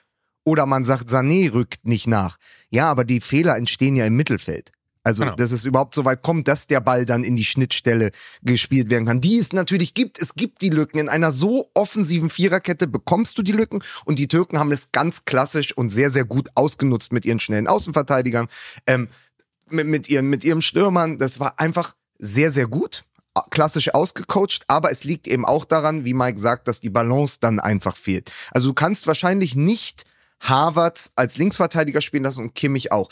Oder 0.45 0.67
man 0.67 0.85
sagt, 0.85 1.09
Sané 1.09 1.53
rückt 1.53 1.87
nicht 1.87 2.07
nach. 2.07 2.37
Ja, 2.69 2.91
aber 2.91 3.05
die 3.05 3.21
Fehler 3.21 3.57
entstehen 3.57 3.97
ja 3.97 4.05
im 4.05 4.15
Mittelfeld. 4.17 4.73
Also, 5.05 5.23
Genau. 5.23 5.37
dass 5.37 5.53
es 5.53 5.65
überhaupt 5.65 5.95
so 5.95 6.05
weit 6.05 6.23
kommt, 6.23 6.49
dass 6.49 6.67
der 6.67 6.81
Ball 6.81 7.05
dann 7.05 7.23
in 7.25 7.37
die 7.37 7.45
Schnittstelle 7.45 8.11
gespielt 8.43 8.91
werden 8.91 9.05
kann. 9.07 9.21
Die 9.21 9.39
es 9.39 9.53
natürlich 9.53 9.95
gibt. 9.95 10.19
Es 10.21 10.35
gibt 10.35 10.63
die 10.63 10.71
Lücken. 10.71 10.99
In 10.99 11.09
einer 11.09 11.31
so 11.31 11.71
offensiven 11.75 12.31
Viererkette 12.31 12.87
bekommst 12.87 13.37
du 13.39 13.43
die 13.43 13.53
Lücken. 13.53 13.83
Und 14.07 14.19
die 14.19 14.29
Türken 14.29 14.59
haben 14.59 14.73
es 14.73 14.91
ganz 14.93 15.25
klassisch 15.27 15.77
und 15.77 15.91
sehr, 15.91 16.11
sehr 16.11 16.25
gut 16.25 16.49
ausgenutzt 16.55 17.13
mit 17.13 17.25
ihren 17.27 17.39
schnellen 17.39 17.69
Außenverteidigern, 17.69 18.49
ähm, 18.87 19.09
mit, 19.71 19.87
mit, 19.87 20.09
ihren, 20.09 20.29
mit 20.29 20.43
ihren 20.43 20.63
Stürmern. 20.63 21.19
Das 21.19 21.39
war 21.39 21.61
einfach 21.61 21.95
sehr, 22.19 22.51
sehr 22.51 22.67
gut. 22.67 23.05
Klassisch 23.51 23.93
ausgecoacht, 23.93 24.63
aber 24.69 24.91
es 24.93 25.03
liegt 25.03 25.27
eben 25.27 25.45
auch 25.45 25.65
daran, 25.65 26.05
wie 26.05 26.15
Mike 26.15 26.39
sagt, 26.39 26.69
dass 26.69 26.79
die 26.81 26.89
Balance 26.91 27.39
dann 27.41 27.59
einfach 27.59 27.97
fehlt. 27.97 28.31
Also 28.53 28.69
du 28.69 28.75
kannst 28.75 29.09
wahrscheinlich 29.09 29.57
nicht 29.57 30.05
Harvards 30.41 31.13
als 31.17 31.37
Linksverteidiger 31.37 32.01
spielen 32.01 32.23
lassen 32.23 32.43
und 32.43 32.55
Kimmich 32.55 32.93
auch. 32.93 33.11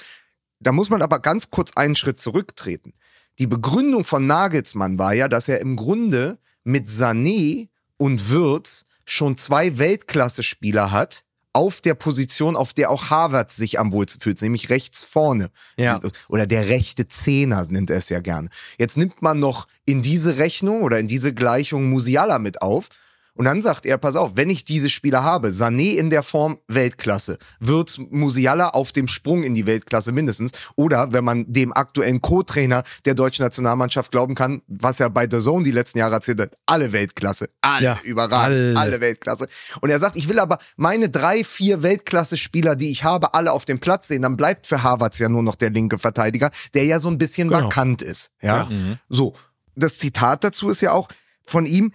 Da 0.62 0.72
muss 0.72 0.90
man 0.90 1.02
aber 1.02 1.20
ganz 1.20 1.50
kurz 1.50 1.72
einen 1.74 1.96
Schritt 1.96 2.20
zurücktreten. 2.20 2.94
Die 3.38 3.46
Begründung 3.46 4.04
von 4.04 4.26
Nagelsmann 4.26 4.98
war 4.98 5.14
ja, 5.14 5.28
dass 5.28 5.48
er 5.48 5.60
im 5.60 5.76
Grunde 5.76 6.38
mit 6.64 6.88
Sané 6.88 7.68
und 7.96 8.28
Würz 8.28 8.84
schon 9.04 9.36
zwei 9.36 9.78
Weltklasse-Spieler 9.78 10.90
hat 10.90 11.24
auf 11.54 11.80
der 11.80 11.94
Position, 11.94 12.56
auf 12.56 12.72
der 12.72 12.90
auch 12.90 13.10
Harvard 13.10 13.52
sich 13.52 13.78
am 13.78 13.92
wohlsten 13.92 14.20
fühlt, 14.22 14.40
nämlich 14.40 14.70
rechts 14.70 15.04
vorne. 15.04 15.50
Ja. 15.76 16.00
Oder 16.28 16.46
der 16.46 16.68
rechte 16.68 17.08
Zehner 17.08 17.66
nennt 17.68 17.90
er 17.90 17.98
es 17.98 18.08
ja 18.08 18.20
gerne. 18.20 18.48
Jetzt 18.78 18.96
nimmt 18.96 19.20
man 19.20 19.38
noch 19.38 19.66
in 19.84 20.00
diese 20.00 20.38
Rechnung 20.38 20.82
oder 20.82 20.98
in 20.98 21.08
diese 21.08 21.34
Gleichung 21.34 21.90
Musiala 21.90 22.38
mit 22.38 22.62
auf 22.62 22.88
Und 23.34 23.46
dann 23.46 23.62
sagt 23.62 23.86
er, 23.86 23.96
pass 23.96 24.14
auf, 24.16 24.32
wenn 24.34 24.50
ich 24.50 24.64
diese 24.64 24.90
Spieler 24.90 25.22
habe, 25.24 25.48
Sané 25.48 25.96
in 25.96 26.10
der 26.10 26.22
Form 26.22 26.58
Weltklasse, 26.68 27.38
wird 27.60 27.98
Musiala 28.10 28.68
auf 28.68 28.92
dem 28.92 29.08
Sprung 29.08 29.42
in 29.42 29.54
die 29.54 29.64
Weltklasse 29.64 30.12
mindestens. 30.12 30.52
Oder 30.76 31.12
wenn 31.14 31.24
man 31.24 31.50
dem 31.50 31.72
aktuellen 31.72 32.20
Co-Trainer 32.20 32.82
der 33.06 33.14
deutschen 33.14 33.42
Nationalmannschaft 33.42 34.12
glauben 34.12 34.34
kann, 34.34 34.60
was 34.66 35.00
er 35.00 35.08
bei 35.08 35.26
The 35.30 35.40
Zone 35.40 35.64
die 35.64 35.70
letzten 35.70 35.98
Jahre 35.98 36.14
erzählt 36.16 36.40
hat, 36.42 36.58
alle 36.66 36.92
Weltklasse. 36.92 37.48
Alle 37.62 37.84
Ja, 37.86 37.98
überragend, 38.04 38.76
alle. 38.76 38.78
alle 38.78 39.00
Weltklasse. 39.00 39.48
Und 39.80 39.88
er 39.88 39.98
sagt, 39.98 40.16
ich 40.16 40.28
will 40.28 40.38
aber 40.38 40.58
meine 40.76 41.08
drei, 41.08 41.42
vier 41.42 41.82
Weltklasse-Spieler, 41.82 42.76
die 42.76 42.90
ich 42.90 43.02
habe, 43.02 43.32
alle 43.32 43.52
auf 43.52 43.64
dem 43.64 43.80
Platz 43.80 44.08
sehen. 44.08 44.20
Dann 44.20 44.36
bleibt 44.36 44.66
für 44.66 44.82
Harvards 44.82 45.18
ja 45.18 45.30
nur 45.30 45.42
noch 45.42 45.54
der 45.54 45.70
linke 45.70 45.96
Verteidiger, 45.98 46.50
der 46.74 46.84
ja 46.84 47.00
so 47.00 47.08
ein 47.08 47.16
bisschen 47.16 47.48
Genau. 47.48 47.64
vakant 47.64 48.02
ist. 48.02 48.30
Ja, 48.42 48.68
so. 49.08 49.32
Das 49.74 49.96
Zitat 49.96 50.44
dazu 50.44 50.68
ist 50.68 50.82
ja 50.82 50.92
auch 50.92 51.08
von 51.46 51.64
ihm, 51.64 51.92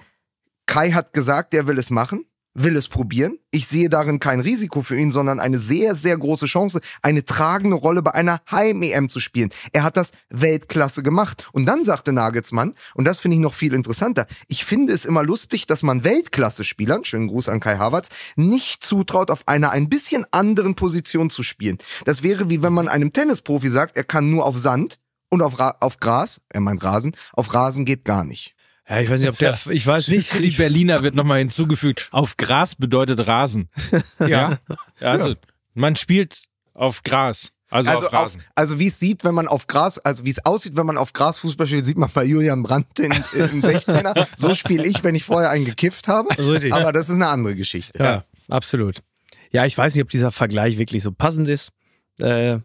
Kai 0.67 0.91
hat 0.91 1.13
gesagt, 1.13 1.53
er 1.53 1.65
will 1.65 1.79
es 1.79 1.89
machen, 1.89 2.25
will 2.53 2.75
es 2.75 2.87
probieren. 2.87 3.37
Ich 3.51 3.67
sehe 3.67 3.87
darin 3.87 4.19
kein 4.19 4.39
Risiko 4.39 4.81
für 4.81 4.97
ihn, 4.97 5.11
sondern 5.11 5.39
eine 5.39 5.59
sehr, 5.59 5.95
sehr 5.95 6.17
große 6.17 6.47
Chance, 6.47 6.81
eine 7.01 7.23
tragende 7.23 7.77
Rolle 7.77 8.01
bei 8.01 8.13
einer 8.13 8.41
Heim-EM 8.51 9.09
zu 9.09 9.19
spielen. 9.19 9.49
Er 9.71 9.83
hat 9.83 9.95
das 9.95 10.11
Weltklasse 10.29 11.03
gemacht. 11.03 11.47
Und 11.53 11.65
dann 11.65 11.85
sagte 11.85 12.13
Nagelsmann, 12.13 12.73
und 12.95 13.05
das 13.05 13.19
finde 13.19 13.35
ich 13.35 13.41
noch 13.41 13.53
viel 13.53 13.73
interessanter, 13.73 14.27
ich 14.47 14.65
finde 14.65 14.93
es 14.93 15.05
immer 15.05 15.23
lustig, 15.23 15.67
dass 15.67 15.83
man 15.83 16.03
Weltklasse-Spielern, 16.03 17.05
schönen 17.05 17.27
Gruß 17.27 17.47
an 17.49 17.59
Kai 17.59 17.77
Havertz, 17.77 18.09
nicht 18.35 18.83
zutraut, 18.83 19.31
auf 19.31 19.47
einer 19.47 19.71
ein 19.71 19.89
bisschen 19.89 20.25
anderen 20.31 20.75
Position 20.75 21.29
zu 21.29 21.43
spielen. 21.43 21.77
Das 22.05 22.23
wäre 22.23 22.49
wie 22.49 22.61
wenn 22.61 22.73
man 22.73 22.87
einem 22.87 23.13
Tennisprofi 23.13 23.69
sagt, 23.69 23.97
er 23.97 24.03
kann 24.03 24.29
nur 24.29 24.45
auf 24.45 24.57
Sand 24.57 24.99
und 25.29 25.41
auf, 25.41 25.59
Ra 25.59 25.77
auf 25.79 25.99
Gras, 25.99 26.41
er 26.49 26.61
meint 26.61 26.83
Rasen, 26.83 27.15
auf 27.33 27.53
Rasen 27.53 27.85
geht 27.85 28.03
gar 28.03 28.23
nicht. 28.23 28.56
Ja, 28.89 29.01
ich 29.01 29.09
weiß 29.09 29.19
nicht, 29.21 29.29
ob 29.29 29.37
der, 29.37 29.57
ich 29.69 29.85
weiß 29.85 30.07
nicht, 30.09 30.29
Für 30.29 30.41
die 30.41 30.51
Berliner 30.51 31.03
wird 31.03 31.15
nochmal 31.15 31.39
hinzugefügt, 31.39 32.07
auf 32.11 32.37
Gras 32.37 32.75
bedeutet 32.75 33.27
Rasen. 33.27 33.69
Ja. 34.19 34.59
Also, 34.99 35.35
man 35.73 35.95
spielt 35.95 36.43
auf 36.73 37.03
Gras. 37.03 37.51
Also, 37.69 37.89
Also, 37.89 38.07
auf 38.07 38.13
auf, 38.13 38.19
Rasen. 38.23 38.41
also 38.55 38.79
wie 38.79 38.87
es 38.87 38.97
sieht, 38.99 39.25
wenn 39.25 39.35
man 39.35 39.47
auf 39.47 39.67
Gras, 39.67 39.99
also 39.99 40.23
wie 40.23 40.29
es 40.29 40.45
aussieht, 40.45 40.77
wenn 40.77 40.85
man 40.85 40.97
auf 40.97 41.11
Gras 41.11 41.39
Fußball 41.39 41.67
spielt, 41.67 41.83
sieht 41.83 41.97
man 41.97 42.09
bei 42.13 42.23
Julian 42.23 42.63
Brandt 42.63 42.97
in, 42.99 43.11
im 43.11 43.61
16er. 43.61 44.25
So 44.37 44.53
spiele 44.53 44.85
ich, 44.85 45.03
wenn 45.03 45.15
ich 45.15 45.25
vorher 45.25 45.49
einen 45.49 45.65
gekifft 45.65 46.07
habe. 46.07 46.29
Richtig. 46.37 46.73
Aber 46.73 46.93
das 46.93 47.09
ist 47.09 47.15
eine 47.15 47.27
andere 47.27 47.55
Geschichte. 47.55 48.01
Ja, 48.01 48.23
absolut. 48.47 49.03
Ja, 49.51 49.65
ich 49.65 49.77
weiß 49.77 49.93
nicht, 49.95 50.03
ob 50.03 50.09
dieser 50.09 50.31
Vergleich 50.31 50.77
wirklich 50.77 51.03
so 51.03 51.11
passend 51.11 51.49
ist. 51.49 51.71
Äh, 52.19 52.59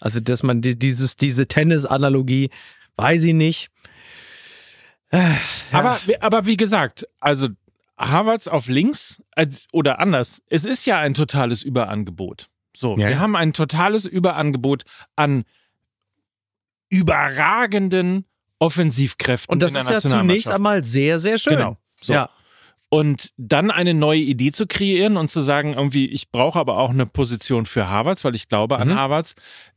also, 0.00 0.20
dass 0.20 0.42
man 0.42 0.60
die, 0.62 0.78
dieses, 0.78 1.16
diese 1.16 1.46
Tennis-Analogie, 1.48 2.50
weiß 2.96 3.24
ich 3.24 3.34
nicht. 3.34 3.70
Aber, 5.72 6.00
aber 6.20 6.46
wie 6.46 6.56
gesagt, 6.56 7.06
also 7.20 7.48
Harvards 7.96 8.48
auf 8.48 8.66
links 8.68 9.22
äh, 9.36 9.46
oder 9.72 9.98
anders, 10.00 10.42
es 10.48 10.64
ist 10.64 10.84
ja 10.86 10.98
ein 10.98 11.14
totales 11.14 11.62
Überangebot. 11.62 12.48
So, 12.76 12.92
Ja, 12.92 13.06
wir 13.06 13.10
ja. 13.10 13.18
haben 13.18 13.36
ein 13.36 13.52
totales 13.52 14.04
Überangebot 14.04 14.84
an 15.16 15.44
überragenden 16.88 18.24
Offensivkräften 18.58 19.52
Und 19.52 19.62
das 19.62 19.72
in 19.74 19.86
der 19.86 19.96
ist 19.96 20.04
ja 20.04 20.10
zunächst 20.10 20.50
einmal 20.50 20.84
sehr, 20.84 21.18
sehr 21.18 21.38
schön. 21.38 21.56
Genau. 21.56 21.76
So. 22.00 22.12
Ja. 22.12 22.30
Und 22.88 23.32
dann 23.36 23.70
eine 23.70 23.94
neue 23.94 24.20
Idee 24.20 24.52
zu 24.52 24.66
kreieren 24.66 25.16
und 25.16 25.28
zu 25.28 25.40
sagen, 25.40 25.74
irgendwie, 25.74 26.06
ich 26.06 26.30
brauche 26.30 26.58
aber 26.58 26.78
auch 26.78 26.90
eine 26.90 27.06
Position 27.06 27.66
für 27.66 27.88
Harvards, 27.88 28.24
weil 28.24 28.34
ich 28.36 28.48
glaube 28.48 28.78
an 28.78 28.88
Mhm. 28.88 28.94
Harvards. 28.94 29.34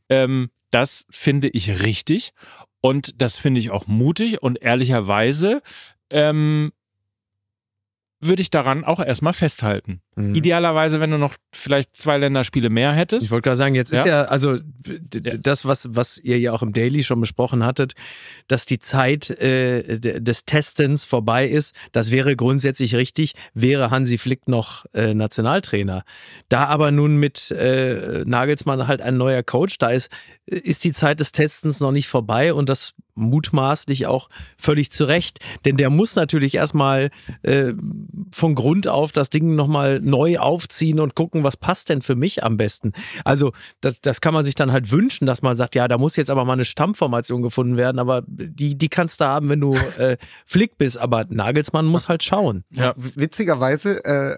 Ähm, 0.08 0.50
das 0.70 1.06
finde 1.10 1.48
ich 1.48 1.82
richtig 1.82 2.32
und 2.80 3.20
das 3.20 3.36
finde 3.36 3.60
ich 3.60 3.70
auch 3.70 3.86
mutig 3.86 4.42
und 4.42 4.62
ehrlicherweise 4.62 5.62
ähm, 6.10 6.72
würde 8.20 8.42
ich 8.42 8.50
daran 8.50 8.84
auch 8.84 9.00
erstmal 9.00 9.32
festhalten. 9.32 10.02
Mhm. 10.18 10.34
Idealerweise, 10.34 11.00
wenn 11.00 11.10
du 11.10 11.18
noch 11.18 11.34
vielleicht 11.52 11.96
zwei 12.00 12.18
Länderspiele 12.18 12.70
mehr 12.70 12.90
Ich 12.92 12.96
hättest. 12.98 13.30
wollte 13.30 13.42
gerade 13.48 13.56
sagen, 13.56 13.74
jetzt 13.74 13.92
ist 13.92 14.04
Ja. 14.04 14.22
ja, 14.22 14.22
also 14.24 14.54
Ja. 14.56 14.60
das, 15.40 15.64
was, 15.64 15.88
was 15.94 16.18
ihr 16.18 16.38
ja 16.38 16.52
auch 16.52 16.62
im 16.62 16.72
Daily 16.72 17.02
schon 17.02 17.20
besprochen 17.20 17.64
hattet, 17.64 17.94
dass 18.48 18.66
die 18.66 18.78
Zeit 18.78 19.30
äh, 19.30 19.98
des 20.00 20.44
Testens 20.44 21.04
vorbei 21.04 21.46
ist, 21.48 21.74
das 21.92 22.10
wäre 22.10 22.36
grundsätzlich 22.36 22.94
richtig, 22.96 23.34
wäre 23.54 23.90
Hansi 23.90 24.18
Flick 24.18 24.48
noch 24.48 24.84
äh, 24.94 25.14
Nationaltrainer. 25.14 26.04
Da 26.48 26.64
aber 26.66 26.90
nun 26.90 27.16
mit 27.18 27.50
äh, 27.50 28.24
Nagelsmann 28.26 28.86
halt 28.88 29.02
ein 29.02 29.16
neuer 29.16 29.42
Coach, 29.42 29.78
da 29.78 29.90
ist, 29.90 30.10
ist 30.46 30.84
die 30.84 30.92
Zeit 30.92 31.20
des 31.20 31.32
Testens 31.32 31.80
noch 31.80 31.92
nicht 31.92 32.08
vorbei 32.08 32.52
und 32.54 32.68
das 32.68 32.94
mutmaßlich 33.14 34.06
auch 34.06 34.28
völlig 34.56 34.90
zu 34.92 35.04
Recht. 35.04 35.40
Denn 35.64 35.76
der 35.76 35.90
muss 35.90 36.14
natürlich 36.14 36.54
erstmal 36.54 37.10
äh, 37.42 37.72
von 38.32 38.54
Grund 38.54 38.86
auf 38.88 39.10
das 39.12 39.28
Ding 39.28 39.56
nochmal 39.56 40.00
neu 40.08 40.38
aufziehen 40.38 41.00
und 41.00 41.14
gucken, 41.14 41.44
was 41.44 41.56
passt 41.56 41.88
denn 41.88 42.02
für 42.02 42.16
mich 42.16 42.42
am 42.44 42.56
besten. 42.56 42.92
Also 43.24 43.52
das, 43.80 44.00
das 44.00 44.20
kann 44.20 44.34
man 44.34 44.44
sich 44.44 44.54
dann 44.54 44.72
halt 44.72 44.90
wünschen, 44.90 45.26
dass 45.26 45.42
man 45.42 45.56
sagt, 45.56 45.74
ja, 45.74 45.86
da 45.88 45.98
muss 45.98 46.16
jetzt 46.16 46.30
aber 46.30 46.44
mal 46.44 46.54
eine 46.54 46.64
Stammformation 46.64 47.42
gefunden 47.42 47.76
werden, 47.76 47.98
aber 47.98 48.22
die, 48.26 48.76
die 48.76 48.88
kannst 48.88 49.20
du 49.20 49.26
haben, 49.26 49.48
wenn 49.48 49.60
du 49.60 49.74
äh, 49.98 50.16
Flick 50.46 50.78
bist. 50.78 50.98
Aber 50.98 51.24
Nagelsmann 51.28 51.86
muss 51.86 52.08
halt 52.08 52.22
schauen. 52.22 52.64
Ja. 52.70 52.94
Witzigerweise 52.96 54.04
äh, 54.04 54.36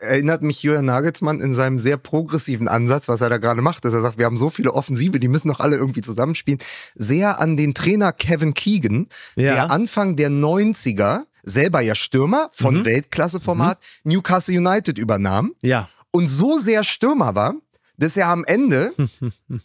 erinnert 0.00 0.42
mich 0.42 0.62
Julian 0.62 0.86
Nagelsmann 0.86 1.40
in 1.40 1.54
seinem 1.54 1.78
sehr 1.78 1.96
progressiven 1.98 2.68
Ansatz, 2.68 3.08
was 3.08 3.20
er 3.20 3.28
da 3.28 3.36
gerade 3.38 3.60
macht, 3.62 3.84
dass 3.84 3.92
er 3.92 4.00
sagt, 4.00 4.18
wir 4.18 4.24
haben 4.24 4.36
so 4.38 4.48
viele 4.50 4.72
Offensive, 4.72 5.20
die 5.20 5.28
müssen 5.28 5.48
doch 5.48 5.60
alle 5.60 5.76
irgendwie 5.76 6.00
zusammenspielen, 6.00 6.58
sehr 6.94 7.38
an 7.40 7.56
den 7.56 7.74
Trainer 7.74 8.12
Kevin 8.12 8.54
Keegan, 8.54 9.08
Ja. 9.36 9.52
der 9.54 9.70
Anfang 9.70 10.16
der 10.16 10.30
90er 10.30 11.24
selber 11.42 11.80
ja 11.80 11.94
Stürmer 11.94 12.48
von 12.52 12.78
Mhm. 12.80 12.84
Weltklasseformat 12.84 13.78
Newcastle 14.04 14.56
United 14.58 14.98
übernahm 14.98 15.52
Ja. 15.62 15.88
und 16.10 16.28
so 16.28 16.58
sehr 16.58 16.84
Stürmer 16.84 17.34
war, 17.34 17.54
dass 18.00 18.16
er 18.16 18.28
am 18.28 18.44
Ende 18.44 18.92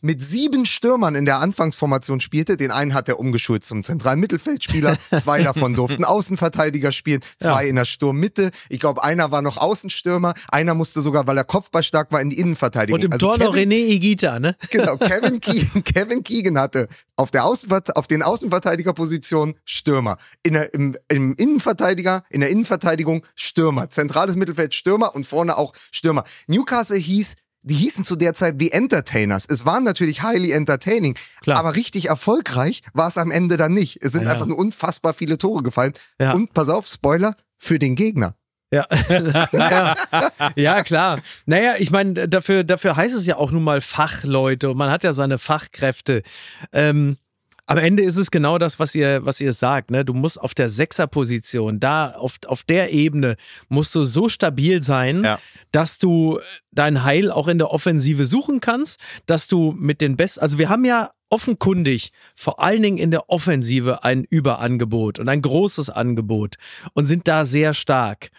mit 0.02 0.24
sieben 0.24 0.66
Stürmern 0.66 1.16
in 1.16 1.26
der 1.26 1.40
Anfangsformation 1.40 2.20
spielte. 2.20 2.58
Den 2.58 2.70
einen 2.70 2.94
hat 2.94 3.10
er 3.10 3.20
umgeschult 3.20 3.64
zum 3.64 3.84
zentralen 3.84 4.20
Mittelfeldspieler, 4.20 4.98
zwei 5.20 5.42
davon 5.42 5.74
durften 5.74 6.04
Außenverteidiger 6.04 6.92
spielen, 6.92 7.22
zwei 7.40 7.64
Ja. 7.64 7.70
in 7.70 7.76
der 7.78 7.86
Sturmmitte. 7.86 8.52
Ich 8.70 8.80
glaube, 8.80 9.04
einer 9.04 9.32
war 9.32 9.42
noch 9.42 9.58
Außenstürmer, 9.58 10.34
einer 10.50 10.74
musste 10.76 11.02
sogar, 11.02 11.26
weil 11.28 11.38
er 11.38 11.46
Kopfballstark 11.46 12.12
war, 12.12 12.22
in 12.22 12.30
die 12.30 12.38
Innenverteidigung. 12.38 13.00
Und 13.00 13.06
im 13.06 13.12
Also 13.14 13.28
Tor 13.28 13.38
noch 13.38 13.56
René 13.56 13.76
Igita, 13.88 14.40
ne? 14.40 14.56
Genau, 14.70 14.98
Kevin 14.98 15.40
Keegan, 15.40 15.84
Kevin 15.86 16.24
Keegan 16.24 16.60
hatte 16.60 16.90
auf, 17.16 17.32
der 17.32 17.46
Außenvert 17.46 17.96
auf 17.96 18.08
den 18.08 18.22
Außenverteidigerpositionen 18.22 19.56
Stürmer. 19.64 20.18
In 20.44 20.54
der, 20.54 20.74
im, 20.74 20.98
Im 21.08 21.34
Innenverteidiger, 21.36 22.24
in 22.30 22.42
der 22.42 22.50
Innenverteidigung 22.50 23.26
Stürmer. 23.36 23.90
Zentrales 23.90 24.36
Mittelfeld 24.36 24.74
Stürmer 24.76 25.16
und 25.16 25.26
vorne 25.26 25.58
auch 25.58 25.74
Stürmer. 25.92 26.26
Newcastle 26.48 26.98
hieß, 26.98 27.36
die 27.66 27.76
hießen 27.76 28.06
zu 28.06 28.16
der 28.16 28.34
Zeit 28.34 28.56
The 28.60 28.72
Entertainers. 28.72 29.46
Es 29.50 29.66
waren 29.66 29.84
natürlich 29.84 30.24
highly 30.24 30.52
entertaining, 30.52 31.16
Klar. 31.42 31.58
aber 31.58 31.76
richtig 31.76 32.08
erfolgreich 32.08 32.84
war 32.94 33.08
es 33.08 33.18
am 33.18 33.32
Ende 33.32 33.58
dann 33.58 33.74
nicht. 33.74 34.02
Es 34.02 34.12
sind 34.12 34.26
Ja, 34.26 34.32
einfach 34.32 34.46
nur 34.46 34.58
unfassbar 34.58 35.14
viele 35.14 35.38
Tore 35.38 35.64
gefallen. 35.64 35.94
Ja. 36.20 36.34
Und 36.34 36.54
pass 36.54 36.70
auf, 36.70 36.88
Spoiler, 36.88 37.36
für 37.58 37.80
den 37.80 37.96
Gegner. 37.96 38.36
Ja. 38.72 38.86
ja. 39.54 39.96
ja, 40.56 40.84
klar. 40.84 41.20
Naja, 41.46 41.76
ich 41.78 41.92
meine, 41.92 42.28
dafür, 42.28 42.64
dafür 42.64 42.96
heißt 42.96 43.16
es 43.16 43.26
ja 43.26 43.38
auch 43.38 43.52
nun 43.52 43.64
mal 43.64 43.82
Fachleute 43.82 44.70
und 44.70 44.78
man 44.78 44.90
hat 44.92 45.04
ja 45.04 45.14
seine 45.14 45.38
Fachkräfte. 45.38 46.24
Ähm, 46.74 47.18
am 47.68 47.78
Ende 47.78 48.04
ist 48.04 48.18
es 48.18 48.30
genau 48.32 48.58
das, 48.58 48.80
was 48.80 48.94
ihr, 48.94 49.26
was 49.26 49.42
ihr 49.42 49.52
sagt. 49.54 49.90
Ne? 49.92 50.06
Du 50.06 50.14
musst 50.14 50.40
auf 50.40 50.54
der 50.54 50.70
Sechserposition, 50.70 51.80
da 51.80 52.12
auf, 52.12 52.38
auf 52.46 52.64
der 52.64 52.94
Ebene, 52.94 53.36
musst 53.70 53.96
du 53.96 54.04
so 54.04 54.30
stabil 54.30 54.84
sein, 54.84 55.24
Ja. 55.24 55.40
dass 55.72 55.98
du 55.98 56.40
dein 56.72 57.04
Heil 57.04 57.32
auch 57.32 57.48
in 57.48 57.58
der 57.58 57.72
Offensive 57.72 58.26
suchen 58.26 58.60
kannst, 58.60 59.00
dass 59.26 59.48
du 59.48 59.74
mit 59.78 60.02
den 60.02 60.16
besten, 60.16 60.42
also 60.42 60.58
wir 60.60 60.70
haben 60.70 60.86
ja 60.86 61.12
offenkundig 61.30 62.12
vor 62.36 62.60
allen 62.62 62.84
Dingen 62.84 62.98
in 62.98 63.12
der 63.12 63.30
Offensive 63.30 64.04
ein 64.04 64.24
Überangebot 64.24 65.20
und 65.20 65.28
ein 65.28 65.42
großes 65.42 65.90
Angebot 65.90 66.56
und 66.94 67.06
sind 67.08 67.28
da 67.28 67.46
sehr 67.46 67.74
stark. 67.74 68.30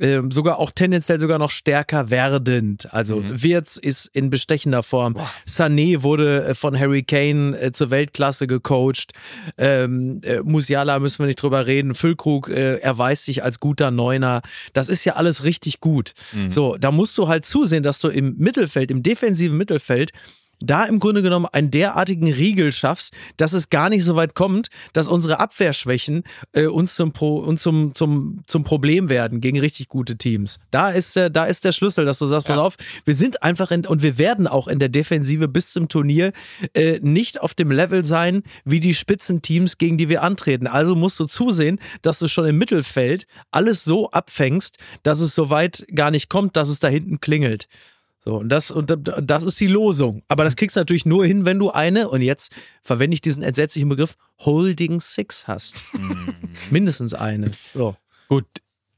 Ähm, 0.00 0.30
sogar 0.30 0.58
auch 0.58 0.70
tendenziell 0.70 1.20
sogar 1.20 1.38
noch 1.38 1.50
stärker 1.50 2.08
werdend. 2.08 2.92
Also 2.94 3.22
Wirtz 3.24 3.76
ist 3.76 4.06
in 4.06 4.30
bestechender 4.30 4.82
Form. 4.82 5.16
Sané 5.46 6.02
wurde 6.02 6.44
äh, 6.46 6.54
von 6.54 6.78
Harry 6.78 7.02
Kane 7.02 7.58
äh, 7.60 7.72
zur 7.72 7.90
Weltklasse 7.90 8.46
gecoacht. 8.46 9.12
Ähm, 9.58 10.22
äh, 10.24 10.40
Musiala 10.40 10.98
müssen 10.98 11.18
wir 11.18 11.26
nicht 11.26 11.42
drüber 11.42 11.66
reden. 11.66 11.94
Füllkrug 11.94 12.48
erweist 12.48 13.26
sich 13.26 13.44
als 13.44 13.60
guter 13.60 13.90
Neuner. 13.90 14.42
Das 14.72 14.88
ist 14.88 15.04
ja 15.04 15.14
alles 15.14 15.44
richtig 15.44 15.80
gut. 15.80 16.14
So, 16.48 16.76
da 16.76 16.90
musst 16.90 17.16
du 17.18 17.28
halt 17.28 17.44
zusehen, 17.44 17.82
dass 17.82 17.98
du 18.00 18.08
im 18.08 18.36
Mittelfeld, 18.38 18.90
im 18.90 19.02
defensiven 19.02 19.56
Mittelfeld 19.56 20.12
da 20.64 20.84
im 20.84 20.98
Grunde 20.98 21.22
genommen 21.22 21.46
einen 21.46 21.70
derartigen 21.70 22.32
Riegel 22.32 22.72
schaffst, 22.72 23.12
dass 23.36 23.52
es 23.52 23.70
gar 23.70 23.88
nicht 23.88 24.04
so 24.04 24.16
weit 24.16 24.34
kommt, 24.34 24.68
dass 24.92 25.08
unsere 25.08 25.40
Abwehrschwächen 25.40 26.24
äh, 26.52 26.66
uns, 26.66 26.94
zum, 26.94 27.12
Pro, 27.12 27.38
uns 27.38 27.62
zum, 27.62 27.94
zum, 27.94 28.42
zum 28.46 28.64
Problem 28.64 29.08
werden 29.08 29.40
gegen 29.40 29.58
richtig 29.58 29.88
gute 29.88 30.16
Teams. 30.16 30.60
Da 30.70 30.90
ist, 30.90 31.16
der, 31.16 31.30
da 31.30 31.44
ist 31.44 31.64
der 31.64 31.72
Schlüssel, 31.72 32.04
dass 32.04 32.18
du 32.18 32.26
sagst, 32.26 32.46
pass 32.46 32.58
auf, 32.58 32.76
wir 33.04 33.14
sind 33.14 33.42
einfach 33.42 33.70
in, 33.70 33.86
und 33.86 34.02
wir 34.02 34.18
werden 34.18 34.46
auch 34.46 34.68
in 34.68 34.78
der 34.78 34.88
Defensive 34.88 35.48
bis 35.48 35.70
zum 35.70 35.88
Turnier 35.88 36.32
äh, 36.74 36.98
nicht 37.02 37.40
auf 37.40 37.54
dem 37.54 37.70
Level 37.70 38.04
sein, 38.04 38.42
wie 38.64 38.80
die 38.80 38.94
Spitzenteams, 38.94 39.78
gegen 39.78 39.98
die 39.98 40.08
wir 40.08 40.22
antreten. 40.22 40.66
Also 40.66 40.94
musst 40.94 41.18
du 41.20 41.26
zusehen, 41.26 41.78
dass 42.02 42.18
du 42.18 42.28
schon 42.28 42.46
im 42.46 42.58
Mittelfeld 42.58 43.26
alles 43.50 43.84
so 43.84 44.10
abfängst, 44.10 44.78
dass 45.02 45.20
es 45.20 45.34
so 45.34 45.50
weit 45.50 45.86
gar 45.94 46.10
nicht 46.10 46.28
kommt, 46.28 46.56
dass 46.56 46.68
es 46.68 46.78
da 46.78 46.88
hinten 46.88 47.20
klingelt. 47.20 47.68
So, 48.24 48.36
und 48.36 48.50
das, 48.50 48.70
und 48.70 48.92
das 49.20 49.44
ist 49.44 49.58
die 49.58 49.66
Losung. 49.66 50.22
Aber 50.28 50.44
das 50.44 50.54
kriegst 50.54 50.76
du 50.76 50.80
natürlich 50.80 51.04
nur 51.04 51.26
hin, 51.26 51.44
wenn 51.44 51.58
du 51.58 51.70
eine, 51.70 52.08
und 52.08 52.22
jetzt 52.22 52.54
verwende 52.80 53.14
ich 53.14 53.20
diesen 53.20 53.42
entsetzlichen 53.42 53.88
Begriff, 53.88 54.16
Holding 54.38 55.00
Six 55.00 55.48
hast. 55.48 55.82
Mindestens 56.70 57.14
eine. 57.14 57.50
So. 57.74 57.96
Gut, 58.28 58.46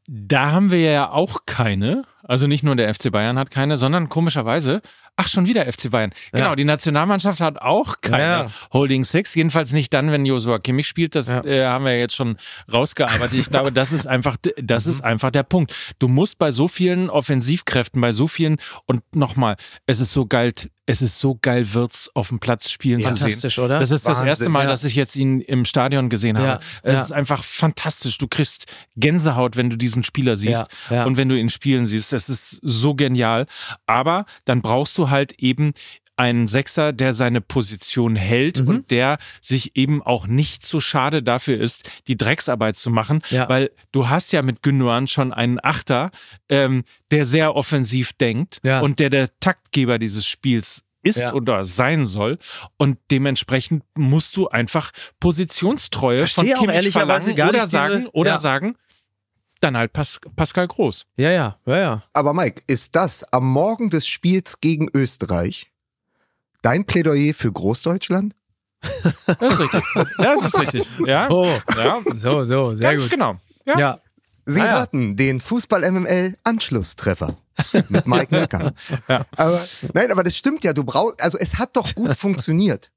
da 0.07 0.53
haben 0.53 0.71
wir 0.71 0.81
ja 0.81 1.11
auch 1.11 1.47
keine. 1.47 2.05
Also 2.27 2.47
nicht 2.47 2.63
nur 2.65 2.75
der 2.77 2.93
FC 2.95 3.11
Bayern 3.13 3.39
hat 3.39 3.51
keine, 3.51 3.77
sondern 3.77 4.09
komischerweise, 4.09 4.81
ach 5.17 5.29
schon 5.29 5.47
wieder 5.47 5.67
FC 5.71 5.91
Bayern. 5.91 6.13
Genau, 6.33 6.49
Ja. 6.51 6.57
die 6.57 6.65
Nationalmannschaft 6.65 7.41
hat 7.41 7.61
auch 7.61 8.01
keine 8.01 8.23
Ja. 8.23 8.47
Holding 8.73 9.05
Six. 9.05 9.35
Jedenfalls 9.35 9.73
nicht 9.73 9.93
dann, 9.93 10.11
wenn 10.11 10.25
Joshua 10.25 10.59
Kimmich 10.59 10.87
spielt. 10.89 11.15
Das 11.15 11.29
Ja. 11.29 11.45
äh, 11.45 11.65
haben 11.67 11.85
wir 11.85 11.99
jetzt 11.99 12.15
schon 12.17 12.37
rausgearbeitet. 12.73 13.35
Ich 13.39 13.51
glaube, 13.51 13.73
das 13.73 13.93
ist 13.93 14.07
einfach, 14.07 14.37
das 14.57 14.87
ist 14.87 15.05
einfach 15.05 15.31
der 15.31 15.43
Punkt. 15.43 15.75
Du 15.99 16.09
musst 16.09 16.39
bei 16.39 16.51
so 16.51 16.67
vielen 16.67 17.11
Offensivkräften, 17.11 18.01
bei 18.01 18.13
so 18.13 18.27
vielen 18.27 18.57
und 18.87 19.03
nochmal, 19.15 19.57
es 19.87 20.01
ist 20.01 20.13
so 20.13 20.27
geil, 20.27 20.53
es 20.87 21.01
ist 21.01 21.19
so 21.19 21.39
geil, 21.41 21.73
Wirtz 21.73 22.11
auf 22.13 22.29
dem 22.29 22.41
Platz 22.41 22.69
spielen 22.71 23.01
zu 23.01 23.09
sehen. 23.09 23.17
Fantastisch, 23.17 23.59
oder? 23.59 23.79
Das 23.79 23.91
ist 23.91 24.05
das 24.07 24.19
Wahnsinn, 24.19 24.29
erste 24.29 24.49
Mal, 24.51 24.67
dass 24.67 24.85
ich 24.85 24.95
jetzt 24.95 25.17
ihn 25.17 25.41
im 25.41 25.65
Stadion 25.65 26.11
gesehen 26.11 26.39
habe. 26.39 26.61
Es 26.83 27.01
ist 27.01 27.13
einfach 27.13 27.43
fantastisch. 27.43 28.19
Du 28.19 28.29
kriegst 28.29 28.67
Gänsehaut, 28.97 29.57
wenn 29.57 29.71
du 29.71 29.77
diesen 29.77 30.05
Spieler 30.05 30.37
siehst 30.37 30.65
und 30.91 31.17
wenn 31.17 31.29
du 31.29 31.39
ihn 31.39 31.49
spielen 31.49 31.87
siehst. 31.87 32.13
Das 32.15 32.29
ist 32.31 32.61
so 32.63 32.95
genial. 32.95 33.47
Aber 33.87 34.25
dann 34.45 34.63
brauchst 34.63 34.97
du 34.99 35.11
halt 35.11 35.35
eben 35.39 35.73
einen 36.17 36.47
Sechser, 36.47 36.93
der 36.93 37.13
seine 37.13 37.41
Position 37.41 38.15
hält 38.15 38.61
Mhm. 38.63 38.69
und 38.69 38.91
der 38.93 39.19
sich 39.41 39.75
eben 39.77 40.01
auch 40.01 40.29
nicht 40.29 40.65
so 40.65 40.79
schade 40.79 41.25
dafür 41.25 41.61
ist, 41.61 41.91
die 42.07 42.17
Drecksarbeit 42.17 42.77
zu 42.77 42.91
machen, 42.91 43.21
Ja. 43.31 43.49
weil 43.49 43.73
du 43.91 44.09
hast 44.09 44.33
ja 44.33 44.43
mit 44.43 44.63
Gündogan 44.63 45.09
schon 45.09 45.33
einen 45.33 45.59
Achter, 45.61 46.13
ähm, 46.49 46.85
der 47.11 47.25
sehr 47.25 47.57
offensiv 47.57 48.13
denkt 48.13 48.61
Ja. 48.63 48.79
und 48.81 49.01
der 49.01 49.11
der 49.11 49.29
Taktgeber 49.41 49.99
dieses 49.99 50.25
Spiels 50.25 50.85
ist 51.03 51.19
Ja. 51.19 51.33
oder 51.35 51.65
sein 51.65 52.07
soll 52.07 52.39
und 52.79 52.97
dementsprechend 53.11 53.83
musst 53.97 54.37
du 54.37 54.47
einfach 54.49 54.93
Positionstreue 55.19 56.19
Verstehe 56.19 56.45
von 56.45 56.55
auch 56.55 56.61
Kimmich 56.61 56.77
ehrlicherweise 56.77 57.35
verlangen 57.35 57.37
gar 57.37 57.49
oder 57.49 57.59
nicht 57.59 57.65
diese- 57.73 57.77
sagen 57.77 58.07
oder 58.13 58.31
Ja. 58.33 58.39
sagen 58.39 58.77
dann 59.65 59.77
halt 59.77 59.93
Pas 59.93 60.21
Pascal 60.37 60.69
Groß. 60.69 61.07
Ja, 61.17 61.31
ja, 61.31 61.59
ja, 61.67 61.77
ja. 61.79 62.03
Aber 62.13 62.33
Mike, 62.35 62.63
ist 62.67 62.95
das 62.95 63.25
am 63.33 63.51
Morgen 63.51 63.91
des 63.91 64.07
Spiels 64.07 64.61
gegen 64.61 64.89
Österreich 64.95 65.71
dein 66.63 66.85
Plädoyer 66.85 67.35
für 67.35 67.51
Großdeutschland? 67.53 68.35
Das 69.27 69.41
ist 69.41 69.61
richtig. 69.61 69.83
Das 70.19 70.43
ist 70.45 70.61
richtig. 70.61 70.87
Ja, 71.07 71.27
So, 71.29 71.45
ja 71.77 72.01
so, 72.15 72.45
so, 72.45 72.75
sehr 72.77 72.91
ganz 72.93 73.03
gut. 73.05 73.11
genau. 73.11 73.37
Ja. 73.67 73.79
Ja, 73.79 74.01
Sie 74.47 74.61
Ah 74.61 74.67
ja. 74.67 74.81
hatten 74.81 75.17
den 75.17 75.41
Fußball-MML-Anschlusstreffer 75.41 77.37
mit 77.89 78.07
Mike 78.07 78.27
Meckern. 78.31 78.73
aber, 79.37 79.65
nein, 79.95 80.13
aber 80.13 80.23
das 80.25 80.37
stimmt 80.37 80.65
ja. 80.65 80.73
Du 80.75 80.85
brauchst, 80.85 81.23
also 81.23 81.39
es 81.39 81.57
hat 81.59 81.77
doch 81.77 81.95
gut 81.95 82.17
funktioniert. 82.17 82.91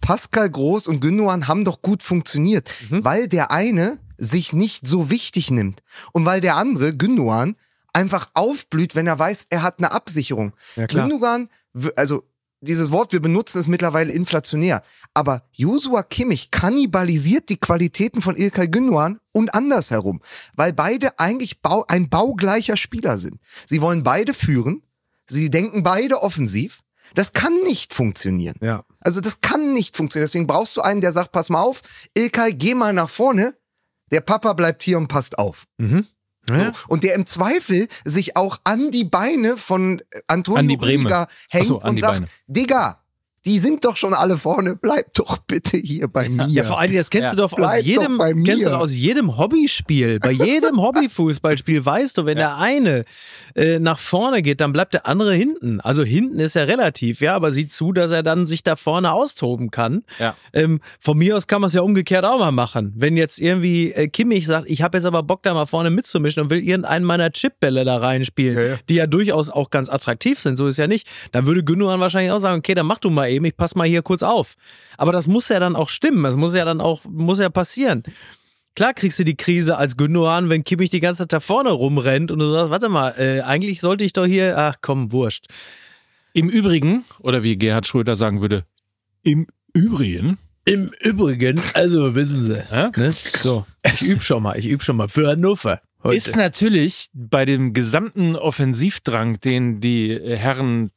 Pascal 0.00 0.48
Groß 0.48 0.86
und 0.86 1.00
Gündogan 1.00 1.46
haben 1.48 1.64
doch 1.64 1.82
gut 1.82 2.02
funktioniert, 2.02 2.70
Mhm. 2.90 3.04
weil 3.04 3.28
der 3.28 3.50
eine 3.50 3.98
sich 4.18 4.52
nicht 4.52 4.86
so 4.86 5.10
wichtig 5.10 5.50
nimmt 5.50 5.82
und 6.12 6.24
weil 6.24 6.40
der 6.40 6.56
andere, 6.56 6.96
Gündogan, 6.96 7.56
einfach 7.92 8.30
aufblüht, 8.34 8.94
wenn 8.94 9.06
er 9.06 9.18
weiß, 9.18 9.46
er 9.50 9.62
hat 9.62 9.78
eine 9.78 9.92
Absicherung. 9.92 10.52
Ja, 10.76 10.86
klar. 10.86 11.08
Gündogan, 11.08 11.48
also 11.96 12.24
dieses 12.60 12.90
Wort, 12.90 13.12
wir 13.12 13.20
benutzen 13.20 13.58
es 13.60 13.66
mittlerweile 13.66 14.12
inflationär, 14.12 14.82
aber 15.12 15.46
Joshua 15.52 16.02
Kimmich 16.02 16.50
kannibalisiert 16.50 17.48
die 17.48 17.58
Qualitäten 17.58 18.20
von 18.22 18.36
Ilkay 18.36 18.68
Gündogan 18.68 19.20
und 19.32 19.54
andersherum, 19.54 20.22
weil 20.54 20.72
beide 20.72 21.18
eigentlich 21.18 21.60
bau, 21.60 21.84
ein 21.88 22.08
baugleicher 22.08 22.76
Spieler 22.76 23.18
sind. 23.18 23.38
Sie 23.66 23.80
wollen 23.80 24.02
beide 24.02 24.34
führen, 24.34 24.82
sie 25.26 25.50
denken 25.50 25.82
beide 25.82 26.22
offensiv. 26.22 26.80
Das 27.14 27.32
kann 27.32 27.52
nicht 27.62 27.94
funktionieren. 27.94 28.56
ja. 28.60 28.84
Also 29.00 29.20
das 29.20 29.42
kann 29.42 29.74
nicht 29.74 29.96
funktionieren. 29.96 30.26
Deswegen 30.26 30.46
brauchst 30.46 30.76
du 30.76 30.80
einen, 30.80 31.02
der 31.02 31.12
sagt, 31.12 31.30
pass 31.30 31.50
mal 31.50 31.60
auf, 31.60 31.82
Ilkay, 32.14 32.54
geh 32.54 32.74
mal 32.74 32.94
nach 32.94 33.10
vorne. 33.10 33.54
Der 34.10 34.20
Papa 34.20 34.52
bleibt 34.52 34.82
hier 34.82 34.98
und 34.98 35.08
passt 35.08 35.38
auf. 35.38 35.64
Mhm. 35.78 36.06
So. 36.46 36.72
Und 36.88 37.04
der 37.04 37.14
im 37.14 37.24
Zweifel 37.24 37.88
sich 38.04 38.36
auch 38.36 38.58
an 38.64 38.90
die 38.90 39.04
Beine 39.04 39.56
von 39.56 40.00
äh, 40.10 40.20
Antonio 40.26 40.78
An. 40.78 40.84
Rüdiger 40.84 41.28
hängt 41.48 41.66
so, 41.66 41.80
und 41.80 41.98
sagt, 41.98 42.20
Beine. 42.20 42.26
Digga, 42.46 43.03
die 43.46 43.58
sind 43.58 43.84
doch 43.84 43.96
schon 43.96 44.14
alle 44.14 44.38
vorne, 44.38 44.74
bleib 44.74 45.12
doch 45.14 45.38
bitte 45.38 45.76
hier 45.76 46.08
bei 46.08 46.28
mir. 46.28 46.46
Ja, 46.48 46.64
vor 46.64 46.80
allem, 46.80 46.94
das 46.94 47.10
kennst 47.10 47.32
du 47.32 47.36
doch 47.36 47.52
aus 47.52 47.76
jedem, 47.82 48.18
doch 48.18 48.32
kennst 48.44 48.64
du 48.64 48.70
doch 48.70 48.80
aus 48.80 48.94
jedem 48.94 49.36
Hobbyspiel. 49.36 50.18
Bei 50.18 50.30
jedem 50.30 50.80
Hobbyfußballspiel 50.82 51.84
weißt 51.84 52.16
du, 52.18 52.24
wenn 52.26 52.38
der 52.38 52.56
eine 52.56 53.04
äh, 53.54 53.78
nach 53.78 53.98
vorne 53.98 54.40
geht, 54.40 54.60
dann 54.60 54.72
bleibt 54.72 54.94
der 54.94 55.06
andere 55.06 55.34
hinten. 55.34 55.80
Also 55.80 56.04
hinten 56.04 56.40
ist 56.40 56.54
ja 56.54 56.64
relativ, 56.64 57.20
ja, 57.20 57.34
aber 57.34 57.52
sieh 57.52 57.68
zu, 57.68 57.92
dass 57.92 58.10
er 58.10 58.22
dann 58.22 58.46
sich 58.46 58.62
da 58.62 58.76
vorne 58.76 59.12
austoben 59.12 59.70
kann. 59.70 60.04
Ja. 60.18 60.34
Ähm, 60.52 60.80
von 60.98 61.18
mir 61.18 61.36
aus 61.36 61.46
kann 61.46 61.60
man 61.60 61.68
es 61.68 61.74
ja 61.74 61.82
umgekehrt 61.82 62.24
auch 62.24 62.38
mal 62.38 62.52
machen. 62.52 62.92
Wenn 62.96 63.16
jetzt 63.16 63.40
irgendwie 63.40 63.92
äh, 63.92 64.08
Kimmich 64.08 64.46
sagt, 64.46 64.70
ich 64.70 64.80
habe 64.80 64.96
jetzt 64.96 65.04
aber 65.04 65.22
Bock, 65.22 65.42
da 65.42 65.52
mal 65.52 65.66
vorne 65.66 65.90
mitzumischen 65.90 66.42
und 66.42 66.50
will 66.50 66.60
irgendeinen 66.60 67.04
meiner 67.04 67.30
Chipbälle 67.30 67.84
da 67.84 67.98
reinspielen, 67.98 68.56
Ja, 68.56 68.62
ja. 68.62 68.76
die 68.88 68.94
ja 68.94 69.06
durchaus 69.06 69.50
auch 69.50 69.68
ganz 69.68 69.90
attraktiv 69.90 70.40
sind, 70.40 70.56
so 70.56 70.66
ist 70.66 70.78
ja 70.78 70.86
nicht, 70.86 71.06
dann 71.32 71.44
würde 71.44 71.62
Gündogan 71.62 72.00
wahrscheinlich 72.00 72.32
auch 72.32 72.38
sagen, 72.38 72.58
okay, 72.58 72.74
dann 72.74 72.86
mach 72.86 72.98
du 72.98 73.10
mal 73.10 73.33
eben, 73.34 73.44
ich 73.44 73.56
pass 73.56 73.74
mal 73.74 73.86
hier 73.86 74.02
kurz 74.02 74.22
auf. 74.22 74.54
Aber 74.96 75.12
das 75.12 75.26
muss 75.26 75.48
ja 75.48 75.60
dann 75.60 75.76
auch 75.76 75.88
stimmen, 75.88 76.22
das 76.24 76.36
muss 76.36 76.54
ja 76.54 76.64
dann 76.64 76.80
auch, 76.80 77.04
muss 77.04 77.38
ja 77.40 77.48
passieren. 77.50 78.02
Klar 78.76 78.92
kriegst 78.94 79.18
du 79.18 79.24
die 79.24 79.36
Krise 79.36 79.76
als 79.76 79.96
Gündogan, 79.96 80.50
wenn 80.50 80.64
Kimmich 80.64 80.90
die 80.90 81.00
ganze 81.00 81.22
Zeit 81.22 81.32
da 81.32 81.40
vorne 81.40 81.70
rumrennt 81.70 82.30
und 82.32 82.40
du 82.40 82.50
sagst, 82.50 82.70
warte 82.70 82.88
mal, 82.88 83.10
äh, 83.18 83.40
eigentlich 83.42 83.80
sollte 83.80 84.04
ich 84.04 84.12
doch 84.12 84.26
hier, 84.26 84.58
ach 84.58 84.76
komm, 84.80 85.12
wurscht. 85.12 85.46
Im 86.32 86.48
Übrigen, 86.48 87.04
oder 87.20 87.44
wie 87.44 87.56
Gerhard 87.56 87.86
Schröder 87.86 88.16
sagen 88.16 88.40
würde, 88.40 88.64
im 89.22 89.46
Übrigen, 89.72 90.38
Im 90.66 90.90
Übrigen, 91.00 91.60
also 91.74 92.14
wissen 92.14 92.42
Sie, 92.42 92.58
Ja? 92.72 92.90
ne? 92.96 93.10
so, 93.12 93.64
ich 93.84 94.02
übe 94.02 94.20
schon 94.22 94.42
mal, 94.42 94.58
ich 94.58 94.66
übe 94.66 94.82
schon 94.82 94.96
mal 94.96 95.08
für 95.08 95.28
Hannover. 95.28 95.80
Heute. 96.02 96.16
ist 96.16 96.36
natürlich 96.36 97.08
bei 97.14 97.44
dem 97.46 97.72
gesamten 97.72 98.36
Offensivdrang, 98.36 99.40
den 99.40 99.80
die 99.80 100.18
Herren, 100.22 100.90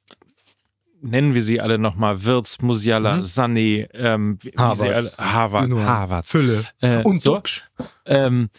nennen 1.01 1.33
wir 1.33 1.41
sie 1.41 1.61
alle 1.61 1.77
nochmal, 1.77 2.23
Wirtz, 2.23 2.59
Musiala, 2.61 3.19
Sané, 3.19 3.87
ähm. 3.93 4.39
Harvard, 4.57 5.63
Gündogan. 5.63 5.85
Harvard, 5.85 6.25
Fülle. 6.25 6.65
äh, 6.81 7.01
Und 7.03 7.21
so, 7.21 7.41
ähm, 8.05 8.49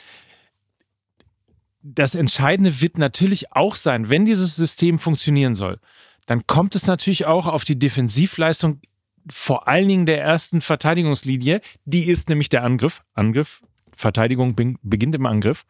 das 1.82 2.14
Entscheidende 2.14 2.80
wird 2.80 2.98
natürlich 2.98 3.52
auch 3.52 3.74
sein, 3.74 4.10
wenn 4.10 4.24
dieses 4.24 4.56
System 4.56 4.98
funktionieren 4.98 5.54
soll, 5.54 5.78
dann 6.26 6.46
kommt 6.46 6.74
es 6.74 6.86
natürlich 6.86 7.26
auch 7.26 7.46
auf 7.46 7.64
die 7.64 7.78
Defensivleistung 7.78 8.80
vor 9.30 9.68
allen 9.68 9.88
Dingen 9.88 10.06
der 10.06 10.22
ersten 10.22 10.60
Verteidigungslinie. 10.60 11.60
Die 11.84 12.04
ist 12.04 12.28
nämlich 12.28 12.48
der 12.48 12.64
Angriff. 12.64 13.02
Angriff, 13.14 13.62
Verteidigung 13.94 14.54
beginnt 14.82 15.14
im 15.14 15.26
Angriff. 15.26 15.64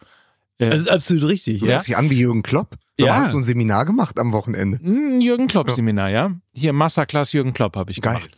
Äh, 0.59 0.71
Das 0.71 0.81
ist 0.81 0.89
absolut 0.89 1.25
richtig, 1.25 1.61
Du 1.61 1.67
ja. 1.67 1.73
hörst 1.73 1.87
dich 1.89 1.97
an 1.97 2.11
wie 2.11 2.19
Jürgen 2.19 2.43
Klopp. 2.43 2.77
Mal, 3.01 3.07
Ja. 3.07 3.15
Hast 3.17 3.33
du 3.33 3.39
ein 3.39 3.45
Seminar 3.45 3.85
gemacht 3.85 4.19
am 4.19 4.33
Wochenende? 4.33 4.79
ein 4.83 5.21
Jürgen 5.21 5.47
Klopp-Seminar, 5.47 6.11
ja. 6.11 6.33
Hier 6.55 6.73
Masterclass 6.73 7.33
Jürgen 7.33 7.53
Klopp 7.55 7.77
habe 7.77 7.93
ich 7.93 8.01
Geil. 8.01 8.17
gemacht. 8.17 8.37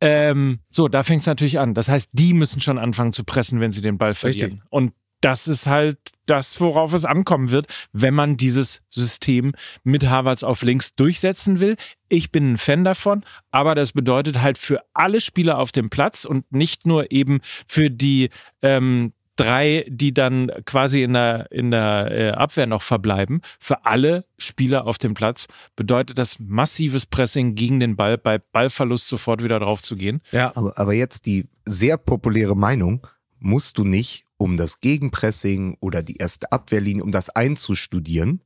Ähm, 0.00 0.60
so, 0.70 0.88
da 0.88 1.02
fängt 1.02 1.22
es 1.22 1.26
natürlich 1.26 1.58
an. 1.58 1.74
Das 1.74 1.88
heißt, 1.88 2.10
die 2.12 2.32
müssen 2.32 2.60
schon 2.60 2.78
anfangen 2.78 3.12
zu 3.12 3.24
pressen, 3.24 3.60
wenn 3.60 3.72
sie 3.72 3.82
den 3.82 3.98
Ball 3.98 4.14
verlieren. 4.14 4.52
Richtig. 4.52 4.66
Und 4.70 4.92
das 5.22 5.48
ist 5.48 5.66
halt 5.66 5.98
das, 6.26 6.60
worauf 6.60 6.92
es 6.92 7.04
ankommen 7.06 7.50
wird, 7.50 7.66
wenn 7.92 8.14
man 8.14 8.36
dieses 8.36 8.82
System 8.90 9.54
mit 9.82 10.06
Harvards 10.08 10.44
auf 10.44 10.62
links 10.62 10.94
durchsetzen 10.94 11.58
will. 11.58 11.76
Ich 12.08 12.30
bin 12.30 12.52
ein 12.52 12.58
Fan 12.58 12.84
davon, 12.84 13.24
aber 13.50 13.74
das 13.74 13.92
bedeutet 13.92 14.40
halt 14.42 14.58
für 14.58 14.82
alle 14.92 15.20
Spieler 15.20 15.58
auf 15.58 15.72
dem 15.72 15.88
Platz 15.88 16.26
und 16.26 16.52
nicht 16.52 16.86
nur 16.86 17.10
eben 17.10 17.40
für 17.66 17.90
die 17.90 18.28
ähm, 18.62 19.14
drei, 19.36 19.84
die 19.88 20.12
dann 20.12 20.50
quasi 20.64 21.02
in 21.02 21.12
der, 21.12 21.50
in 21.52 21.70
der 21.70 22.10
äh, 22.10 22.30
Abwehr 22.30 22.66
noch 22.66 22.82
verbleiben. 22.82 23.40
Für 23.60 23.84
alle 23.84 24.24
Spieler 24.38 24.86
auf 24.86 24.98
dem 24.98 25.14
Platz 25.14 25.46
bedeutet 25.76 26.18
das 26.18 26.38
massives 26.38 27.06
Pressing 27.06 27.54
gegen 27.54 27.78
den 27.80 27.96
Ball, 27.96 28.18
bei 28.18 28.38
Ballverlust 28.38 29.08
sofort 29.08 29.42
wieder 29.42 29.60
drauf 29.60 29.82
zu 29.82 29.96
gehen. 29.96 30.20
ja. 30.32 30.52
Aber, 30.56 30.78
aber 30.78 30.94
jetzt 30.94 31.26
die 31.26 31.48
sehr 31.64 31.96
populäre 31.98 32.56
Meinung, 32.56 33.06
musst 33.38 33.78
du 33.78 33.84
nicht, 33.84 34.24
um 34.38 34.56
das 34.56 34.80
Gegenpressing 34.80 35.76
oder 35.80 36.02
die 36.02 36.16
erste 36.16 36.50
Abwehrlinie, 36.52 37.02
um 37.02 37.12
das 37.12 37.30
einzustudieren, 37.30 38.42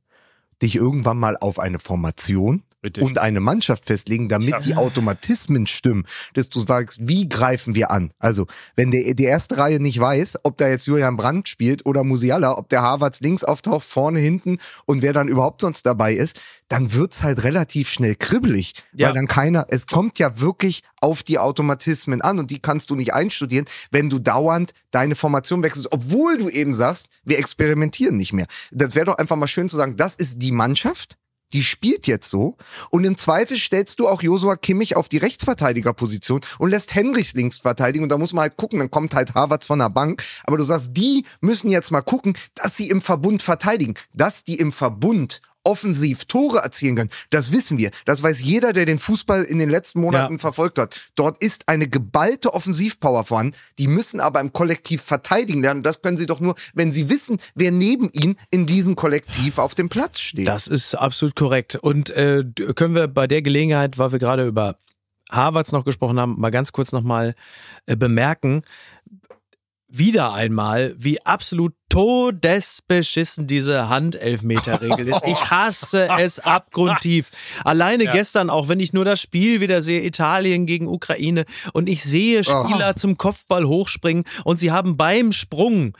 dich 0.61 0.75
irgendwann 0.75 1.17
mal 1.17 1.37
auf 1.39 1.59
eine 1.59 1.79
Formation 1.79 2.63
Richtig. 2.83 3.03
und 3.03 3.17
eine 3.19 3.39
Mannschaft 3.39 3.85
festlegen, 3.85 4.27
damit 4.27 4.65
die 4.65 4.75
Automatismen 4.75 5.67
stimmen, 5.67 6.05
dass 6.33 6.49
du 6.49 6.59
sagst, 6.59 7.07
wie 7.07 7.29
greifen 7.29 7.75
wir 7.75 7.91
an? 7.91 8.11
Also, 8.19 8.47
wenn 8.75 8.91
der, 8.91 9.13
die 9.13 9.23
erste 9.23 9.57
Reihe 9.57 9.79
nicht 9.79 9.99
weiß, 9.99 10.39
ob 10.43 10.57
da 10.57 10.67
jetzt 10.67 10.87
Julian 10.87 11.15
Brandt 11.17 11.47
spielt 11.49 11.85
oder 11.85 12.03
Musiala, 12.03 12.57
ob 12.57 12.69
der 12.69 12.81
Harvards 12.81 13.21
links 13.21 13.43
auftaucht, 13.43 13.85
vorne, 13.87 14.19
hinten 14.19 14.57
und 14.85 15.01
wer 15.01 15.13
dann 15.13 15.27
überhaupt 15.27 15.61
sonst 15.61 15.85
dabei 15.85 16.13
ist, 16.13 16.39
dann 16.69 16.93
wird's 16.93 17.21
halt 17.21 17.43
relativ 17.43 17.89
schnell 17.89 18.15
kribbelig, 18.15 18.73
Ja. 18.93 19.07
weil 19.07 19.13
dann 19.15 19.27
keiner, 19.27 19.65
es 19.69 19.87
kommt 19.87 20.19
ja 20.19 20.39
wirklich 20.39 20.83
auf 21.01 21.21
die 21.21 21.37
Automatismen 21.37 22.21
an 22.21 22.39
und 22.39 22.49
die 22.49 22.59
kannst 22.59 22.89
du 22.89 22.95
nicht 22.95 23.13
einstudieren, 23.13 23.65
wenn 23.91 24.09
du 24.09 24.19
dauernd 24.19 24.71
deine 24.91 25.15
Formation 25.15 25.63
wechselst, 25.63 25.91
obwohl 25.91 26.37
du 26.37 26.47
eben 26.49 26.73
sagst, 26.73 27.09
wir 27.25 27.39
experimentieren 27.39 28.15
nicht 28.17 28.33
mehr. 28.33 28.47
Das 28.71 28.95
wäre 28.95 29.05
doch 29.07 29.17
einfach 29.17 29.35
mal 29.35 29.47
schön 29.47 29.67
zu 29.69 29.77
sagen, 29.77 29.97
das 29.97 30.15
ist 30.15 30.41
die 30.41 30.51
Mannschaft, 30.51 31.17
die 31.53 31.63
spielt 31.63 32.07
jetzt 32.07 32.29
so. 32.29 32.57
Und 32.89 33.03
im 33.03 33.17
Zweifel 33.17 33.57
stellst 33.57 33.99
du 33.99 34.07
auch 34.07 34.21
Josua 34.21 34.55
Kimmich 34.55 34.95
auf 34.95 35.07
die 35.09 35.17
Rechtsverteidigerposition 35.17 36.41
und 36.59 36.69
lässt 36.69 36.95
Henrichs 36.95 37.33
links 37.33 37.59
verteidigen. 37.59 38.03
Und 38.03 38.09
da 38.09 38.17
muss 38.17 38.33
man 38.33 38.43
halt 38.43 38.57
gucken, 38.57 38.79
dann 38.79 38.91
kommt 38.91 39.13
halt 39.13 39.35
Harvards 39.35 39.65
von 39.65 39.79
der 39.79 39.89
Bank, 39.89 40.23
aber 40.43 40.57
du 40.57 40.63
sagst, 40.63 40.91
die 40.97 41.25
müssen 41.41 41.69
jetzt 41.69 41.91
mal 41.91 42.01
gucken, 42.01 42.35
dass 42.55 42.75
sie 42.75 42.89
im 42.89 43.01
Verbund 43.01 43.41
verteidigen, 43.41 43.95
dass 44.13 44.43
die 44.43 44.55
im 44.55 44.71
Verbund 44.71 45.41
offensiv 45.63 46.25
Tore 46.25 46.59
erzielen 46.59 46.95
können. 46.95 47.09
Das 47.29 47.51
wissen 47.51 47.77
wir. 47.77 47.91
Das 48.05 48.23
weiß 48.23 48.41
jeder, 48.41 48.73
der 48.73 48.85
den 48.85 48.99
Fußball 48.99 49.43
in 49.43 49.59
den 49.59 49.69
letzten 49.69 50.01
Monaten 50.01 50.33
Ja. 50.33 50.39
verfolgt 50.39 50.79
hat. 50.79 50.99
Dort 51.15 51.43
ist 51.43 51.67
eine 51.67 51.87
geballte 51.87 52.53
Offensivpower 52.53 53.23
vorhanden. 53.23 53.55
Die 53.77 53.87
müssen 53.87 54.19
aber 54.19 54.39
im 54.41 54.53
Kollektiv 54.53 55.01
verteidigen 55.01 55.61
lernen. 55.61 55.83
Das 55.83 56.01
können 56.01 56.17
sie 56.17 56.25
doch 56.25 56.39
nur, 56.39 56.55
wenn 56.73 56.91
sie 56.91 57.09
wissen, 57.09 57.37
wer 57.55 57.71
neben 57.71 58.09
ihnen 58.11 58.37
in 58.49 58.65
diesem 58.65 58.95
Kollektiv 58.95 59.57
auf 59.57 59.75
dem 59.75 59.89
Platz 59.89 60.19
steht. 60.19 60.47
Das 60.47 60.67
ist 60.67 60.95
absolut 60.95 61.35
korrekt. 61.35 61.75
Und 61.75 62.09
äh, 62.11 62.43
können 62.75 62.95
wir 62.95 63.07
bei 63.07 63.27
der 63.27 63.41
Gelegenheit, 63.41 63.97
weil 63.97 64.11
wir 64.11 64.19
gerade 64.19 64.45
über 64.47 64.77
Harvards 65.29 65.71
noch 65.71 65.85
gesprochen 65.85 66.19
haben, 66.19 66.39
mal 66.39 66.49
ganz 66.51 66.73
kurz 66.73 66.91
nochmal 66.91 67.35
äh, 67.85 67.95
bemerken, 67.95 68.63
wieder 69.91 70.33
einmal, 70.33 70.95
wie 70.97 71.21
absolut 71.25 71.73
todesbeschissen 71.89 73.47
diese 73.47 73.89
Handelfmeterregel 73.89 75.09
ist. 75.09 75.21
Ich 75.27 75.51
hasse 75.51 76.07
es 76.19 76.39
abgrundtief. 76.39 77.29
Alleine 77.65 78.05
gestern, 78.05 78.49
auch 78.49 78.69
wenn 78.69 78.79
ich 78.79 78.93
nur 78.93 79.03
das 79.03 79.19
Spiel 79.19 79.59
wieder 79.59 79.81
sehe, 79.81 80.01
Italien 80.01 80.65
gegen 80.65 80.87
Ukraine, 80.87 81.43
und 81.73 81.89
ich 81.89 82.01
sehe 82.03 82.45
Spieler 82.45 82.95
zum 82.95 83.17
Kopfball 83.17 83.65
hochspringen 83.65 84.23
und 84.45 84.59
sie 84.61 84.71
haben 84.71 84.95
beim 84.95 85.33
Sprung 85.33 85.97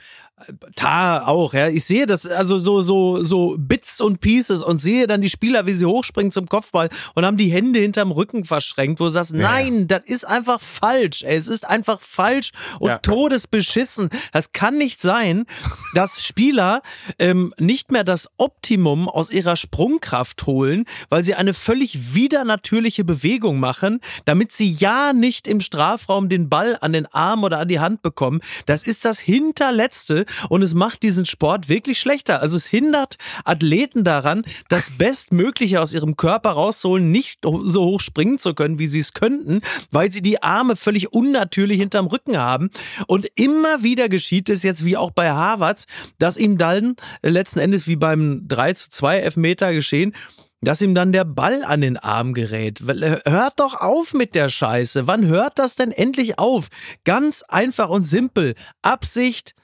da 0.76 1.26
auch, 1.26 1.54
ja. 1.54 1.68
Ich 1.68 1.86
sehe 1.86 2.06
das, 2.06 2.26
also 2.28 2.60
so, 2.60 2.82
so, 2.82 3.24
so 3.24 3.56
Bits 3.58 4.02
und 4.02 4.22
Pieces 4.22 4.64
und 4.64 4.82
sehe 4.82 5.08
dann 5.08 5.22
die 5.22 5.30
Spieler, 5.30 5.66
wie 5.66 5.74
sie 5.74 5.86
hochspringen 5.86 6.32
zum 6.32 6.48
Kopfball 6.50 6.90
und 7.16 7.26
haben 7.26 7.38
die 7.38 7.50
Hände 7.50 7.80
hinterm 7.80 8.12
Rücken 8.12 8.46
verschränkt, 8.46 9.00
wo 9.00 9.06
du 9.06 9.10
sagst, 9.10 9.34
nein, 9.34 9.88
das 9.88 10.04
ist 10.06 10.26
einfach 10.26 10.60
falsch, 10.62 11.24
ey. 11.24 11.36
Es 11.36 11.48
ist 11.48 11.68
einfach 11.68 12.00
falsch 12.02 12.52
und 12.80 12.90
Ja. 12.90 12.98
todesbeschissen. 13.00 14.10
Das 14.32 14.52
kann 14.52 14.78
nicht 14.78 15.02
sein, 15.02 15.46
dass 15.94 16.24
Spieler 16.24 16.82
ähm, 17.20 17.54
nicht 17.58 17.92
mehr 17.92 18.04
das 18.04 18.30
Optimum 18.38 19.08
aus 19.10 19.32
ihrer 19.32 19.56
Sprungkraft 19.56 20.46
holen, 20.46 20.86
weil 21.10 21.24
sie 21.24 21.36
eine 21.36 21.54
völlig 21.54 22.14
widernatürliche 22.14 23.04
Bewegung 23.04 23.60
machen, 23.60 24.00
damit 24.26 24.52
sie 24.52 24.72
ja 24.72 25.14
nicht 25.14 25.48
im 25.48 25.60
Strafraum 25.60 26.30
den 26.30 26.50
Ball 26.50 26.78
an 26.82 26.94
den 26.94 27.06
Arm 27.08 27.44
oder 27.44 27.60
an 27.60 27.68
die 27.68 27.80
Hand 27.80 28.02
bekommen. 28.02 28.42
Das 28.66 28.84
ist 28.84 29.06
das 29.06 29.20
Hinterletzte 29.20 30.26
und 30.50 30.62
es 30.62 30.74
macht 30.74 31.04
diesen 31.04 31.26
Sport 31.26 31.70
wirklich 31.70 32.00
schlechter. 32.00 32.42
Also 32.42 32.58
es 32.58 32.66
hindert 32.66 33.18
Athleten 33.46 34.04
daran, 34.04 34.44
das 34.70 34.92
Bestmögliche 34.98 35.82
aus 35.82 35.94
ihrem 35.94 36.16
Körper 36.18 36.52
rauszuholen, 36.52 37.12
nicht 37.12 37.40
so 37.44 37.86
hoch 37.86 38.02
springen 38.02 38.40
zu 38.40 38.54
können, 38.54 38.80
wie 38.80 38.88
sie 38.88 39.00
es 39.00 39.14
könnten, 39.14 39.62
weil 39.92 40.12
sie 40.12 40.22
die 40.22 40.44
Arme 40.44 40.76
völlig 40.76 41.14
unnatürlich 41.14 41.80
hinterm 41.80 42.08
Rücken 42.08 42.38
haben. 42.38 42.70
Und 43.08 43.28
immer 43.36 43.84
wieder 43.84 44.10
geschieht 44.10 44.50
es 44.50 44.64
jetzt, 44.64 44.86
wie 44.86 44.98
auch 44.98 45.12
bei 45.12 45.32
Harvards, 45.32 45.86
dass 46.20 46.38
ihm 46.38 46.58
dann 46.58 46.96
letzten 47.22 47.60
Endes 47.60 47.88
wie 47.88 47.96
beim 47.96 48.48
3 48.48 48.74
zu 48.74 48.90
2 48.90 49.18
Elfmeter 49.20 49.74
geschehen, 49.74 50.14
dass 50.62 50.82
ihm 50.82 50.94
dann 50.94 51.12
der 51.12 51.26
Ball 51.26 51.64
an 51.64 51.82
den 51.82 51.98
Arm 51.98 52.34
gerät. 52.34 52.82
Äh, 52.88 53.20
Hört 53.26 53.60
doch 53.60 53.80
auf 53.82 54.14
mit 54.14 54.36
der 54.36 54.50
Scheiße. 54.50 55.08
Wann 55.08 55.26
hört 55.26 55.58
das 55.58 55.76
denn 55.76 55.92
endlich 55.92 56.38
auf? 56.40 56.68
Ganz 57.04 57.44
einfach 57.44 57.90
und 57.90 58.04
simpel. 58.04 58.56
Absicht, 58.82 59.56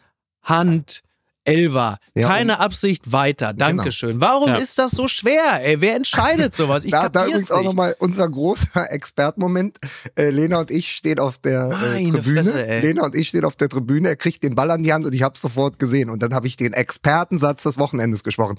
Hand, 0.48 1.04
Elva. 1.48 1.98
Ja, 2.14 2.28
Keine 2.28 2.60
Absicht 2.60 3.14
weiter. 3.14 3.54
Dankeschön. 3.54 4.20
Warum 4.20 4.50
Ja. 4.50 4.56
ist 4.56 4.78
das 4.78 4.92
so 4.92 5.08
schwer? 5.08 5.62
Ey, 5.64 5.80
wer 5.80 5.96
entscheidet 5.96 6.54
sowas? 6.54 6.84
Ich 6.84 6.92
da, 6.92 7.08
da 7.08 7.26
übrigens 7.26 7.52
auch 7.52 7.64
nochmal 7.64 7.96
unser 8.00 8.28
großer 8.30 8.92
Expertmoment. 8.92 9.78
Äh, 10.18 10.30
Lena 10.32 10.60
und 10.60 10.72
ich 10.72 10.92
stehen 10.92 11.20
auf 11.20 11.38
der 11.38 11.70
äh, 11.70 12.04
Tribüne. 12.04 12.44
Fresse. 12.44 12.80
Lena 12.82 13.06
und 13.06 13.16
ich 13.16 13.30
stehen 13.30 13.46
auf 13.46 13.56
der 13.56 13.70
Tribüne. 13.70 14.10
Er 14.10 14.16
kriegt 14.18 14.44
den 14.44 14.56
Ball 14.56 14.72
an 14.72 14.84
die 14.84 14.92
Hand 14.92 15.06
und 15.06 15.14
ich 15.16 15.24
habe 15.24 15.38
sofort 15.40 15.80
gesehen. 15.80 16.10
Und 16.10 16.22
dann 16.22 16.34
habe 16.34 16.48
ich 16.48 16.58
den 16.58 16.74
Expertensatz 16.74 17.64
des 17.64 17.78
Wochenendes 17.78 18.26
gesprochen. 18.26 18.58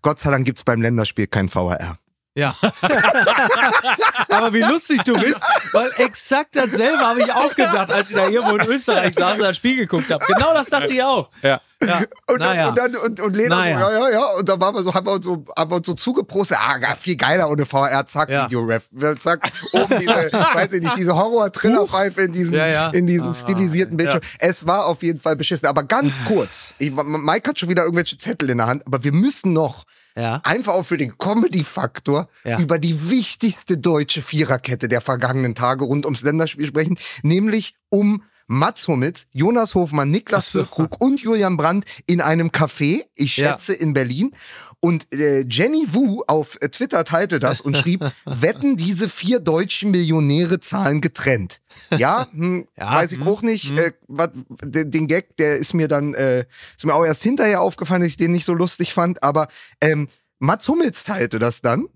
Gott 0.00 0.20
sei 0.20 0.30
Dank 0.30 0.46
gibt's 0.46 0.64
beim 0.64 0.80
Länderspiel 0.80 1.26
kein 1.26 1.50
VHR. 1.50 1.98
Ja. 2.38 2.54
Aber 4.28 4.52
wie 4.52 4.62
lustig 4.62 5.02
du 5.02 5.14
bist, 5.14 5.40
weil 5.72 5.90
exakt 5.96 6.54
dasselbe 6.54 7.00
habe 7.00 7.20
ich 7.20 7.32
auch 7.32 7.54
gedacht, 7.54 7.90
als 7.90 8.10
ich 8.10 8.16
da 8.16 8.28
irgendwo 8.28 8.56
in 8.56 8.68
Österreich 8.68 9.14
saß 9.14 9.38
und 9.38 9.44
das 9.44 9.56
Spiel 9.56 9.76
geguckt 9.76 10.10
habe. 10.12 10.24
Genau 10.24 10.52
das 10.54 10.68
dachte 10.68 10.92
ich 10.94 11.02
auch. 11.02 11.30
Ja. 11.42 11.60
Ja. 11.82 12.02
Und, 12.26 12.38
naja. 12.40 12.72
dann, 12.72 12.86
und, 12.86 12.94
dann, 12.94 13.02
und, 13.02 13.20
und 13.20 13.36
Lena 13.36 13.56
Naja. 13.56 13.78
so, 13.78 13.84
ja, 13.92 13.98
ja, 13.98 14.10
ja. 14.10 14.24
Und 14.36 14.48
dann 14.48 14.60
waren 14.60 14.74
wir 14.74 14.82
so, 14.82 14.92
haben 14.94 15.06
wir 15.06 15.12
uns 15.12 15.24
so, 15.24 15.44
haben 15.56 15.70
wir 15.70 15.76
uns 15.76 15.86
so 15.86 15.94
zugeprostet, 15.94 16.58
ah, 16.60 16.94
viel 16.96 17.16
geiler 17.16 17.48
ohne 17.48 17.66
VR, 17.66 18.04
zack, 18.06 18.28
Ja. 18.30 18.44
Videoref. 18.46 18.88
Zack, 19.20 19.48
oben 19.72 19.98
diese, 19.98 20.12
weiß 20.54 20.72
ich 20.72 20.82
nicht, 20.82 20.96
diese 20.96 21.14
Horror-Trillerpfeife 21.14 22.22
in 22.22 22.32
diesem, 22.32 22.54
Ja, 22.54 22.66
ja. 22.66 22.90
in 22.90 23.06
diesem 23.06 23.30
Ah, 23.30 23.34
stilisierten 23.34 23.96
Bildschirm. 23.96 24.22
Es 24.40 24.66
war 24.66 24.86
auf 24.86 25.02
jeden 25.04 25.20
Fall 25.20 25.36
beschissen. 25.36 25.68
Aber 25.68 25.84
ganz 25.84 26.20
kurz, 26.24 26.72
ich, 26.78 26.90
Mike 26.92 27.48
hat 27.48 27.58
schon 27.60 27.68
wieder 27.68 27.84
irgendwelche 27.84 28.18
Zettel 28.18 28.50
in 28.50 28.58
der 28.58 28.66
Hand, 28.66 28.84
aber 28.86 29.04
wir 29.04 29.12
müssen 29.12 29.52
noch 29.52 29.84
Ja. 30.18 30.40
einfach 30.44 30.74
auch 30.74 30.84
für 30.84 30.96
den 30.96 31.16
Comedy-Faktor 31.18 32.28
Ja. 32.44 32.58
über 32.58 32.78
die 32.78 33.10
wichtigste 33.10 33.78
deutsche 33.78 34.22
Viererkette 34.22 34.88
der 34.88 35.00
vergangenen 35.00 35.54
Tage 35.54 35.84
rund 35.84 36.04
ums 36.04 36.22
Länderspiel 36.22 36.66
sprechen, 36.66 36.98
nämlich 37.22 37.74
um 37.88 38.22
Mats 38.50 38.88
Hummels, 38.88 39.26
Jonas 39.32 39.74
Hofmann, 39.74 40.10
Niklas 40.10 40.48
Füllkrug 40.48 41.02
und 41.02 41.20
Julian 41.20 41.58
Brandt 41.58 41.84
in 42.06 42.22
einem 42.22 42.48
Café, 42.48 43.02
ich 43.14 43.36
Ja. 43.36 43.50
schätze 43.50 43.74
in 43.74 43.92
Berlin. 43.92 44.32
Und 44.80 45.12
äh, 45.12 45.44
Jenny 45.48 45.86
Wu 45.88 46.22
auf 46.28 46.56
äh, 46.60 46.68
Twitter 46.68 47.04
teilte 47.04 47.40
das 47.40 47.60
und 47.60 47.76
schrieb, 47.76 48.04
wetten 48.24 48.76
diese 48.76 49.08
vier 49.08 49.40
deutschen 49.40 49.90
Millionäre 49.90 50.60
zahlen 50.60 51.00
getrennt. 51.00 51.60
Ja, 51.96 52.28
hm, 52.32 52.68
Ja, 52.76 52.94
weiß 52.94 53.12
ich 53.12 53.18
hm, 53.18 53.26
auch 53.28 53.42
nicht. 53.42 53.76
Äh, 53.78 53.92
wat, 54.06 54.32
den, 54.64 55.08
Gag, 55.08 55.36
der 55.36 55.56
ist 55.56 55.74
mir 55.74 55.88
dann, 55.88 56.14
äh, 56.14 56.44
ist 56.76 56.86
mir 56.86 56.94
auch 56.94 57.04
erst 57.04 57.24
hinterher 57.24 57.60
aufgefallen, 57.60 58.02
dass 58.02 58.10
ich 58.10 58.16
den 58.16 58.30
nicht 58.30 58.44
so 58.44 58.54
lustig 58.54 58.94
fand. 58.94 59.22
Aber 59.22 59.48
ähm, 59.80 60.08
Mats 60.38 60.68
Hummels 60.68 61.02
teilte 61.02 61.40
das 61.40 61.60
dann. 61.60 61.88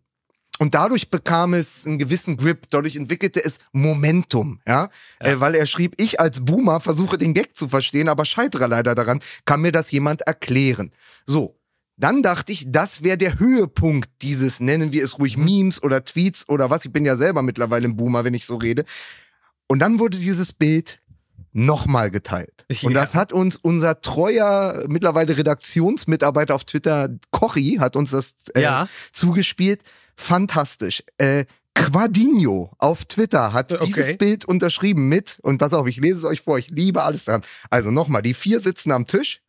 Und 0.59 0.75
dadurch 0.75 1.11
bekam 1.11 1.55
es 1.55 1.87
einen 1.87 1.99
gewissen 1.99 2.37
Grip, 2.37 2.69
dadurch 2.71 2.95
entwickelte 2.95 3.45
es 3.45 3.59
Momentum, 3.73 4.61
ja, 4.67 4.91
Äh, 5.19 5.41
weil 5.41 5.55
er 5.55 5.67
schrieb, 5.67 5.95
ich 5.97 6.21
als 6.21 6.45
Boomer 6.45 6.81
versuche 6.81 7.17
den 7.19 7.35
Gag 7.35 7.57
zu 7.57 7.69
verstehen, 7.69 8.09
aber 8.09 8.25
scheitere 8.25 8.67
leider 8.67 8.95
daran, 8.95 9.21
kann 9.45 9.61
mir 9.61 9.73
das 9.73 9.91
jemand 9.91 10.23
erklären. 10.23 10.93
So, 11.27 11.57
dann 12.03 12.23
dachte 12.23 12.53
ich, 12.53 12.65
das 12.69 13.03
wäre 13.03 13.19
der 13.19 13.39
Höhepunkt 13.39 14.11
dieses, 14.23 14.61
nennen 14.61 14.93
wir 14.93 15.05
es 15.05 15.19
ruhig 15.19 15.37
Memes 15.37 15.83
oder 15.83 16.05
Tweets 16.05 16.49
oder 16.49 16.71
was, 16.71 16.85
ich 16.85 16.93
bin 16.93 17.05
ja 17.05 17.17
selber 17.17 17.43
mittlerweile 17.43 17.87
ein 17.89 17.97
Boomer, 17.97 18.25
wenn 18.25 18.35
ich 18.35 18.45
so 18.47 18.57
rede. 18.57 18.85
Und 19.69 19.79
dann 19.79 19.99
wurde 19.99 20.19
dieses 20.19 20.53
Bild 20.53 21.01
nochmal 21.53 22.11
geteilt. 22.11 22.65
Und 22.83 22.93
Ja. 22.93 23.01
das 23.01 23.15
hat 23.15 23.33
uns 23.33 23.57
unser 23.57 24.01
treuer, 24.01 24.85
mittlerweile 24.89 25.37
Redaktionsmitarbeiter 25.37 26.55
auf 26.55 26.65
Twitter, 26.65 27.11
Kochi, 27.31 27.77
hat 27.79 27.95
uns 27.95 28.11
das 28.11 28.35
äh, 28.55 28.63
Ja. 28.63 28.89
zugespielt. 29.13 29.83
Fantastisch. 30.17 31.03
Äh, 31.19 31.45
Quadinho 31.75 32.73
auf 32.79 33.05
Twitter 33.05 33.53
hat 33.53 33.73
Okay. 33.73 33.85
dieses 33.87 34.17
Bild 34.19 34.45
unterschrieben 34.47 35.09
mit, 35.09 35.39
und 35.43 35.59
pass 35.59 35.73
auf, 35.75 35.87
ich 35.87 35.99
lese 35.99 36.19
es 36.19 36.25
euch 36.25 36.41
vor, 36.43 36.59
ich 36.59 36.71
liebe 36.71 37.03
alles 37.03 37.27
daran. 37.27 37.43
Also 37.71 37.91
nochmal, 37.91 38.23
die 38.23 38.35
vier 38.35 38.61
sitzen 38.61 38.91
am 38.91 39.07
Tisch. 39.07 39.42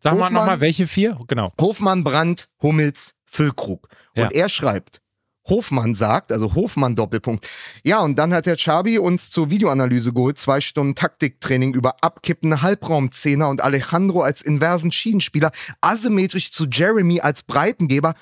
Sag 0.00 0.12
mal 0.14 0.24
Hofmann- 0.26 0.32
nochmal, 0.34 0.60
welche 0.60 0.86
vier? 0.86 1.18
Genau. 1.26 1.52
Hofmann, 1.60 2.04
Brandt, 2.04 2.48
Hummels, 2.62 3.14
Füllkrug. 3.24 3.88
Und 4.14 4.22
Ja. 4.22 4.30
er 4.30 4.48
schreibt, 4.48 5.00
Hofmann 5.48 5.94
sagt, 5.94 6.30
also 6.30 6.54
Hofmann 6.54 6.94
Doppelpunkt. 6.94 7.48
Ja, 7.82 8.00
und 8.00 8.18
dann 8.18 8.34
hat 8.34 8.44
der 8.46 8.56
Chabi 8.56 8.98
uns 8.98 9.30
zur 9.30 9.50
Videoanalyse 9.50 10.12
geholt, 10.12 10.38
zwei 10.38 10.60
Stunden 10.60 10.94
Taktiktraining 10.94 11.72
über 11.74 11.96
abkippende 12.02 12.60
Halbraumzehner 12.60 13.48
und 13.48 13.62
Alejandro 13.62 14.22
als 14.22 14.42
inversen 14.42 14.92
Schienenspieler, 14.92 15.50
asymmetrisch 15.80 16.52
zu 16.52 16.66
Jeremy 16.70 17.20
als 17.20 17.42
Breitengeber. 17.44 18.14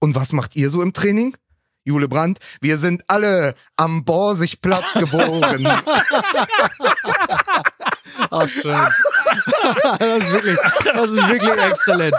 Und 0.00 0.14
was 0.14 0.32
macht 0.32 0.54
ihr 0.54 0.68
so 0.68 0.82
im 0.82 0.92
Training? 0.92 1.34
Jule 1.84 2.08
Brandt, 2.08 2.40
wir 2.60 2.76
sind 2.78 3.04
alle 3.08 3.54
am 3.76 4.04
Borsigplatz 4.04 4.92
geboren. 4.94 5.66
Ach, 8.30 8.48
schön. 8.48 8.72
das, 9.98 10.22
ist 10.22 10.32
wirklich, 10.32 10.58
das 10.84 11.10
ist 11.10 11.28
wirklich 11.28 11.62
exzellent. 11.62 12.16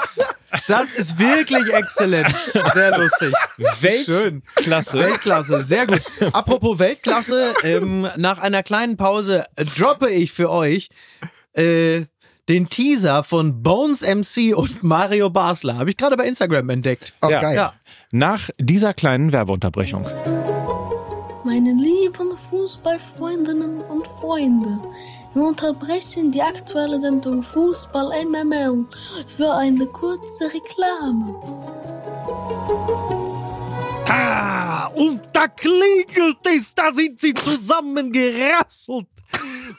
Das 0.67 0.91
ist 0.93 1.19
wirklich 1.19 1.73
exzellent. 1.73 2.35
Sehr 2.73 2.97
lustig. 2.97 3.33
Weltklasse. 3.81 4.99
Weltklasse, 4.99 5.61
sehr 5.61 5.87
gut. 5.87 6.01
Apropos 6.33 6.79
Weltklasse, 6.79 7.53
ähm, 7.63 8.07
nach 8.17 8.39
einer 8.39 8.63
kleinen 8.63 8.97
Pause 8.97 9.45
droppe 9.77 10.09
ich 10.09 10.31
für 10.31 10.49
euch 10.51 10.89
äh, 11.53 12.05
den 12.49 12.69
Teaser 12.69 13.23
von 13.23 13.61
Bones 13.61 14.01
MC 14.01 14.55
und 14.55 14.83
Mario 14.83 15.29
Basler. 15.29 15.77
Habe 15.77 15.89
ich 15.89 15.97
gerade 15.97 16.15
bei 16.15 16.25
Instagram 16.25 16.69
entdeckt. 16.69 17.13
Oh, 17.21 17.29
Ja. 17.29 17.39
geil. 17.41 17.55
Ja. 17.55 17.73
Nach 18.11 18.49
dieser 18.57 18.93
kleinen 18.93 19.33
Werbeunterbrechung. 19.33 20.07
Meine 21.43 21.71
lieben 21.73 22.37
Fußballfreundinnen 22.49 23.79
und 23.81 24.05
Freunde, 24.19 24.79
wir 25.33 25.43
unterbrechen 25.43 26.31
die 26.31 26.41
aktuelle 26.41 26.99
Sendung 26.99 27.43
Fußball 27.43 28.25
MML 28.25 28.85
für 29.35 29.53
eine 29.53 29.85
kurze 29.85 30.45
Reklame. 30.53 31.35
Ah, 34.09 34.87
und 34.95 35.21
da 35.33 35.47
klingelt 35.47 36.37
es, 36.45 36.73
da 36.73 36.93
sind 36.93 37.19
sie 37.19 37.33
zusammengerasselt. 37.33 39.07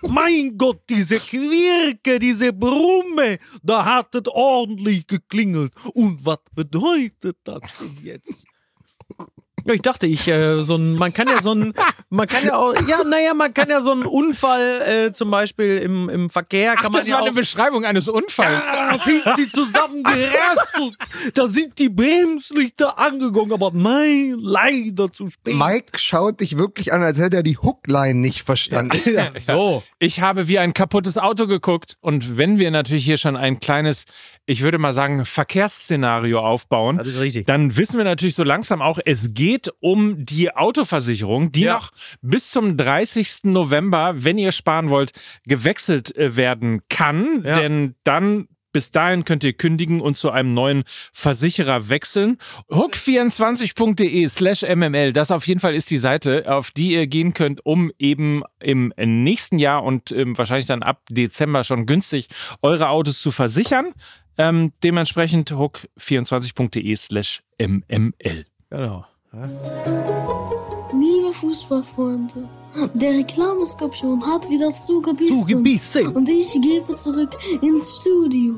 Mein 0.02 0.56
Gott, 0.58 0.82
diese 0.88 1.18
Quirke, 1.18 2.18
diese 2.18 2.52
Brumme, 2.52 3.38
da 3.62 3.84
hat 3.84 4.14
es 4.14 4.28
ordentlich 4.28 5.06
geklingelt. 5.06 5.72
Und 5.94 6.24
was 6.24 6.38
bedeutet 6.54 7.38
das 7.44 7.62
denn 7.80 7.96
jetzt? 8.02 8.44
Ja, 9.64 9.74
ich 9.74 9.82
dachte, 9.82 10.06
ich, 10.06 10.26
äh, 10.28 10.62
so 10.62 10.76
ein, 10.76 10.94
man 10.94 11.12
kann 11.12 11.28
ja 11.28 11.42
so 11.42 11.52
ein, 11.54 11.74
man 12.10 12.26
kann 12.26 12.44
ja 12.44 12.56
auch, 12.56 12.74
ja, 12.86 13.02
naja, 13.04 13.34
man 13.34 13.52
kann 13.52 13.68
ja 13.68 13.80
so 13.82 13.92
einen 13.92 14.04
Unfall, 14.04 14.82
äh, 15.08 15.12
zum 15.12 15.30
Beispiel 15.30 15.78
im, 15.78 16.08
im 16.08 16.30
Verkehr, 16.30 16.74
kann 16.74 16.86
Ach, 16.86 16.90
man 16.90 17.00
das 17.00 17.08
ja 17.08 17.14
war 17.16 17.22
auch, 17.22 17.26
eine 17.26 17.34
Beschreibung 17.34 17.84
eines 17.84 18.08
Unfalls. 18.08 18.64
da 18.66 18.98
sind 19.04 19.22
sie 19.36 19.50
zusammengerasselt. 19.50 20.96
Da 21.34 21.48
sind 21.48 21.78
die 21.78 21.88
Bremslichter 21.88 22.98
angegangen, 22.98 23.52
aber 23.52 23.70
nein, 23.74 24.36
leider 24.38 25.12
zu 25.12 25.30
spät. 25.30 25.54
Mike 25.54 25.98
schaut 25.98 26.40
dich 26.40 26.56
wirklich 26.58 26.92
an, 26.92 27.02
als 27.02 27.18
hätte 27.18 27.36
er 27.38 27.42
die 27.42 27.58
Hookline 27.58 28.14
nicht 28.14 28.42
verstanden. 28.42 28.98
so. 29.38 29.82
Ich 29.98 30.20
habe 30.20 30.48
wie 30.48 30.58
ein 30.58 30.74
kaputtes 30.74 31.18
Auto 31.18 31.46
geguckt 31.46 31.96
und 32.00 32.36
wenn 32.38 32.58
wir 32.58 32.70
natürlich 32.70 33.04
hier 33.04 33.18
schon 33.18 33.36
ein 33.36 33.60
kleines, 33.60 34.04
ich 34.46 34.62
würde 34.62 34.78
mal 34.78 34.92
sagen, 34.92 35.24
Verkehrsszenario 35.24 36.40
aufbauen, 36.40 36.98
Das 36.98 37.08
ist 37.08 37.20
richtig. 37.20 37.46
dann 37.46 37.76
wissen 37.76 37.98
wir 37.98 38.04
natürlich 38.04 38.34
so 38.34 38.44
langsam 38.44 38.80
auch, 38.82 38.98
es 39.04 39.34
geht 39.34 39.47
um 39.80 40.24
die 40.26 40.54
Autoversicherung, 40.54 41.50
die 41.52 41.62
Ja. 41.62 41.74
noch 41.74 41.90
bis 42.22 42.50
zum 42.50 42.76
30. 42.76 43.44
November, 43.52 44.12
wenn 44.16 44.38
ihr 44.38 44.52
sparen 44.52 44.90
wollt, 44.90 45.12
gewechselt 45.46 46.14
äh, 46.16 46.36
werden 46.36 46.82
kann, 46.88 47.42
Ja. 47.44 47.58
denn 47.60 47.94
dann 48.04 48.48
bis 48.70 48.90
dahin 48.90 49.24
könnt 49.24 49.44
ihr 49.44 49.54
kündigen 49.54 50.00
und 50.02 50.16
zu 50.18 50.30
einem 50.30 50.52
neuen 50.52 50.84
Versicherer 51.14 51.88
wechseln. 51.88 52.36
Hook24.de 52.70 54.28
slash 54.28 54.62
MML, 54.62 55.12
das 55.14 55.30
auf 55.30 55.46
jeden 55.46 55.58
Fall 55.58 55.74
ist 55.74 55.90
die 55.90 55.98
Seite, 55.98 56.44
auf 56.54 56.70
die 56.70 56.92
ihr 56.92 57.06
gehen 57.06 57.32
könnt, 57.32 57.64
um 57.64 57.90
eben 57.98 58.42
im 58.60 58.92
nächsten 58.98 59.58
Jahr 59.58 59.82
und 59.84 60.12
ähm, 60.12 60.36
wahrscheinlich 60.36 60.66
dann 60.66 60.82
ab 60.82 61.00
Dezember 61.10 61.64
schon 61.64 61.86
günstig 61.86 62.28
eure 62.62 62.90
Autos 62.90 63.20
zu 63.22 63.30
versichern. 63.30 63.94
Ähm, 64.36 64.72
dementsprechend 64.84 65.50
hook24.de 65.50 66.94
slash 66.96 67.42
MML. 67.60 68.44
Genau. 68.70 69.06
Liebe 69.30 69.44
Fußballfreunde, 71.34 72.48
der 72.94 73.10
Reklameskorpion 73.10 74.26
hat 74.26 74.48
wieder 74.48 74.74
zugebissen. 74.74 75.42
Zugebissen. 75.42 76.08
Und 76.08 76.30
ich 76.30 76.50
gebe 76.52 76.94
zurück 76.94 77.36
ins 77.60 77.96
Studio. 77.96 78.54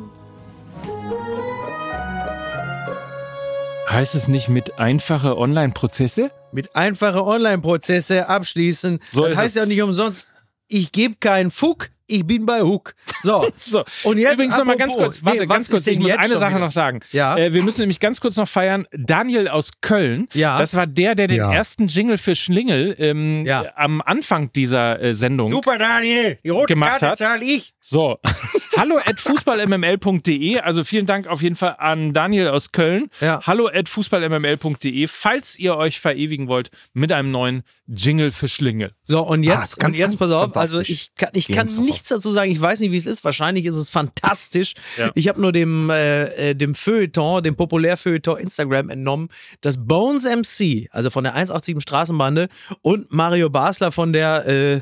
Heißt 3.88 4.14
es 4.14 4.28
nicht 4.28 4.48
mit 4.48 4.78
einfache 4.78 5.36
Online-Prozesse? 5.36 6.30
Mit 6.52 6.76
einfache 6.76 7.24
Online-Prozesse 7.24 8.28
abschließen. 8.28 9.00
So 9.10 9.26
das 9.26 9.36
heißt 9.36 9.48
es. 9.48 9.54
ja 9.56 9.66
nicht 9.66 9.82
umsonst, 9.82 10.28
ich 10.68 10.92
gebe 10.92 11.16
keinen 11.16 11.50
Fuck, 11.50 11.90
ich 12.10 12.26
bin 12.26 12.46
bei 12.46 12.62
Hook. 12.62 12.94
So. 13.22 13.48
So, 13.56 13.84
Und 14.04 14.18
jetzt 14.18 14.34
übrigens 14.34 14.56
noch 14.56 14.64
mal 14.64 14.76
ganz 14.76 14.96
kurz, 14.96 15.24
warte, 15.24 15.40
nee, 15.40 15.46
ganz 15.46 15.68
kurz, 15.70 15.86
ich 15.86 15.98
muss 15.98 16.10
eine 16.10 16.38
Sache 16.38 16.52
wieder? 16.52 16.60
noch 16.60 16.72
sagen. 16.72 17.00
Ja. 17.12 17.36
Äh, 17.36 17.52
wir 17.52 17.62
müssen 17.62 17.80
nämlich 17.82 18.00
ganz 18.00 18.20
kurz 18.20 18.36
noch 18.36 18.48
feiern, 18.48 18.86
Daniel 18.92 19.48
aus 19.48 19.70
Köln, 19.80 20.28
Ja. 20.32 20.58
das 20.58 20.74
war 20.74 20.86
der, 20.86 21.14
der 21.14 21.26
den 21.28 21.36
Ja. 21.38 21.52
ersten 21.52 21.86
Jingle 21.86 22.18
für 22.18 22.34
Schlingel 22.34 22.96
ähm, 22.98 23.44
Ja. 23.46 23.66
am 23.76 24.00
Anfang 24.00 24.52
dieser 24.52 25.00
äh, 25.00 25.12
Sendung 25.14 25.50
Super, 25.50 25.78
Daniel. 25.78 26.38
Die 26.42 26.48
rote 26.48 26.66
Gemacht 26.66 26.90
Karte 26.92 27.08
hat. 27.08 27.18
zahle 27.18 27.44
ich. 27.44 27.74
So, 27.82 28.18
hallo 28.76 28.98
at 28.98 29.18
fußballmml.de, 29.20 30.58
also 30.58 30.84
vielen 30.84 31.06
Dank 31.06 31.26
auf 31.28 31.40
jeden 31.40 31.56
Fall 31.56 31.76
an 31.78 32.12
Daniel 32.12 32.48
aus 32.48 32.72
Köln. 32.72 33.08
Ja. 33.22 33.40
Hallo 33.46 33.68
at 33.72 33.88
fußballmml.de, 33.88 35.06
falls 35.08 35.58
ihr 35.58 35.76
euch 35.76 35.98
verewigen 35.98 36.46
wollt 36.46 36.70
mit 36.92 37.10
einem 37.10 37.30
neuen 37.30 37.62
Jingle 37.86 38.32
für 38.32 38.48
Schlingel. 38.48 38.92
So, 39.02 39.22
und 39.22 39.40
Ah, 39.48 39.54
jetzt, 39.54 39.70
ist 39.70 39.76
ganz, 39.78 39.88
und 39.88 39.98
jetzt 39.98 40.08
ganz 40.10 40.18
pass 40.18 40.30
auf, 40.30 40.56
also 40.56 40.80
ich 40.80 41.14
kann, 41.14 41.30
ich 41.32 41.48
kann 41.48 41.68
nichts 41.82 42.10
dazu 42.10 42.30
sagen, 42.30 42.52
ich 42.52 42.60
weiß 42.60 42.80
nicht, 42.80 42.92
wie 42.92 42.98
es 42.98 43.06
ist, 43.06 43.24
wahrscheinlich 43.24 43.64
ist 43.64 43.76
es 43.76 43.88
fantastisch. 43.88 44.74
Ja. 44.98 45.10
Ich 45.14 45.28
habe 45.28 45.40
nur 45.40 45.52
dem, 45.52 45.88
äh, 45.88 46.50
äh, 46.50 46.54
dem 46.54 46.74
Feuilleton, 46.74 47.42
dem 47.42 47.56
Populärfeuilleton 47.56 48.38
Instagram 48.38 48.90
entnommen, 48.90 49.30
dass 49.62 49.82
Bones 49.86 50.26
MC, 50.26 50.86
also 50.90 51.08
von 51.08 51.24
der 51.24 51.32
187 51.32 51.80
Straßenbande 51.80 52.48
und 52.82 53.10
Mario 53.10 53.48
Basler 53.48 53.90
von 53.90 54.12
der, 54.12 54.46
äh, 54.46 54.80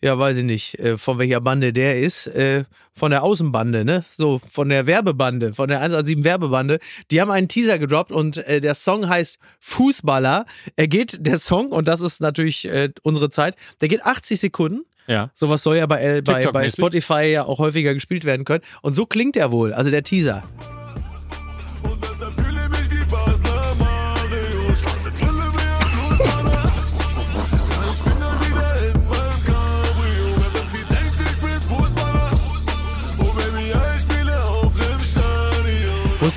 ja, 0.00 0.18
weiß 0.18 0.36
ich 0.36 0.44
nicht, 0.44 0.78
äh, 0.78 0.96
von 0.96 1.18
welcher 1.18 1.40
Bande 1.40 1.72
der 1.72 2.00
ist, 2.00 2.26
äh, 2.28 2.64
von 2.94 3.10
der 3.10 3.22
Außenbande, 3.22 3.84
ne? 3.84 4.04
So, 4.10 4.40
von 4.50 4.68
der 4.68 4.86
Werbebande, 4.86 5.54
von 5.54 5.68
der 5.68 5.80
187 5.80 6.24
Werbebande. 6.24 6.78
Die 7.10 7.20
haben 7.20 7.30
einen 7.30 7.48
Teaser 7.48 7.78
gedroppt 7.78 8.12
und 8.12 8.38
äh, 8.38 8.60
der 8.60 8.74
Song 8.74 9.08
heißt 9.08 9.38
Fußballer. 9.60 10.46
Er 10.76 10.88
geht, 10.88 11.26
der 11.26 11.38
Song, 11.38 11.72
und 11.72 11.88
das 11.88 12.00
ist 12.00 12.20
natürlich 12.20 12.68
unsere 13.02 13.30
Zeit, 13.30 13.56
der 13.80 13.88
geht 13.88 14.04
80 14.04 14.38
Sekunden. 14.40 14.84
Ja. 15.06 15.30
Sowas 15.34 15.62
soll 15.62 15.78
ja 15.78 15.86
bei, 15.86 16.20
bei, 16.20 16.46
bei. 16.46 16.70
Spotify 16.70 17.24
ja 17.32 17.44
auch 17.44 17.58
häufiger 17.58 17.94
gespielt 17.94 18.24
werden 18.24 18.44
können. 18.44 18.62
Und 18.82 18.92
so 18.92 19.06
klingt 19.06 19.36
er 19.36 19.50
wohl, 19.50 19.72
also 19.72 19.90
der 19.90 20.02
Teaser. 20.02 20.44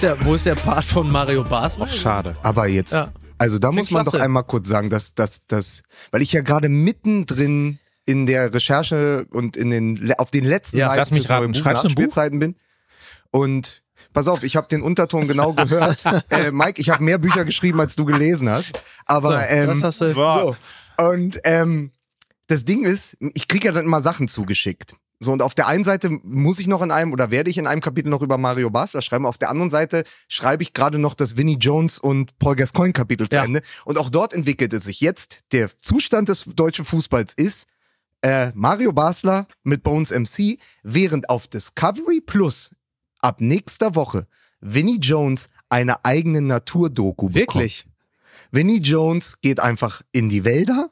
Ist 0.02 0.20
der, 0.20 0.26
wo 0.26 0.34
ist 0.34 0.45
der 0.47 0.56
Part 0.56 0.84
von 0.84 1.12
Mario 1.12 1.43
Basler? 1.43 1.86
Schade. 1.86 2.34
Aber 2.41 2.66
jetzt, 2.68 2.91
Ja. 2.91 3.12
also 3.38 3.60
da 3.60 3.72
muss 3.72 3.91
man 3.91 4.02
klasse. 4.02 4.18
doch 4.18 4.24
einmal 4.24 4.43
kurz 4.43 4.68
sagen, 4.68 4.89
dass 4.89 5.14
dass 5.14 5.45
dass, 5.45 5.84
weil 6.10 6.24
ich 6.24 6.32
ja 6.32 6.41
gerade 6.41 6.70
mittendrin 6.70 7.78
in 8.08 8.26
der 8.26 8.52
Recherche 8.52 9.28
und 9.32 9.56
in 9.56 9.70
den 9.70 10.12
auf 10.18 10.32
den 10.32 10.43
letzten 10.45 10.78
Ja, 10.78 10.88
Seiten 10.88 10.97
lass 10.99 11.12
mich 11.12 11.30
raten. 11.30 11.52
Buch 11.52 11.60
Schreibst 11.60 11.84
du 11.84 11.89
ein 11.89 11.93
Buch? 11.93 12.39
Bin 12.39 12.56
und 13.30 13.84
Pass 14.14 14.28
auf, 14.28 14.41
ich 14.43 14.56
habe 14.58 14.68
den 14.68 14.82
Unterton 14.82 15.28
genau 15.28 15.54
gehört. 15.56 16.04
äh, 16.32 16.52
Mike, 16.52 16.82
ich 16.82 16.89
habe 16.89 17.02
mehr 17.04 17.18
Bücher 17.20 17.45
geschrieben, 17.45 17.80
als 17.80 17.95
du 17.95 18.04
gelesen 18.04 18.49
hast. 18.49 18.84
Aber 19.06 19.38
So, 19.39 19.45
ähm, 19.49 19.68
das 19.68 19.84
hast 19.84 20.02
du. 20.02 20.14
so. 20.14 20.56
Und 20.97 21.39
ähm, 21.45 21.91
das 22.47 22.66
Ding 22.66 22.84
ist, 22.84 23.16
ich 23.36 23.47
kriege 23.47 23.68
ja 23.68 23.72
dann 23.72 23.86
immer 23.86 24.02
Sachen 24.02 24.28
zugeschickt. 24.28 24.95
So, 25.24 25.32
und 25.32 25.43
auf 25.43 25.53
der 25.53 25.67
einen 25.67 25.84
Seite 25.84 26.09
muss 26.24 26.57
ich 26.57 26.65
noch 26.65 26.82
in 26.82 26.89
einem 26.89 27.13
oder 27.13 27.30
werde 27.30 27.51
ich 27.51 27.59
in 27.59 27.67
einem 27.67 27.80
Kapitel 27.80 28.09
noch 28.09 28.24
über 28.24 28.39
Mario 28.39 28.72
Basler 28.72 29.03
schreiben. 29.03 29.28
Auf 29.28 29.38
der 29.38 29.51
anderen 29.51 29.69
Seite 29.69 30.03
schreibe 30.28 30.63
ich 30.63 30.74
gerade 30.74 30.97
noch 30.97 31.13
das 31.13 31.38
Vinnie 31.38 31.57
Jones 31.59 31.99
und 31.99 32.38
Paul 32.39 32.55
Gascoigne 32.55 32.91
Kapitel 32.91 33.30
zu 33.30 33.38
Ja. 33.38 33.43
Ende. 33.43 33.61
Und 33.86 33.99
auch 33.99 34.09
dort 34.09 34.34
entwickelt 34.34 34.74
es 34.74 34.86
sich 34.86 34.99
jetzt. 34.99 35.41
Der 35.51 35.69
Zustand 35.80 36.28
des 36.30 36.45
deutschen 36.55 36.86
Fußballs 36.86 37.36
ist 37.36 37.67
äh, 38.24 38.51
Mario 38.55 38.93
Basler 38.93 39.47
mit 39.63 39.84
Bones 39.84 40.09
MC, 40.09 40.57
während 40.82 41.30
auf 41.30 41.47
Discovery 41.47 42.22
Plus 42.22 42.72
ab 43.19 43.41
nächster 43.41 43.93
Woche 43.93 44.26
Vinnie 44.59 44.99
Jones 44.99 45.49
eine 45.69 46.03
eigene 46.03 46.41
Naturdoku 46.41 47.28
bekommt. 47.28 47.36
Wirklich? 47.36 47.86
Vinnie 48.51 48.80
Jones 48.82 49.39
geht 49.41 49.59
einfach 49.59 50.01
in 50.11 50.30
die 50.30 50.43
Wälder 50.45 50.89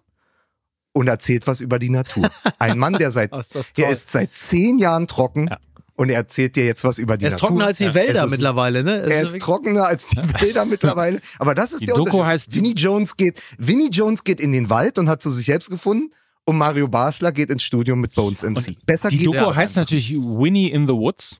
und 0.99 1.07
erzählt 1.07 1.47
was 1.47 1.61
über 1.61 1.79
die 1.79 1.89
Natur. 1.89 2.29
Ein 2.59 2.77
Mann, 2.77 2.93
der 2.93 3.09
seit, 3.11 3.31
Oh, 3.33 3.39
ist 3.39 3.77
der 3.77 3.89
ist 3.89 4.11
seit 4.11 4.33
zehn 4.33 4.77
Jahren 4.79 5.07
trocken 5.07 5.47
Ja. 5.49 5.57
und 5.95 6.09
er 6.09 6.17
erzählt 6.17 6.55
dir 6.57 6.65
jetzt 6.65 6.83
was 6.83 6.97
über 6.97 7.15
die 7.17 7.23
Er 7.25 7.29
ist 7.29 7.33
Natur. 7.35 7.47
trockener 7.49 7.65
als 7.67 7.77
die 7.77 7.83
Ja. 7.85 7.93
Wälder 7.95 8.25
ist- 8.25 8.31
mittlerweile, 8.31 8.83
ne? 8.83 8.95
Es 8.97 9.13
Er 9.13 9.21
ist 9.21 9.27
wirklich- 9.29 9.43
trockener 9.43 9.85
als 9.85 10.07
die 10.09 10.17
Wälder 10.41 10.65
mittlerweile. 10.65 11.19
Aber 11.39 11.55
das 11.55 11.71
ist 11.71 11.81
Die 11.81 11.85
der 11.85 11.95
Doku 11.95 12.17
Unterschied. 12.17 12.51
heißt- 12.51 12.55
Vinnie 12.55 12.73
Jones 12.75 13.15
geht, 13.17 13.41
Vinnie 13.57 13.89
Jones 13.89 14.23
geht 14.23 14.39
in 14.41 14.51
den 14.51 14.69
Wald 14.69 14.97
und 14.99 15.07
hat 15.09 15.21
zu 15.21 15.29
sich 15.29 15.45
selbst 15.45 15.69
gefunden. 15.69 16.11
Und 16.45 16.57
Mario 16.57 16.87
Basler 16.87 17.31
geht 17.31 17.49
ins 17.51 17.63
Studio 17.63 17.95
mit 17.95 18.13
Bones 18.15 18.41
MC. 18.43 18.75
Besser 18.85 19.09
Die 19.09 19.19
geht's 19.19 19.37
Doku 19.37 19.53
heißt 19.55 19.75
natürlich 19.75 20.11
Winnie 20.15 20.69
in 20.71 20.87
the 20.87 20.93
Woods. 20.93 21.39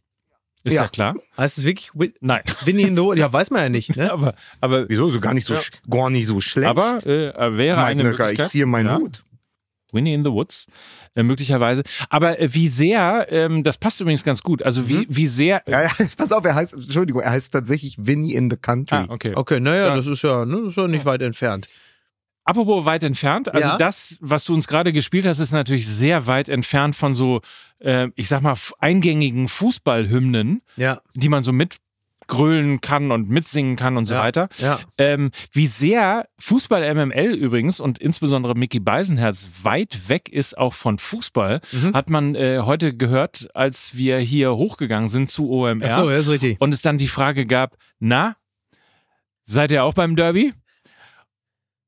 Ist 0.63 0.73
ja, 0.73 0.83
Ja. 0.83 0.87
klar. 0.89 1.15
Heißt 1.37 1.57
es 1.57 1.63
wirklich 1.63 1.89
Win 1.95 2.13
Nein. 2.19 2.41
Winnie 2.65 2.83
in 2.83 2.95
the 2.95 3.01
Woods? 3.01 3.17
Ja, 3.19 3.31
weiß 3.33 3.49
man 3.49 3.63
ja 3.63 3.69
nicht, 3.69 3.89
ne? 3.95 4.11
aber 4.11 4.35
aber, 4.61 4.87
Wieso? 4.89 5.09
So 5.09 5.19
gar 5.19 5.33
nicht 5.33 5.47
so, 5.47 5.55
sch- 5.55 5.71
gar 5.89 6.09
nicht 6.11 6.27
so 6.27 6.41
schlecht. 6.41 6.69
aber 6.69 6.97
äh, 7.07 7.57
wäre 7.57 7.77
Mike 7.77 7.87
eine 7.87 8.03
Nöcker, 8.03 8.11
ich 8.13 8.19
Möglichkeit. 8.37 8.49
ziehe 8.49 8.65
meinen 8.67 8.87
Ja. 8.87 8.97
Hut. 8.97 9.23
Winnie 9.93 10.13
in 10.13 10.23
the 10.23 10.31
Woods, 10.31 10.67
äh, 11.15 11.23
möglicherweise. 11.23 11.83
Aber 12.09 12.39
äh, 12.39 12.53
wie 12.53 12.67
sehr, 12.67 13.27
ähm, 13.31 13.63
das 13.63 13.77
passt 13.77 13.99
übrigens 14.01 14.23
ganz 14.23 14.41
gut, 14.43 14.61
also 14.63 14.87
wie, 14.89 15.05
wie 15.09 15.27
sehr. 15.27 15.61
Ja, 15.67 15.83
ja, 15.83 15.89
pass 16.17 16.31
auf, 16.31 16.45
er 16.45 16.55
heißt, 16.55 16.73
Entschuldigung, 16.75 17.21
er 17.21 17.31
heißt 17.31 17.51
tatsächlich 17.53 17.95
Winnie 17.99 18.33
in 18.33 18.49
the 18.49 18.57
Country. 18.57 18.95
Ah, 18.95 19.05
okay. 19.09 19.33
Okay, 19.35 19.59
naja, 19.59 19.87
Ja. 19.87 19.95
das 19.95 20.07
ist 20.07 20.21
ja, 20.23 20.45
ne, 20.45 20.57
das 20.61 20.69
ist 20.71 20.77
ja 20.77 20.87
nicht 20.87 21.05
weit 21.05 21.21
entfernt. 21.21 21.67
Apropos 22.45 22.85
weit 22.85 23.03
entfernt, 23.03 23.53
also 23.53 23.69
Ja. 23.69 23.77
das, 23.77 24.17
was 24.21 24.43
du 24.43 24.55
uns 24.55 24.67
gerade 24.67 24.91
gespielt 24.91 25.27
hast, 25.27 25.37
ist 25.39 25.51
natürlich 25.51 25.87
sehr 25.87 26.25
weit 26.25 26.49
entfernt 26.49 26.95
von 26.95 27.13
so, 27.13 27.41
äh, 27.79 28.07
ich 28.15 28.27
sag 28.27 28.41
mal, 28.41 28.55
eingängigen 28.79 29.47
Fußballhymnen, 29.47 30.61
Ja. 30.75 31.01
die 31.13 31.29
man 31.29 31.43
so 31.43 31.51
mitgrölen 32.29 32.79
kann 32.81 33.11
und 33.11 33.29
mitsingen 33.29 33.75
kann 33.75 33.97
und 33.97 34.05
so 34.05 34.13
Ja. 34.13 34.21
weiter. 34.21 34.49
Ja. 34.57 34.79
Ähm, 34.97 35.31
wie 35.51 35.67
sehr 35.67 36.27
Fußball 36.39 36.83
MML 36.83 37.33
übrigens 37.33 37.79
und 37.79 37.97
insbesondere 37.99 38.53
Mickey 38.55 38.79
Beisenherz 38.79 39.49
weit 39.63 40.09
weg 40.09 40.29
ist 40.29 40.57
auch 40.57 40.73
von 40.73 40.99
Fußball, 40.99 41.61
Mhm. 41.71 41.93
hat 41.93 42.09
man 42.09 42.35
äh, 42.35 42.59
heute 42.63 42.95
gehört, 42.95 43.49
als 43.55 43.95
wir 43.95 44.19
hier 44.19 44.55
hochgegangen 44.55 45.09
sind 45.09 45.29
zu 45.29 45.49
OMR. 45.49 45.87
Ach 45.89 45.95
so, 45.97 46.09
ja, 46.09 46.17
ist 46.17 46.29
richtig. 46.29 46.57
Und 46.61 46.73
es 46.73 46.81
dann 46.81 46.97
die 46.97 47.07
Frage 47.07 47.45
gab, 47.45 47.77
na, 47.99 48.35
seid 49.45 49.71
ihr 49.71 49.83
auch 49.83 49.93
beim 49.95 50.15
Derby? 50.15 50.53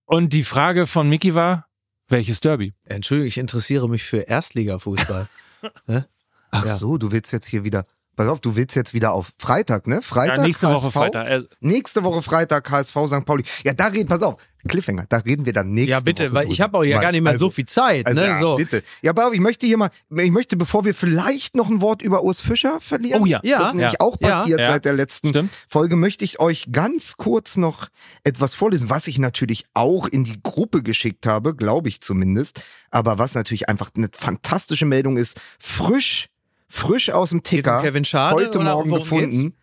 Und 0.05 0.33
die 0.33 0.43
Frage 0.43 0.87
von 0.87 1.07
Mickey 1.07 1.35
war, 1.35 1.67
welches 2.09 2.41
Derby? 2.41 2.73
Entschuldigung, 2.85 3.27
ich 3.27 3.37
interessiere 3.37 3.87
mich 3.87 4.03
für 4.03 4.17
Erstligafußball. 4.27 5.27
Ach 6.53 6.65
Ja. 6.65 6.73
so, 6.73 6.97
du 6.97 7.11
willst 7.13 7.31
jetzt 7.31 7.47
hier 7.47 7.63
wieder, 7.63 7.85
pass 8.15 8.27
auf, 8.27 8.39
du 8.39 8.55
willst 8.55 8.75
jetzt 8.75 8.93
wieder 8.93 9.13
auf 9.13 9.31
Freitag, 9.37 9.87
ne? 9.87 10.01
Freitag, 10.01 10.37
ja, 10.37 10.43
nächste 10.43 10.67
Woche 10.67 10.85
HSV? 10.87 10.93
Freitag. 10.93 11.27
Äh, 11.27 11.43
Nächste 11.59 12.03
Woche 12.03 12.21
Freitag 12.21 12.69
HSV 12.69 12.95
St. 13.07 13.25
Pauli. 13.25 13.43
Ja, 13.63 13.73
da 13.73 13.87
reden, 13.87 14.07
pass 14.07 14.21
auf, 14.23 14.35
Cliffhanger, 14.67 15.05
da 15.09 15.17
reden 15.17 15.45
wir 15.45 15.53
dann 15.53 15.71
nächste 15.71 15.91
ja, 15.91 15.99
bitte, 16.01 16.25
Woche 16.25 16.33
weil 16.35 16.51
ich 16.51 16.61
habe 16.61 16.77
auch 16.77 16.83
ja 16.83 17.01
gar 17.01 17.11
nicht 17.11 17.21
mehr 17.23 17.31
also, 17.31 17.45
so 17.45 17.51
viel 17.51 17.65
Zeit. 17.65 18.05
Also, 18.05 18.21
ne? 18.21 18.27
ja, 18.27 18.39
so. 18.39 18.55
bitte. 18.55 18.83
Ja, 19.01 19.11
aber 19.11 19.31
ich 19.33 19.39
möchte 19.39 19.65
hier 19.65 19.77
mal, 19.77 19.89
ich 20.15 20.31
möchte, 20.31 20.55
bevor 20.55 20.85
wir 20.85 20.93
vielleicht 20.93 21.55
noch 21.55 21.69
ein 21.69 21.81
Wort 21.81 22.01
über 22.01 22.23
Urs 22.23 22.41
Fischer 22.41 22.79
verlieren. 22.79 23.23
Oh 23.23 23.25
ja. 23.25 23.39
Ja. 23.43 23.59
Das 23.59 23.69
ist 23.69 23.73
nämlich 23.75 23.93
Ja. 23.93 24.05
auch 24.05 24.19
passiert 24.19 24.59
Ja. 24.59 24.71
seit 24.71 24.85
der 24.85 24.93
letzten 24.93 25.29
Stimmt. 25.29 25.51
Folge, 25.67 25.95
möchte 25.95 26.25
ich 26.25 26.39
euch 26.39 26.67
ganz 26.71 27.17
kurz 27.17 27.57
noch 27.57 27.87
etwas 28.23 28.53
vorlesen, 28.53 28.89
was 28.89 29.07
ich 29.07 29.17
natürlich 29.17 29.65
auch 29.73 30.07
in 30.07 30.23
die 30.23 30.41
Gruppe 30.43 30.83
geschickt 30.83 31.25
habe, 31.25 31.55
glaube 31.55 31.89
ich 31.89 32.01
zumindest. 32.01 32.63
Aber 32.91 33.17
was 33.17 33.33
natürlich 33.33 33.67
einfach 33.69 33.89
eine 33.95 34.09
fantastische 34.13 34.85
Meldung 34.85 35.17
ist, 35.17 35.39
frisch, 35.59 36.27
frisch 36.71 37.09
aus 37.09 37.29
dem 37.29 37.43
Ticker, 37.43 37.83
Schade 38.03 38.35
heute 38.35 38.59
Morgen 38.59 38.91
gefunden. 38.91 39.55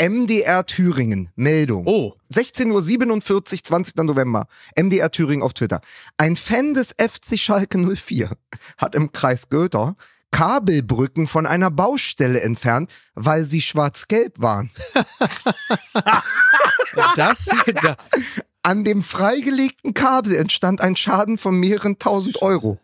MDR 0.00 0.64
Thüringen, 0.64 1.30
Meldung. 1.36 1.86
Oh, 1.86 2.14
16.47 2.32 3.52
Uhr, 3.52 3.64
20. 3.64 3.96
November. 3.98 4.46
MDR 4.76 5.10
Thüringen 5.10 5.42
auf 5.42 5.52
Twitter. 5.52 5.80
Ein 6.16 6.36
Fan 6.36 6.74
des 6.74 6.94
FC 6.98 7.38
Schalke 7.38 7.78
04 7.78 8.30
hat 8.78 8.94
im 8.94 9.12
Kreis 9.12 9.48
Götter 9.48 9.96
Kabelbrücken 10.32 11.26
von 11.26 11.46
einer 11.46 11.70
Baustelle 11.70 12.40
entfernt, 12.40 12.92
weil 13.14 13.44
sie 13.44 13.60
schwarz-gelb 13.60 14.40
waren. 14.40 14.70
das, 17.16 17.50
da, 17.82 17.96
An 18.62 18.82
dem 18.82 19.02
freigelegten 19.02 19.92
Kabel 19.92 20.34
entstand 20.34 20.80
ein 20.80 20.96
Schaden 20.96 21.36
von 21.36 21.54
mehreren 21.60 21.98
tausend 21.98 22.40
Euro. 22.40 22.80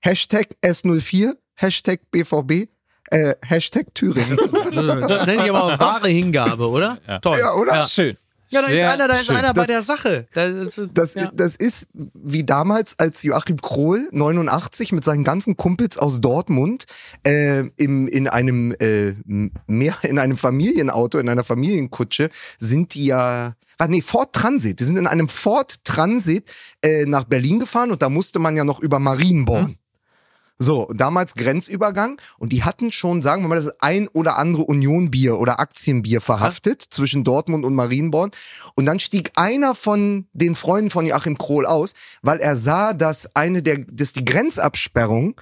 Hashtag 0.00 0.56
S04, 0.62 1.36
Hashtag 1.54 2.00
BVB, 2.12 2.68
äh, 3.10 3.34
Hashtag 3.46 3.94
Thüringen. 3.94 4.36
das 5.08 5.26
nenne 5.26 5.44
ich 5.44 5.50
aber 5.54 5.78
wahre 5.78 6.08
Hingabe, 6.08 6.68
oder? 6.68 6.98
Ja. 7.06 7.18
Toll. 7.20 7.38
Ja, 7.38 7.54
oder? 7.54 7.74
Ja. 7.74 7.86
Schön. 7.88 8.16
Ja, 8.50 8.60
da 8.60 8.66
ist 8.68 8.72
Sehr 8.74 8.90
einer, 8.92 9.08
da 9.08 9.14
ist 9.14 9.26
schön. 9.26 9.36
einer 9.36 9.52
bei 9.54 9.62
Das- 9.62 9.66
der 9.66 9.82
Sache. 9.82 10.26
Da 10.32 10.44
ist, 10.44 10.80
Das, 10.92 11.14
ja. 11.14 11.28
das 11.34 11.56
ist 11.56 11.88
wie 11.92 12.44
damals, 12.44 12.96
als 12.98 13.22
Joachim 13.24 13.60
Krohl 13.60 14.08
89 14.12 14.92
mit 14.92 15.02
seinen 15.02 15.24
ganzen 15.24 15.56
Kumpels 15.56 15.98
aus 15.98 16.20
Dortmund 16.20 16.84
äh, 17.26 17.64
im, 17.76 18.06
in 18.06 18.28
einem 18.28 18.72
äh, 18.78 19.14
mehr 19.66 19.96
in 20.02 20.18
einem 20.20 20.36
Familienauto, 20.36 21.18
in 21.18 21.28
einer 21.28 21.42
Familienkutsche 21.42 22.28
sind 22.60 22.94
die 22.94 23.06
ja 23.06 23.54
Ah, 23.76 23.88
nee, 23.88 24.02
Ford 24.02 24.32
Transit. 24.32 24.78
Die 24.78 24.84
sind 24.84 24.96
in 24.98 25.08
einem 25.08 25.28
Ford 25.28 25.74
Transit 25.82 26.48
äh, 26.80 27.06
nach 27.06 27.24
Berlin 27.24 27.58
gefahren 27.58 27.90
und 27.90 28.02
da 28.02 28.08
musste 28.08 28.38
man 28.38 28.56
ja 28.56 28.62
noch 28.62 28.78
über 28.78 29.00
Marienborn. 29.00 29.74
So, 30.58 30.88
damals 30.94 31.34
Grenzübergang 31.34 32.20
und 32.38 32.52
die 32.52 32.62
hatten 32.62 32.92
schon, 32.92 33.22
sagen 33.22 33.42
wir 33.42 33.48
mal, 33.48 33.60
das 33.60 33.74
ein 33.80 34.06
oder 34.08 34.38
andere 34.38 34.62
Union-Bier 34.62 35.38
oder 35.38 35.58
Aktienbier 35.58 36.20
verhaftet 36.20 36.80
zwischen 36.80 37.24
Dortmund 37.24 37.64
und 37.64 37.74
Marienborn. 37.74 38.30
Und 38.76 38.86
dann 38.86 39.00
stieg 39.00 39.32
einer 39.34 39.74
von 39.74 40.28
den 40.32 40.54
Freunden 40.54 40.90
von 40.90 41.06
Joachim 41.06 41.38
Krohl 41.38 41.66
aus, 41.66 41.94
weil 42.22 42.38
er 42.38 42.56
sah, 42.56 42.92
dass 42.92 43.34
eine 43.34 43.64
der, 43.64 43.78
dass 43.78 44.12
die 44.12 44.24
Grenzabsperrungen 44.24 45.34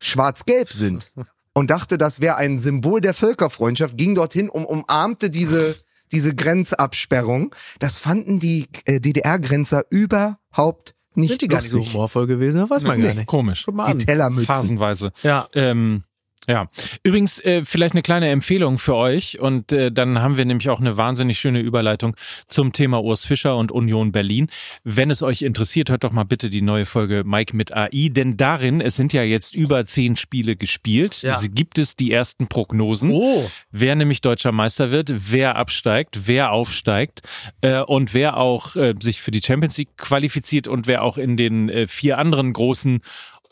schwarz-gelb 0.00 0.68
sind 0.68 1.12
und 1.54 1.70
dachte, 1.70 1.96
das 1.96 2.20
wäre 2.20 2.36
ein 2.36 2.58
Symbol 2.58 3.00
der 3.00 3.14
Völkerfreundschaft, 3.14 3.96
ging 3.96 4.16
dorthin 4.16 4.48
und 4.48 4.64
umarmte 4.64 5.30
diese, 5.30 5.76
diese 6.10 6.34
Grenzabsperrung. 6.34 7.54
Das 7.78 8.00
fanden 8.00 8.40
die 8.40 8.66
äh, 8.84 8.98
DDR-Grenzer 8.98 9.84
überhaupt 9.90 10.95
nicht 11.16 11.30
Sind 11.30 11.42
die 11.42 11.48
gar 11.48 11.60
nicht 11.60 11.70
so 11.70 11.84
humorvoll 11.84 12.26
gewesen? 12.26 12.68
Weiß 12.68 12.84
man 12.84 13.00
gar 13.00 13.08
Nee, 13.08 13.14
nicht. 13.14 13.26
Komisch. 13.26 13.62
Guck 13.66 13.74
mal 13.74 13.86
Die. 13.86 13.98
Tellermützen. 13.98 14.46
Phasenweise. 14.46 15.12
Ja. 15.22 15.48
Ähm, 15.54 16.02
ja, 16.48 16.68
übrigens 17.02 17.40
äh, 17.40 17.64
vielleicht 17.64 17.94
eine 17.94 18.02
kleine 18.02 18.28
Empfehlung 18.28 18.78
für 18.78 18.94
euch 18.96 19.40
und 19.40 19.72
äh, 19.72 19.90
dann 19.90 20.20
haben 20.20 20.36
wir 20.36 20.44
nämlich 20.44 20.68
auch 20.68 20.80
eine 20.80 20.96
wahnsinnig 20.96 21.38
schöne 21.38 21.60
Überleitung 21.60 22.14
zum 22.46 22.72
Thema 22.72 23.02
Urs 23.02 23.24
Fischer 23.24 23.56
und 23.56 23.72
Union 23.72 24.12
Berlin. 24.12 24.48
Wenn 24.84 25.10
es 25.10 25.22
euch 25.22 25.42
interessiert, 25.42 25.90
hört 25.90 26.04
doch 26.04 26.12
mal 26.12 26.24
bitte 26.24 26.50
die 26.50 26.62
neue 26.62 26.86
Folge 26.86 27.24
Mike 27.24 27.56
mit 27.56 27.74
AI, 27.74 28.08
denn 28.10 28.36
darin, 28.36 28.80
es 28.80 28.96
sind 28.96 29.12
ja 29.12 29.22
jetzt 29.22 29.54
über 29.54 29.84
zehn 29.86 30.16
Spiele 30.16 30.56
gespielt, 30.56 31.22
Ja. 31.22 31.38
Gibt 31.48 31.78
es 31.78 31.96
die 31.96 32.12
ersten 32.12 32.48
Prognosen. 32.48 33.10
Oh, 33.10 33.48
wer 33.70 33.94
nämlich 33.94 34.20
deutscher 34.20 34.52
Meister 34.52 34.90
wird, 34.90 35.12
wer 35.30 35.56
absteigt, 35.56 36.26
wer 36.26 36.52
aufsteigt 36.52 37.22
äh, 37.60 37.80
und 37.80 38.14
wer 38.14 38.36
auch 38.36 38.76
äh, 38.76 38.94
sich 39.00 39.20
für 39.20 39.30
die 39.30 39.40
Champions 39.40 39.78
League 39.78 39.96
qualifiziert 39.96 40.68
und 40.68 40.86
wer 40.86 41.02
auch 41.02 41.18
in 41.18 41.36
den 41.36 41.68
äh, 41.68 41.86
vier 41.86 42.18
anderen 42.18 42.52
großen 42.52 43.00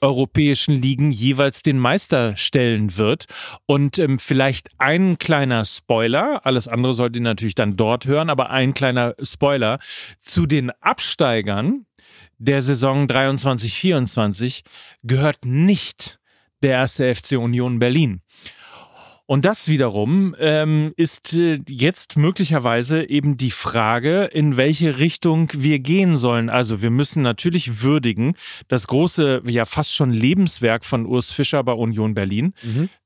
europäischen 0.05 0.75
Ligen 0.81 1.11
jeweils 1.11 1.63
den 1.63 1.79
Meister 1.79 2.37
stellen 2.37 2.97
wird. 2.97 3.27
Und 3.67 3.99
ähm, 3.99 4.19
vielleicht 4.19 4.71
ein 4.79 5.19
kleiner 5.19 5.65
Spoiler, 5.65 6.45
alles 6.45 6.69
andere 6.69 6.95
sollt 6.95 7.17
ihr 7.17 7.23
natürlich 7.23 7.55
dann 7.55 7.77
dort 7.77 8.07
hören, 8.07 8.31
aber 8.31 8.51
ein 8.51 8.75
kleiner 8.75 9.15
Spoiler 9.23 9.79
zu 10.21 10.47
den 10.47 10.71
Absteigern 10.81 11.87
der 12.39 12.63
Saison 12.63 13.07
23-24 13.07 14.63
gehört 15.03 15.45
nicht 15.45 16.19
der 16.63 16.73
erste 16.73 17.15
FC 17.15 17.33
Union 17.33 17.79
Berlin. 17.79 18.23
Und 19.27 19.47
das 19.47 19.68
wiederum 19.68 20.37
ähm, 20.39 20.93
ist 20.97 21.33
äh, 21.33 21.59
jetzt 21.66 22.18
möglicherweise 22.18 23.09
eben 23.09 23.39
die 23.39 23.51
Frage, 23.51 24.25
in 24.25 24.59
welche 24.59 24.99
Richtung 24.99 25.51
wir 25.55 25.79
gehen 25.79 26.16
sollen. 26.16 26.51
Also 26.51 26.83
wir 26.83 26.91
müssen 26.91 27.22
natürlich 27.22 27.83
würdigen 27.83 28.35
das 28.68 28.87
große, 28.87 29.43
ja 29.47 29.64
fast 29.64 29.95
schon 29.95 30.11
Lebenswerk 30.11 30.85
von 30.85 31.07
Urs 31.07 31.31
Fischer 31.31 31.64
bei 31.64 31.72
Union 31.72 32.12
Berlin. 32.12 32.53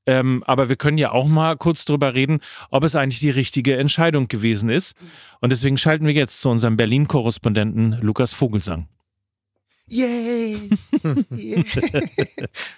Ähm, 0.06 0.42
aber 0.44 0.68
wir 0.68 0.76
können 0.76 0.98
ja 0.98 1.12
auch 1.12 1.28
mal 1.28 1.56
kurz 1.56 1.84
drüber 1.84 2.14
reden, 2.14 2.40
ob 2.70 2.82
es 2.82 2.96
eigentlich 2.96 3.20
die 3.20 3.30
richtige 3.30 3.76
Entscheidung 3.76 4.26
gewesen 4.26 4.70
ist. 4.70 4.96
Und 5.40 5.50
deswegen 5.50 5.78
schalten 5.78 6.06
wir 6.06 6.14
jetzt 6.14 6.40
zu 6.40 6.48
unserem 6.48 6.76
Berlin-Korrespondenten 6.76 7.98
Lukas 8.00 8.32
Vogelsang. 8.32 8.88
Yay! 9.88 10.70
Yay. 11.30 11.64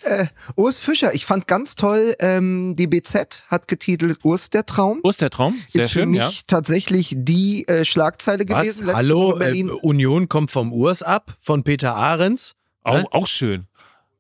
äh, 0.03 0.27
Urs 0.57 0.79
Fischer, 0.79 1.13
ich 1.15 1.27
fand 1.27 1.47
ganz 1.47 1.75
toll, 1.75 2.15
ähm, 2.21 2.77
die 2.77 2.87
BZ 2.87 3.45
hat 3.49 3.69
getitelt 3.69 4.19
Urs 4.25 4.51
der 4.51 4.65
Traum. 4.65 5.01
Urs 5.03 5.17
der 5.17 5.31
Traum, 5.31 5.61
sehr 5.69 5.85
ist 5.85 5.93
für 5.93 6.01
schön, 6.01 6.11
mich 6.11 6.21
ja. 6.21 6.31
tatsächlich 6.47 7.15
die 7.17 7.67
äh, 7.67 7.85
Schlagzeile 7.85 8.45
was? 8.49 8.63
gewesen. 8.63 8.93
Hallo, 8.93 9.39
äh, 9.41 9.63
Union 9.83 10.29
kommt 10.29 10.51
vom 10.51 10.73
Urs 10.73 11.03
ab, 11.03 11.37
von 11.41 11.65
Peter 11.65 11.95
Ahrens. 11.95 12.55
Auch, 12.83 13.13
auch 13.13 13.27
schön. 13.27 13.67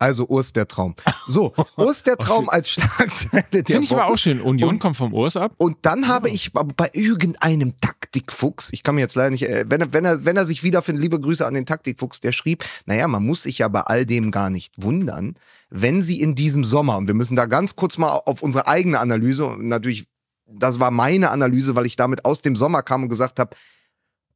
Also 0.00 0.26
Urs 0.28 0.52
der 0.52 0.66
Traum. 0.66 0.94
So, 1.26 1.52
Urs 1.76 2.02
der 2.02 2.16
Traum 2.16 2.48
als 2.48 2.70
Schlagzeile 2.70 3.44
der 3.52 3.64
Finde 3.64 3.84
ich 3.84 3.90
Woche. 3.90 4.02
aber 4.02 4.12
auch 4.12 4.18
schön. 4.18 4.40
Union 4.40 4.70
Und- 4.70 4.78
kommt 4.80 4.96
vom 4.96 5.12
Urs 5.14 5.36
ab. 5.36 5.52
Und 5.58 5.76
dann 5.82 6.08
habe 6.08 6.28
ich 6.30 6.52
bei- 6.52 6.62
bei 6.64 6.90
irgendeinem 6.92 7.76
Taktikfuchs, 7.80 8.70
ich 8.72 8.82
kann 8.82 8.94
mir 8.96 9.02
jetzt 9.02 9.14
leider 9.14 9.30
nicht, 9.30 9.48
äh, 9.48 9.64
wenn 9.68 9.80
er, 9.80 9.92
wenn 9.92 10.04
er, 10.04 10.24
wenn 10.24 10.36
er 10.36 10.46
sich 10.46 10.62
wiederfindet, 10.62 11.02
liebe 11.02 11.20
Grüße 11.20 11.46
an 11.46 11.54
den 11.54 11.66
Taktikfuchs, 11.66 12.20
der 12.20 12.32
schrieb, 12.32 12.64
naja, 12.86 13.06
man 13.08 13.24
muss 13.24 13.42
sich 13.42 13.58
ja 13.58 13.68
bei 13.68 13.82
all 13.82 14.06
dem 14.06 14.30
gar 14.30 14.50
nicht 14.50 14.74
wundern, 14.82 15.34
wenn 15.70 16.02
sie 16.02 16.20
in 16.20 16.34
diesem 16.34 16.64
Sommer, 16.64 16.96
und 16.96 17.06
wir 17.06 17.14
müssen 17.14 17.36
da 17.36 17.46
ganz 17.46 17.76
kurz 17.76 17.96
mal 17.98 18.10
auf 18.10 18.42
unsere 18.42 18.66
eigene 18.66 18.98
Analyse, 18.98 19.46
und 19.46 19.68
natürlich, 19.68 20.06
das 20.46 20.80
war 20.80 20.90
meine 20.90 21.30
Analyse, 21.30 21.76
weil 21.76 21.86
ich 21.86 21.94
damit 21.96 22.24
aus 22.24 22.42
dem 22.42 22.56
Sommer 22.56 22.82
kam 22.82 23.04
und 23.04 23.08
gesagt 23.08 23.38
habe, 23.38 23.54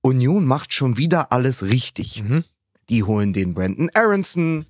Union 0.03 0.45
macht 0.47 0.73
schon 0.73 0.97
wieder 0.99 1.33
alles 1.33 1.63
richtig. 1.63 2.23
Mhm. 2.23 2.45
Die 2.91 3.03
holen 3.03 3.33
den 3.33 3.55
Brandon 3.55 3.91
Aronson, 3.95 4.67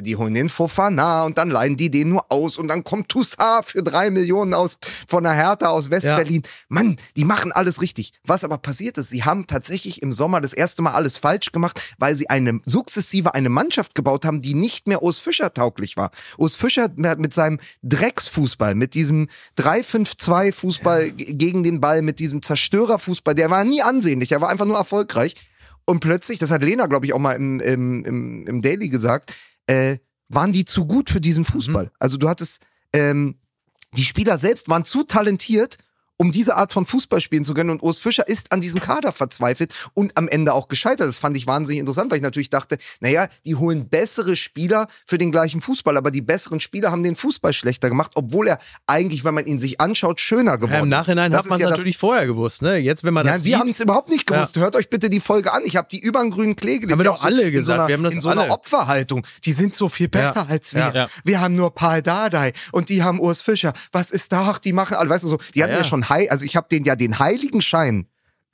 die 0.00 0.16
holen 0.16 0.34
den 0.34 0.48
Fofana 0.48 1.24
und 1.24 1.38
dann 1.38 1.50
leihen 1.50 1.76
die 1.76 1.90
den 1.90 2.08
nur 2.10 2.30
aus 2.30 2.56
und 2.56 2.68
dann 2.68 2.84
kommt 2.84 3.08
Toussaint 3.08 3.64
für 3.66 3.82
drei 3.82 4.10
Millionen 4.10 4.54
aus 4.54 4.78
von 5.06 5.24
der 5.24 5.32
Hertha 5.32 5.68
aus 5.68 5.90
West-Berlin. 5.90 6.42
Mann, 6.68 6.96
die 7.16 7.24
machen 7.24 7.52
alles 7.52 7.80
richtig. 7.80 8.12
Was 8.24 8.44
aber 8.44 8.58
passiert 8.58 8.98
ist, 8.98 9.10
sie 9.10 9.24
haben 9.24 9.46
tatsächlich 9.46 10.02
im 10.02 10.12
Sommer 10.12 10.40
das 10.40 10.52
erste 10.52 10.82
Mal 10.82 10.92
alles 10.92 11.18
falsch 11.18 11.52
gemacht, 11.52 11.94
weil 11.98 12.14
sie 12.14 12.30
eine 12.30 12.60
sukzessive 12.64 13.34
eine 13.34 13.48
Mannschaft 13.48 13.94
gebaut 13.94 14.24
haben, 14.24 14.42
die 14.42 14.54
nicht 14.54 14.88
mehr 14.88 15.02
Urs 15.02 15.18
Fischer 15.18 15.52
tauglich 15.52 15.96
war. 15.96 16.10
Urs 16.36 16.56
Fischer 16.56 16.88
hat 17.04 17.18
mit 17.18 17.34
seinem 17.34 17.58
Drecksfußball, 17.82 18.74
mit 18.74 18.94
diesem 18.94 19.28
3-5-2 19.58 20.52
Fußball 20.52 21.10
g- 21.12 21.34
gegen 21.34 21.62
den 21.62 21.80
Ball, 21.80 22.02
mit 22.02 22.18
diesem 22.18 22.42
Zerstörerfußball, 22.42 23.34
der 23.34 23.50
war 23.50 23.64
nie 23.64 23.82
ansehnlich, 23.82 24.28
der 24.30 24.40
war 24.40 24.48
einfach 24.48 24.66
nur 24.66 24.76
erfolgreich. 24.76 25.34
Und 25.84 26.00
plötzlich, 26.00 26.38
das 26.38 26.50
hat 26.50 26.62
Lena, 26.62 26.86
glaube 26.86 27.06
ich, 27.06 27.14
auch 27.14 27.18
mal 27.18 27.32
im, 27.32 27.60
im, 27.60 28.04
im, 28.04 28.46
im 28.46 28.60
Daily 28.60 28.90
gesagt, 28.90 29.34
äh, 29.68 29.98
waren 30.28 30.52
die 30.52 30.64
zu 30.64 30.86
gut 30.86 31.10
für 31.10 31.20
diesen 31.20 31.44
Fußball. 31.44 31.90
Also 31.98 32.16
du 32.16 32.28
hattest, 32.28 32.66
ähm, 32.92 33.38
die 33.96 34.04
Spieler 34.04 34.38
selbst 34.38 34.68
waren 34.68 34.84
zu 34.84 35.04
talentiert, 35.04 35.78
um 36.18 36.32
diese 36.32 36.56
Art 36.56 36.72
von 36.72 36.84
Fußball 36.84 37.20
spielen 37.20 37.44
zu 37.44 37.54
können. 37.54 37.70
Und 37.70 37.82
Urs 37.82 37.98
Fischer 37.98 38.26
ist 38.28 38.52
an 38.52 38.60
diesem 38.60 38.80
Kader 38.80 39.12
verzweifelt 39.12 39.72
und 39.94 40.16
am 40.18 40.28
Ende 40.28 40.52
auch 40.52 40.68
gescheitert. 40.68 41.08
Das 41.08 41.18
fand 41.18 41.36
ich 41.36 41.46
wahnsinnig 41.46 41.80
interessant, 41.80 42.10
weil 42.10 42.18
ich 42.18 42.22
natürlich 42.22 42.50
dachte, 42.50 42.76
naja, 43.00 43.28
die 43.44 43.54
holen 43.54 43.88
bessere 43.88 44.36
Spieler 44.36 44.88
für 45.06 45.16
den 45.18 45.30
gleichen 45.30 45.60
Fußball, 45.60 45.96
aber 45.96 46.10
die 46.10 46.20
besseren 46.20 46.60
Spieler 46.60 46.90
haben 46.90 47.02
den 47.04 47.16
Fußball 47.16 47.52
schlechter 47.52 47.88
gemacht, 47.88 48.12
obwohl 48.16 48.48
er 48.48 48.58
eigentlich, 48.86 49.24
wenn 49.24 49.34
man 49.34 49.46
ihn 49.46 49.58
sich 49.58 49.80
anschaut, 49.80 50.20
schöner 50.20 50.58
geworden 50.58 50.72
Ja, 50.72 50.78
Im 50.80 50.84
ist. 50.86 50.90
Nachhinein 50.90 51.30
Das 51.30 51.38
hat 51.38 51.44
ist 51.46 51.50
man 51.50 51.58
es 51.58 51.62
ja 51.62 51.68
das- 51.70 51.76
natürlich 51.78 51.98
vorher 51.98 52.26
gewusst, 52.26 52.62
ne? 52.62 52.76
Jetzt, 52.78 53.04
wenn 53.04 53.14
man 53.14 53.24
das 53.24 53.32
Nein, 53.34 53.40
sieht. 53.42 53.52
wir 53.52 53.58
haben 53.60 53.70
es 53.70 53.80
überhaupt 53.80 54.08
nicht 54.10 54.26
gewusst. 54.26 54.56
Hört 54.56 54.74
euch 54.76 54.90
bitte 54.90 55.08
die 55.10 55.20
Folge 55.20 55.52
an. 55.52 55.62
Ich 55.64 55.76
habe 55.76 55.88
die 55.90 56.00
über 56.00 56.20
den 56.20 56.30
grünen 56.30 56.56
Klee 56.56 56.78
gelegt. 56.78 56.92
Haben 56.92 56.98
wir 57.00 57.04
doch 57.04 57.14
auch 57.14 57.18
so 57.20 57.26
alle 57.26 57.42
in 57.42 57.52
gesagt. 57.52 57.66
So 57.66 57.72
einer, 57.82 57.88
Wir 57.88 57.94
haben 57.96 58.02
das 58.04 58.14
in 58.14 58.20
so 58.20 58.28
einer 58.28 58.42
alle. 58.42 58.50
Opferhaltung. 58.52 59.24
Die 59.44 59.52
sind 59.52 59.76
so 59.76 59.88
viel 59.88 60.08
besser 60.08 60.42
Ja. 60.42 60.46
als 60.48 60.74
wir. 60.74 60.90
Ja. 60.94 61.08
Wir 61.24 61.40
haben 61.40 61.54
nur 61.54 61.74
Paul 61.74 62.02
Dardai 62.02 62.52
und 62.72 62.88
die 62.88 63.02
haben 63.02 63.20
Urs 63.20 63.40
Fischer. 63.40 63.72
Was 63.92 64.10
ist 64.10 64.32
da? 64.32 64.48
Ach, 64.50 64.58
die 64.58 64.72
machen 64.72 64.96
alle, 64.96 65.08
weißt 65.10 65.24
du 65.24 65.28
so. 65.28 65.38
Die 65.54 65.62
hatten 65.62 65.72
ja, 65.72 65.78
ja. 65.78 65.84
High, 66.08 66.30
also 66.30 66.44
ich 66.44 66.56
habe 66.56 66.66
den 66.70 66.84
ja 66.84 66.96
den 66.96 67.18
Heiligenschein 67.18 68.06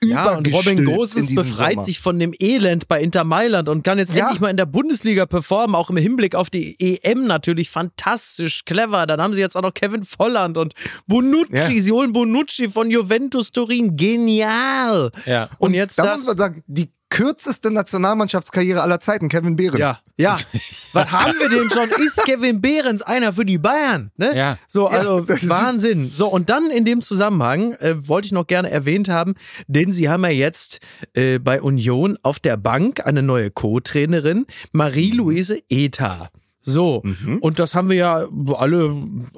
Ja, 0.02 0.32
und 0.36 0.52
Robin 0.52 0.84
Gosens 0.84 1.34
befreit 1.34 1.74
Sommer. 1.74 1.84
sich 1.84 1.98
von 2.00 2.18
dem 2.18 2.34
Elend 2.38 2.88
bei 2.88 3.00
Inter 3.00 3.24
Mailand 3.24 3.68
und 3.70 3.84
kann 3.84 3.98
jetzt 3.98 4.12
Ja. 4.14 4.24
endlich 4.24 4.40
mal 4.40 4.50
in 4.50 4.56
der 4.58 4.66
Bundesliga 4.66 5.24
performen, 5.24 5.74
auch 5.74 5.88
im 5.88 5.96
Hinblick 5.96 6.34
auf 6.34 6.50
die 6.50 6.76
EM 6.78 7.26
natürlich 7.26 7.70
fantastisch, 7.70 8.64
clever. 8.66 9.06
Dann 9.06 9.22
haben 9.22 9.32
sie 9.32 9.40
jetzt 9.40 9.56
auch 9.56 9.62
noch 9.62 9.72
Kevin 9.72 10.04
Volland 10.04 10.58
und 10.58 10.74
Bonucci, 11.06 11.54
Ja. 11.56 11.68
sie 11.82 11.92
holen 11.92 12.12
Bonucci 12.12 12.68
von 12.68 12.90
Juventus 12.90 13.50
Turin. 13.50 13.96
Genial. 13.96 15.10
Ja. 15.24 15.48
Und, 15.58 15.72
jetzt 15.74 15.98
da 15.98 16.04
das. 16.04 16.18
muss 16.18 16.26
man 16.26 16.38
sagen, 16.38 16.62
die 16.66 16.90
kürzeste 17.14 17.70
Nationalmannschaftskarriere 17.70 18.82
aller 18.82 18.98
Zeiten, 18.98 19.28
Kevin 19.28 19.54
Behrens. 19.56 19.78
Ja, 19.78 19.98
ja. 20.16 20.38
Was 20.92 21.10
haben 21.12 21.32
wir 21.38 21.48
denn 21.48 21.70
schon? 21.70 21.88
Ist 22.04 22.24
Kevin 22.24 22.60
Behrens 22.60 23.02
einer 23.02 23.32
für 23.32 23.44
die 23.44 23.58
Bayern? 23.58 24.10
Ne? 24.16 24.36
Ja. 24.36 24.58
So, 24.66 24.90
Ja, 24.90 24.98
also 24.98 25.18
ist- 25.20 25.48
Wahnsinn. 25.48 26.08
So, 26.08 26.26
und 26.26 26.50
dann 26.50 26.70
in 26.70 26.84
dem 26.84 27.02
Zusammenhang 27.02 27.72
äh, 27.74 27.94
wollte 28.08 28.26
ich 28.26 28.32
noch 28.32 28.46
gerne 28.46 28.70
erwähnt 28.70 29.08
haben, 29.08 29.34
denn 29.68 29.92
sie 29.92 30.08
haben 30.08 30.24
ja 30.24 30.30
jetzt 30.30 30.80
äh, 31.14 31.38
bei 31.38 31.62
Union 31.62 32.18
auf 32.22 32.38
der 32.40 32.56
Bank 32.56 33.06
eine 33.06 33.22
neue 33.22 33.50
Co-Trainerin, 33.50 34.46
Marie-Louise 34.72 35.62
Eta. 35.68 36.30
So, 36.66 37.02
Mhm. 37.04 37.38
und 37.38 37.58
das 37.58 37.74
haben 37.74 37.90
wir 37.90 37.96
ja 37.96 38.26
alle, 38.56 38.88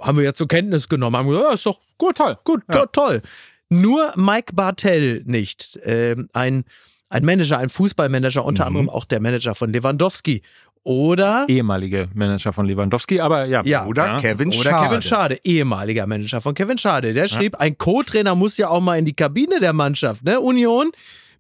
haben 0.01 0.17
wir 0.17 0.25
ja 0.25 0.33
zur 0.33 0.49
Kenntnis 0.49 0.89
genommen, 0.89 1.17
haben 1.17 1.29
gesagt, 1.29 1.45
ja, 1.47 1.55
ist 1.55 1.67
doch 1.67 1.81
gut, 1.99 2.17
toll, 2.17 2.39
gut, 2.45 2.63
to 2.73 2.87
toll. 2.87 3.21
Nur 3.69 4.13
Mike 4.17 4.55
Bartell 4.55 5.23
nicht. 5.27 5.79
Ähm, 5.83 6.29
ein, 6.33 6.65
ein 7.09 7.25
Manager, 7.25 7.59
ein 7.59 7.69
Fußballmanager, 7.69 8.45
unter 8.45 8.65
Mhm. 8.65 8.69
anderem 8.69 8.89
auch 8.91 9.05
der 9.05 9.21
Manager 9.21 9.55
von 9.55 9.73
Lewandowski. 9.73 10.43
Oder, 10.83 11.47
Ehemalige 11.49 12.09
Manager 12.15 12.53
von 12.53 12.65
Lewandowski, 12.67 13.21
aber 13.21 13.45
ja. 13.47 13.61
Ja. 13.65 13.87
Oder 13.87 14.07
Ja. 14.07 14.17
Kevin 14.19 14.49
oder 14.51 14.71
Schade. 14.71 14.87
Kevin 14.89 15.03
Schade, 15.03 15.39
ehemaliger 15.43 16.07
Manager 16.07 16.41
von 16.41 16.55
Kevin 16.55 16.79
Schade. 16.79 17.13
Der 17.13 17.27
schrieb, 17.27 17.57
ein 17.57 17.77
Co-Trainer 17.77 18.37
muss 18.37 18.57
ja 18.57 18.69
auch 18.69 18.81
mal 18.81 18.97
in 18.97 19.05
die 19.05 19.13
Kabine 19.15 19.59
der 19.59 19.73
Mannschaft, 19.73 20.23
ne? 20.25 20.39
Union, 20.41 20.93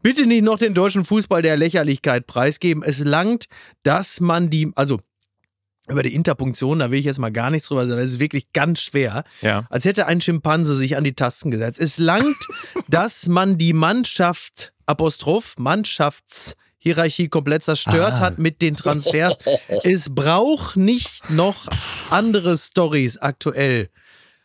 bitte 0.02 0.26
nicht 0.26 0.42
noch 0.42 0.58
den 0.58 0.74
deutschen 0.74 1.04
Fußball 1.04 1.42
der 1.42 1.56
Lächerlichkeit 1.56 2.26
preisgeben. 2.26 2.82
Es 2.84 2.98
langt, 2.98 3.44
dass 3.84 4.18
man 4.18 4.50
die, 4.50 4.72
also 4.74 4.98
über 5.88 6.02
die 6.02 6.14
Interpunktion, 6.14 6.78
da 6.80 6.90
will 6.90 6.98
ich 6.98 7.04
jetzt 7.04 7.18
mal 7.18 7.30
gar 7.32 7.50
nichts 7.50 7.68
drüber 7.68 7.86
sagen, 7.86 8.00
das 8.00 8.12
ist 8.12 8.18
wirklich 8.18 8.52
ganz 8.52 8.80
schwer. 8.80 9.24
Ja. 9.40 9.66
Als 9.70 9.84
hätte 9.84 10.06
ein 10.06 10.20
Schimpanse 10.20 10.74
sich 10.74 10.96
an 10.96 11.04
die 11.04 11.14
Tasten 11.14 11.50
gesetzt. 11.50 11.80
Es 11.80 11.98
langt, 11.98 12.36
dass 12.88 13.26
man 13.28 13.56
die 13.58 13.72
Mannschaft, 13.72 14.72
Apostroph, 14.86 15.54
Mannschaftshierarchie 15.58 17.28
komplett 17.28 17.64
zerstört 17.64 18.14
Ah. 18.14 18.20
hat 18.20 18.38
mit 18.38 18.62
den 18.62 18.76
Transfers. 18.76 19.36
Es 19.84 20.14
braucht 20.14 20.76
nicht 20.76 21.30
noch 21.30 21.66
andere 22.10 22.56
Stories 22.56 23.18
aktuell. 23.18 23.90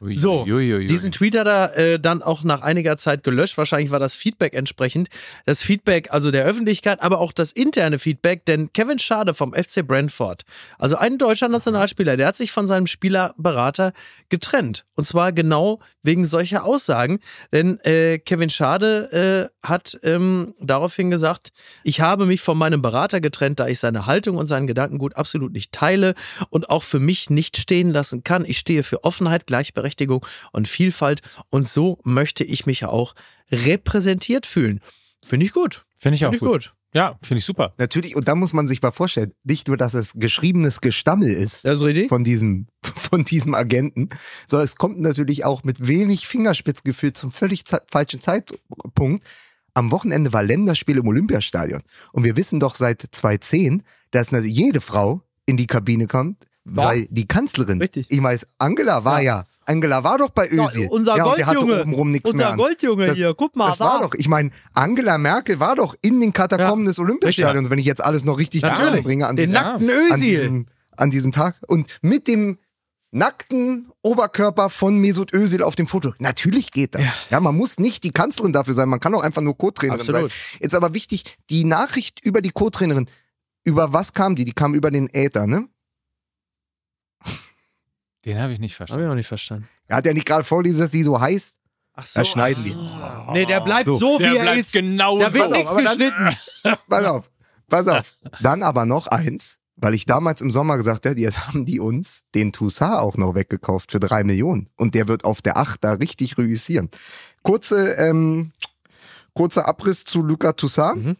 Ui, 0.01 0.17
So, 0.17 0.45
ui, 0.45 0.73
ui, 0.73 0.87
diesen 0.87 1.11
Tweet 1.11 1.37
hat 1.37 1.45
er 1.45 1.77
äh, 1.77 1.99
dann 1.99 2.23
auch 2.23 2.43
nach 2.43 2.61
einiger 2.61 2.97
Zeit 2.97 3.23
gelöscht. 3.23 3.59
Wahrscheinlich 3.59 3.91
war 3.91 3.99
das 3.99 4.15
Feedback 4.15 4.55
entsprechend. 4.55 5.09
Das 5.45 5.61
Feedback 5.61 6.11
also 6.11 6.31
der 6.31 6.43
Öffentlichkeit, 6.43 7.03
aber 7.03 7.19
auch 7.19 7.31
das 7.31 7.51
interne 7.51 7.99
Feedback, 7.99 8.43
denn 8.45 8.73
Kevin 8.73 8.97
Schade 8.97 9.35
vom 9.35 9.53
FC 9.53 9.85
Brentford, 9.85 10.41
also 10.79 10.95
ein 10.95 11.19
deutscher 11.19 11.49
Nationalspieler, 11.49 12.17
der 12.17 12.25
hat 12.25 12.35
sich 12.35 12.51
von 12.51 12.65
seinem 12.65 12.87
Spielerberater 12.87 13.93
getrennt. 14.29 14.85
Und 14.95 15.05
zwar 15.05 15.33
genau 15.33 15.79
wegen 16.01 16.25
solcher 16.25 16.65
Aussagen. 16.65 17.19
Denn 17.51 17.79
äh, 17.81 18.17
Kevin 18.17 18.49
Schade 18.49 19.51
äh, 19.61 19.67
hat 19.67 19.99
ähm, 20.01 20.55
daraufhin 20.59 21.11
gesagt, 21.11 21.51
ich 21.83 22.01
habe 22.01 22.25
mich 22.25 22.41
von 22.41 22.57
meinem 22.57 22.81
Berater 22.81 23.21
getrennt, 23.21 23.59
da 23.59 23.67
ich 23.67 23.77
seine 23.77 24.07
Haltung 24.07 24.37
und 24.37 24.47
seinen 24.47 24.65
Gedankengut 24.65 25.15
absolut 25.15 25.53
nicht 25.53 25.71
teile 25.71 26.15
und 26.49 26.71
auch 26.71 26.81
für 26.81 26.99
mich 26.99 27.29
nicht 27.29 27.57
stehen 27.57 27.91
lassen 27.91 28.23
kann. 28.23 28.45
Ich 28.45 28.57
stehe 28.57 28.81
für 28.81 29.03
Offenheit, 29.03 29.45
Gleichberechtigung 29.45 29.90
und 30.51 30.67
Vielfalt 30.67 31.21
und 31.49 31.67
so 31.67 31.99
möchte 32.03 32.43
ich 32.43 32.65
mich 32.65 32.85
auch 32.85 33.15
repräsentiert 33.51 34.45
fühlen. 34.45 34.79
Finde 35.23 35.45
ich 35.45 35.53
gut. 35.53 35.85
Finde 35.97 36.15
ich 36.15 36.25
auch 36.25 36.31
Finde 36.31 36.45
ich 36.45 36.51
gut. 36.51 36.63
gut. 36.65 36.73
Ja, 36.93 37.17
finde 37.21 37.39
ich 37.39 37.45
super. 37.45 37.73
Natürlich, 37.77 38.17
und 38.17 38.27
da 38.27 38.35
muss 38.35 38.51
man 38.51 38.67
sich 38.67 38.81
mal 38.81 38.91
vorstellen, 38.91 39.33
nicht 39.45 39.69
nur, 39.69 39.77
dass 39.77 39.93
es 39.93 40.13
geschriebenes 40.15 40.81
Gestammel 40.81 41.29
ist, 41.29 41.63
Das 41.63 41.79
ist 41.79 41.85
richtig. 41.85 42.09
von 42.09 42.25
diesem, 42.25 42.67
von 42.83 43.23
diesem 43.23 43.55
Agenten, 43.55 44.09
sondern 44.47 44.65
es 44.65 44.75
kommt 44.75 44.99
natürlich 44.99 45.45
auch 45.45 45.63
mit 45.63 45.87
wenig 45.87 46.27
Fingerspitzgefühl 46.27 47.13
zum 47.13 47.31
völlig 47.31 47.65
ze 47.65 47.81
falschen 47.89 48.19
Zeitpunkt. 48.19 49.25
Am 49.73 49.89
Wochenende 49.91 50.33
war 50.33 50.43
Länderspiel 50.43 50.97
im 50.97 51.07
Olympiastadion. 51.07 51.81
Und 52.11 52.25
wir 52.25 52.35
wissen 52.35 52.59
doch 52.59 52.75
seit 52.75 53.05
2010, 53.09 53.83
dass 54.11 54.31
jede 54.31 54.81
Frau 54.81 55.21
in 55.45 55.55
die 55.55 55.67
Kabine 55.67 56.07
kommt, 56.07 56.45
weil 56.65 57.07
die 57.09 57.25
Kanzlerin, 57.25 57.79
Richtig. 57.79 58.07
ich 58.09 58.21
weiß, 58.21 58.45
Angela 58.57 59.05
war 59.05 59.21
ja, 59.21 59.45
Angela 59.65 60.03
war 60.03 60.17
doch 60.17 60.29
bei 60.31 60.47
Özil. 60.49 60.87
unser 60.89 61.15
ja, 61.17 61.23
und 61.25 61.37
der 61.37 61.45
hatte 61.45 61.57
Goldjunge. 61.59 61.81
obenrum 61.83 62.11
nichts 62.11 62.33
mehr 62.33 62.47
Unser 62.47 62.51
an. 62.53 62.57
Goldjunge 62.57 63.05
Das- 63.07 63.15
hier, 63.15 63.33
guck 63.35 63.55
mal, 63.55 63.69
Das 63.69 63.79
war 63.79 64.01
doch, 64.01 64.13
ich 64.15 64.27
meine, 64.27 64.49
Angela 64.73 65.17
Merkel 65.17 65.59
war 65.59 65.75
doch 65.75 65.95
in 66.01 66.19
den 66.19 66.33
Katakomben 66.33 66.85
des 66.85 66.97
Olympiastadions, 66.99 67.69
wenn 67.69 67.79
ich 67.79 67.85
jetzt 67.85 68.03
alles 68.03 68.23
noch 68.25 68.37
richtig 68.39 68.61
zusammenbringe 68.65 69.27
an 69.27 69.35
Den 69.35 69.43
diesem, 69.49 69.53
nackten 69.53 69.89
an 69.89 69.95
Özil. 70.13 70.17
diesem, 70.29 70.65
an 70.97 71.09
diesem 71.11 71.31
Tag. 71.31 71.55
Und 71.67 71.87
mit 72.01 72.27
dem 72.27 72.57
nackten 73.11 73.91
Oberkörper 74.03 74.69
von 74.69 74.97
Mesut 74.97 75.33
Özil 75.33 75.63
auf 75.63 75.75
dem 75.75 75.87
Foto. 75.87 76.13
Natürlich 76.19 76.71
geht 76.71 76.95
das. 76.95 77.27
Ja. 77.29 77.39
man 77.39 77.55
muss 77.55 77.77
nicht 77.77 78.03
die 78.03 78.11
Kanzlerin 78.11 78.53
dafür 78.53 78.73
sein, 78.73 78.87
man 78.89 78.99
kann 78.99 79.13
auch 79.13 79.21
einfach 79.21 79.41
nur 79.41 79.57
Co-Trainerin 79.57 80.05
sein. 80.05 80.27
Jetzt 80.59 80.75
aber 80.75 80.93
wichtig, 80.93 81.37
die 81.49 81.65
Nachricht 81.65 82.23
über 82.23 82.41
die 82.41 82.51
Co-Trainerin, 82.51 83.07
über 83.63 83.93
was 83.93 84.13
kam 84.13 84.35
die? 84.35 84.45
Die 84.45 84.53
kam 84.53 84.73
über 84.73 84.91
den 84.91 85.09
Äther, 85.13 85.45
ne? 85.45 85.67
Den 88.25 88.39
habe 88.39 88.53
ich 88.53 88.59
nicht 88.59 88.73
Habe 88.73 88.77
verstanden. 88.87 89.05
ich 89.05 89.11
auch 89.11 89.15
nicht 89.15 89.27
verstanden. 89.27 89.67
Er 89.87 89.97
hat 89.97 90.05
ja 90.05 90.13
nicht 90.13 90.25
gerade 90.27 90.43
vorgelesen, 90.43 90.81
dass 90.81 90.91
die 90.91 91.03
so 91.03 91.19
heißt. 91.19 91.57
Ach 91.93 92.07
Da 92.13 92.23
schneiden 92.23 92.63
die. 92.63 92.75
Nee, 93.33 93.45
der 93.45 93.59
bleibt 93.61 93.87
so, 93.87 93.95
So. 93.95 94.19
wie 94.19 94.23
Der 94.23 94.35
er 94.35 94.41
bleibt 94.43 94.59
ist. 94.59 94.73
genau 94.73 95.19
Da 95.19 95.33
wird 95.33 95.51
so. 95.51 95.57
nichts 95.57 95.73
dann- 95.75 95.83
geschnitten. 95.83 96.37
Pass 96.89 97.05
auf, 97.05 97.29
pass 97.67 97.87
auf. 97.87 98.13
Dann 98.41 98.63
aber 98.63 98.85
noch 98.85 99.07
eins, 99.07 99.57
weil 99.75 99.93
ich 99.95 100.05
damals 100.05 100.41
im 100.41 100.51
Sommer 100.51 100.77
gesagt 100.77 101.05
habe, 101.05 101.19
jetzt 101.19 101.47
haben 101.47 101.65
die 101.65 101.79
uns 101.79 102.23
den 102.35 102.53
Toussaint 102.53 102.93
auch 102.99 103.17
noch 103.17 103.33
weggekauft 103.35 103.91
für 103.91 103.99
drei 103.99 104.23
Millionen. 104.23 104.69
Und 104.77 104.93
der 104.95 105.07
wird 105.07 105.25
auf 105.25 105.41
der 105.41 105.57
Acht 105.57 105.83
da 105.83 105.93
richtig 105.93 106.37
reüssieren. 106.37 106.89
Kurze, 107.43 107.93
ähm, 107.95 108.51
kurzer 109.33 109.67
Abriss 109.67 110.05
zu 110.05 110.21
Luca 110.21 110.53
Toussaint. 110.53 111.03
Mhm. 111.05 111.17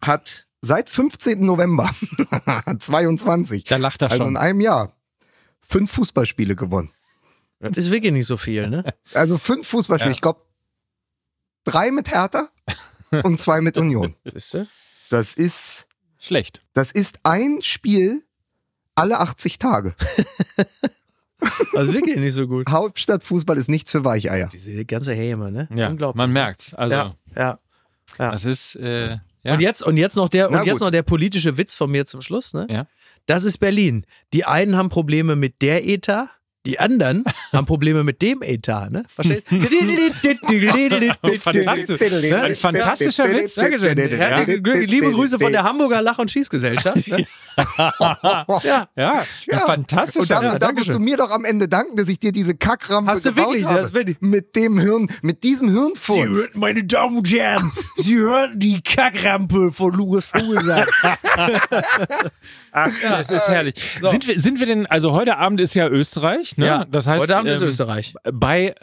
Hat 0.00 0.46
seit 0.62 0.88
15. 0.88 1.44
November 1.44 1.90
22, 2.78 3.64
Da 3.64 3.76
lacht 3.76 4.02
er 4.02 4.10
also 4.10 4.24
schon. 4.24 4.32
in 4.34 4.36
einem 4.36 4.60
Jahr, 4.60 4.92
fünf 5.66 5.92
Fußballspiele 5.92 6.56
gewonnen. 6.56 6.90
Das 7.60 7.76
ist 7.76 7.90
wirklich 7.90 8.12
nicht 8.12 8.26
so 8.26 8.36
viel, 8.36 8.68
ne? 8.68 8.84
Also 9.14 9.38
fünf 9.38 9.66
Fußballspiele. 9.68 10.10
Ja. 10.12 10.14
Ich 10.14 10.20
glaube, 10.20 10.40
drei 11.64 11.90
mit 11.90 12.10
Hertha 12.10 12.50
und 13.24 13.40
zwei 13.40 13.60
mit 13.60 13.78
Union. 13.78 14.14
Siehst 14.24 14.54
du? 14.54 14.68
Das 15.10 15.34
ist 15.34 15.86
Schlecht. 16.18 16.62
Das 16.74 16.90
ist 16.92 17.20
ein 17.22 17.62
Spiel 17.62 18.24
alle 18.94 19.18
80 19.20 19.58
Tage. 19.58 19.94
Also 21.74 21.92
wirklich 21.92 22.16
nicht 22.16 22.32
so 22.32 22.46
gut. 22.48 22.68
Hauptstadtfußball 22.68 23.58
ist 23.58 23.68
nichts 23.68 23.90
für 23.90 24.04
Weicheier. 24.04 24.48
Diese 24.48 24.84
ganze 24.86 25.12
Häme, 25.12 25.52
ne? 25.52 25.68
Ja, 25.74 25.88
Unglaublich. 25.88 26.16
man 26.16 26.32
merkt's. 26.32 26.72
Also, 26.74 26.94
Ja, 26.94 27.14
ja. 27.36 27.58
ja. 28.18 28.30
das 28.32 28.46
ist, 28.46 28.74
äh, 28.76 29.18
ja. 29.42 29.52
Und 29.54 29.60
jetzt, 29.60 29.82
und 29.82 29.98
jetzt 29.98 30.16
noch 30.16 30.30
der, 30.30 30.48
Na 30.50 30.60
und 30.60 30.66
jetzt 30.66 30.78
gut. 30.78 30.86
noch 30.86 30.90
der 30.90 31.02
politische 31.02 31.56
Witz 31.58 31.74
von 31.74 31.90
mir 31.90 32.06
zum 32.06 32.22
Schluss, 32.22 32.54
ne? 32.54 32.66
Ja. 32.70 32.86
Das 33.26 33.44
ist 33.44 33.58
Berlin. 33.58 34.06
Die 34.32 34.44
einen 34.44 34.76
haben 34.76 34.88
Probleme 34.88 35.36
mit 35.36 35.62
der 35.62 35.86
ETA, 35.86 36.30
die 36.66 36.78
anderen 36.80 37.24
haben 37.52 37.66
Probleme 37.66 38.04
mit 38.04 38.20
dem 38.22 38.42
Etat, 38.42 38.90
ne? 38.90 39.04
Verstehst 39.08 39.44
Fantastisch. 41.40 42.00
Ein 42.02 42.56
fantastischer 42.56 43.24
Witz. 43.24 43.54
Dankeschön. 43.54 43.96
Liebe 44.86 45.12
Grüße 45.12 45.38
von 45.38 45.52
der 45.52 45.62
Hamburger 45.64 46.02
Lach- 46.02 46.18
und 46.18 46.30
Schießgesellschaft. 46.30 47.08
Ne? 47.08 47.26
Ja, 48.62 48.86
ja, 48.96 49.24
ein 49.50 49.58
fantastischer 49.60 50.36
Und 50.40 50.44
da, 50.44 50.52
Witz. 50.52 50.60
da 50.60 50.72
musst 50.72 50.88
du 50.92 50.98
mir 50.98 51.16
doch 51.16 51.30
am 51.30 51.44
Ende 51.46 51.68
danken, 51.68 51.96
dass 51.96 52.08
ich 52.08 52.18
dir 52.20 52.30
diese 52.32 52.54
Kackrampe 52.54 53.10
Hast 53.10 53.24
du 53.24 53.34
wirklich? 53.34 53.64
habe. 53.64 53.90
Das 53.90 54.16
Mit 54.20 54.54
dem 54.56 54.78
Hirn, 54.78 55.08
mit 55.22 55.42
diesem 55.42 55.70
Hirnfurz. 55.70 56.50
meine 56.52 56.84
Damen 56.84 57.16
und 57.18 57.30
Herren, 57.30 57.72
Sie 57.96 58.16
hören 58.16 58.58
die 58.58 58.82
Kackrampe 58.82 59.72
von 59.72 59.92
Lukas 59.94 60.26
Vogelsang. 60.26 60.84
Ach, 62.72 62.90
das 63.02 63.30
ist 63.30 63.48
herrlich. 63.48 63.74
Sind, 64.02 64.26
wir, 64.26 64.40
sind 64.40 64.60
wir 64.60 64.66
denn, 64.66 64.86
also 64.86 65.12
heute 65.12 65.38
Abend 65.38 65.60
ist 65.60 65.74
ja 65.74 65.88
Österreich, 65.88 66.55
ne? 66.58 66.66
Ja, 66.66 66.84
das 66.84 67.06
heißt, 67.06 67.22
heute 67.22 67.36
Abend 67.36 67.50
ist 67.50 67.62
ähm, 67.62 67.68
Österreich. 67.68 68.14
Bei, 68.32 68.74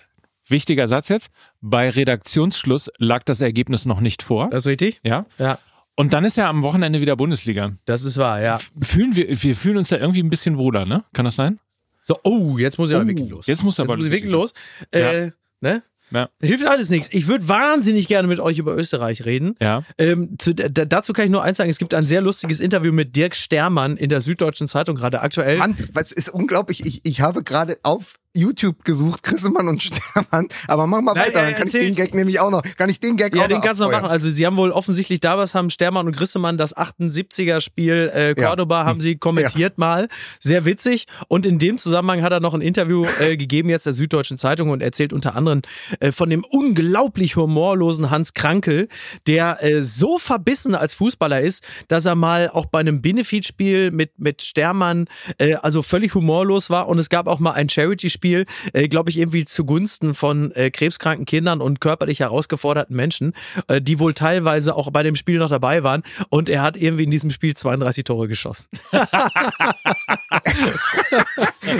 wichtiger 0.48 0.88
Satz 0.88 1.10
jetzt, 1.10 1.32
bei 1.62 1.90
Redaktionsschluss 1.90 2.92
lag 2.98 3.24
das 3.24 3.42
Ergebnis 3.42 3.86
noch 3.86 4.00
nicht 4.00 4.24
vor. 4.24 4.50
Das 4.50 4.64
ist 4.64 4.68
richtig? 4.68 5.00
Ja. 5.04 5.26
Ja, 5.38 5.60
Und 5.96 6.14
dann 6.14 6.26
ist 6.26 6.38
ja 6.38 6.50
am 6.50 6.64
Wochenende 6.64 7.02
wieder 7.02 7.16
Bundesliga. 7.16 7.74
das 7.86 8.04
ist 8.04 8.18
wahr, 8.18 8.42
ja. 8.42 8.60
Fühlen 8.82 9.16
wir, 9.16 9.42
wir 9.42 9.56
fühlen 9.56 9.78
uns 9.78 9.90
ja 9.90 9.98
irgendwie 9.98 10.22
ein 10.24 10.30
bisschen 10.30 10.58
wohler, 10.58 10.86
ne? 10.86 11.04
Kann 11.14 11.26
das 11.26 11.36
sein? 11.36 11.60
So, 12.02 12.20
oh, 12.24 12.58
jetzt 12.58 12.78
muss 12.78 12.90
ich 12.90 12.96
aber 12.96 13.06
Oh, 13.06 13.08
wirklich 13.08 13.30
los. 13.30 13.48
jetzt 13.48 13.64
muss 13.64 13.80
er 13.80 13.86
aber 13.86 13.96
muss 13.96 14.06
ich 14.06 14.12
wirklich 14.12 14.32
wirklich 14.32 14.54
los. 14.54 14.54
Äh, 14.92 15.32
ne? 15.62 15.84
Ja. 16.14 16.30
Hilft 16.40 16.66
alles 16.66 16.90
nichts. 16.90 17.10
Ich 17.12 17.28
würde 17.28 17.48
wahnsinnig 17.48 18.08
gerne 18.08 18.28
mit 18.28 18.40
euch 18.40 18.58
über 18.60 18.76
Österreich 18.76 19.26
reden. 19.26 19.56
Ja. 19.60 19.84
Ähm, 19.98 20.36
zu, 20.38 20.54
da, 20.54 20.86
dazu 20.86 21.12
kann 21.12 21.26
ich 21.26 21.32
nur 21.32 21.44
eins 21.44 21.58
sagen: 21.58 21.70
Es 21.70 21.80
gibt 21.80 21.94
ein 21.94 22.04
sehr 22.04 22.22
lustiges 22.22 22.60
Interview 22.60 22.92
mit 22.92 23.16
Dirk 23.16 23.36
Stermann 23.36 23.98
in 23.98 24.10
der 24.10 24.22
Süddeutschen 24.22 24.68
Zeitung 24.68 24.96
gerade 24.96 25.22
aktuell. 25.22 25.58
Mann, 25.58 25.76
was 25.94 26.12
ist 26.12 26.30
unglaublich. 26.30 26.86
Ich, 26.86 27.02
ich 27.04 27.22
habe 27.22 27.44
gerade 27.44 27.78
auf 27.84 28.16
YouTube 28.36 28.84
gesucht, 28.84 29.24
Christemann 29.24 29.68
und 29.68 29.84
Stermann. 29.84 30.48
Aber 30.68 30.88
mach 30.88 31.02
mal 31.02 31.14
Nein, 31.14 31.28
weiter, 31.28 31.40
er 31.40 31.46
dann 31.46 31.56
kann 31.56 31.68
ich 31.68 31.74
erzählt- 31.76 31.98
den 31.98 32.04
Gag 32.04 32.16
nämlich 32.16 32.40
auch 32.40 32.50
noch. 32.50 32.64
Kann 32.78 32.90
ich 32.90 33.00
den 33.00 33.16
Gag 33.18 33.36
Ja, 33.36 33.44
auch 33.44 33.48
den 33.48 33.58
noch 33.58 33.64
kannst 33.64 33.80
du 33.82 33.86
noch 33.86 33.92
machen. 33.92 34.10
Also 34.10 34.30
sie 34.30 34.46
haben 34.46 34.58
wohl 34.58 34.72
offensichtlich 34.72 35.20
damals 35.20 35.54
haben 35.56 35.70
Stermann 35.70 36.08
und 36.08 36.16
Grissemann 36.16 36.58
das 36.58 36.76
78er-Spiel 36.76 38.12
äh, 38.14 38.36
Cordoba 38.36 38.86
haben 38.86 39.00
sie 39.00 39.18
kommentiert 39.18 39.78
mal. 39.78 40.08
Sehr 40.40 40.66
witzig. 40.66 41.06
Und 41.28 41.46
in 41.46 41.60
dem 41.60 41.78
Zusammenhang 41.78 42.22
hat 42.24 42.32
er 42.32 42.40
noch 42.40 42.54
ein 42.54 42.62
Interview 42.62 43.06
äh, 43.20 43.38
gegeben 43.38 43.70
jetzt 43.70 43.86
der 43.86 43.94
Süddeutschen 43.94 44.38
Zeitung 44.38 44.70
und 44.70 44.82
erzählt 44.82 45.14
unter 45.14 45.36
anderem 45.36 45.62
äh, 46.00 46.12
von 46.12 46.30
dem 46.30 46.44
unglaublich 46.44 47.36
humorlosen 47.36 48.10
Hans 48.10 48.34
Krankel, 48.34 48.88
der 49.28 49.64
äh, 49.64 49.82
so 49.82 50.18
verbissen 50.18 50.76
als 50.76 50.96
Fußballer 50.96 51.42
ist, 51.42 51.64
dass 51.88 52.06
er 52.06 52.16
mal 52.16 52.50
auch 52.50 52.66
bei 52.66 52.80
einem 52.80 53.02
Benefiz-Spiel 53.02 53.92
mit, 53.92 54.18
mit 54.20 54.42
Stermann 54.42 55.08
äh, 55.38 55.54
also 55.56 55.84
völlig 55.84 56.16
humorlos 56.16 56.70
war. 56.70 56.88
Und 56.88 56.98
es 57.00 57.10
gab 57.10 57.28
auch 57.28 57.40
mal 57.40 57.52
ein 57.52 57.70
Charity-Spiel, 57.70 58.23
äh, 58.28 58.88
glaube 58.88 59.10
ich, 59.10 59.18
irgendwie 59.18 59.46
zugunsten 59.46 60.14
von 60.14 60.52
äh, 60.54 60.72
krebskranken 60.72 61.26
Kindern 61.26 61.62
und 61.62 61.82
körperlich 61.82 62.20
herausgeforderten 62.22 62.96
Menschen, 62.96 63.34
äh, 63.68 63.82
die 63.82 64.00
wohl 64.00 64.14
teilweise 64.14 64.76
auch 64.76 64.92
bei 64.92 65.04
dem 65.04 65.16
Spiel 65.16 65.38
noch 65.40 65.50
dabei 65.50 65.84
waren. 65.84 66.04
Und 66.30 66.50
er 66.50 66.62
hat 66.62 66.78
irgendwie 66.78 67.04
in 67.04 67.12
diesem 67.12 67.32
Spiel 67.32 67.56
32 67.56 68.04
Tore 68.04 68.28
geschossen. 68.28 68.68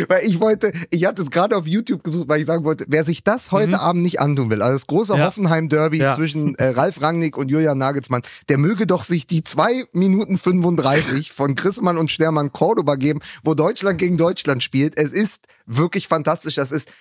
Weil 0.08 0.24
ich 0.26 0.40
wollte, 0.40 0.72
ich 0.90 1.06
hatte 1.06 1.22
es 1.22 1.30
gerade 1.32 1.56
auf 1.56 1.68
YouTube 1.68 2.04
gesucht, 2.04 2.28
weil 2.28 2.40
ich 2.42 2.48
sagen 2.48 2.64
wollte, 2.64 2.86
wer 2.88 3.04
sich 3.04 3.24
das 3.24 3.52
heute 3.52 3.80
Abend 3.80 4.02
nicht 4.04 4.20
antun 4.20 4.50
will, 4.50 4.62
also 4.62 4.74
das 4.74 4.88
große 4.88 5.14
Mhm. 5.14 5.20
Ja. 5.20 5.26
Hoffenheim-Derby 5.28 5.98
Ja. 6.00 6.16
zwischen 6.16 6.56
äh, 6.56 6.70
Ralf 6.70 7.02
Rangnick 7.02 7.38
und 7.38 7.50
Julian 7.50 7.78
Nagelsmann, 7.78 8.22
der 8.50 8.58
möge 8.58 8.88
doch 8.88 9.04
sich 9.04 9.28
die 9.28 9.44
2 9.44 9.86
Minuten 9.94 10.38
35 10.38 11.32
von 11.32 11.56
Chrismann 11.56 11.98
und 11.98 12.10
Stermann 12.12 12.52
Cordoba 12.52 12.96
geben, 12.96 13.20
wo 13.44 13.54
Deutschland 13.54 13.98
gegen 14.00 14.18
Deutschland 14.18 14.64
spielt. 14.64 14.98
Es 14.98 15.12
ist 15.14 15.48
wirklich 15.66 16.08
fantastisch. 16.08 16.33
Das 16.42 16.72
ist 16.72 16.92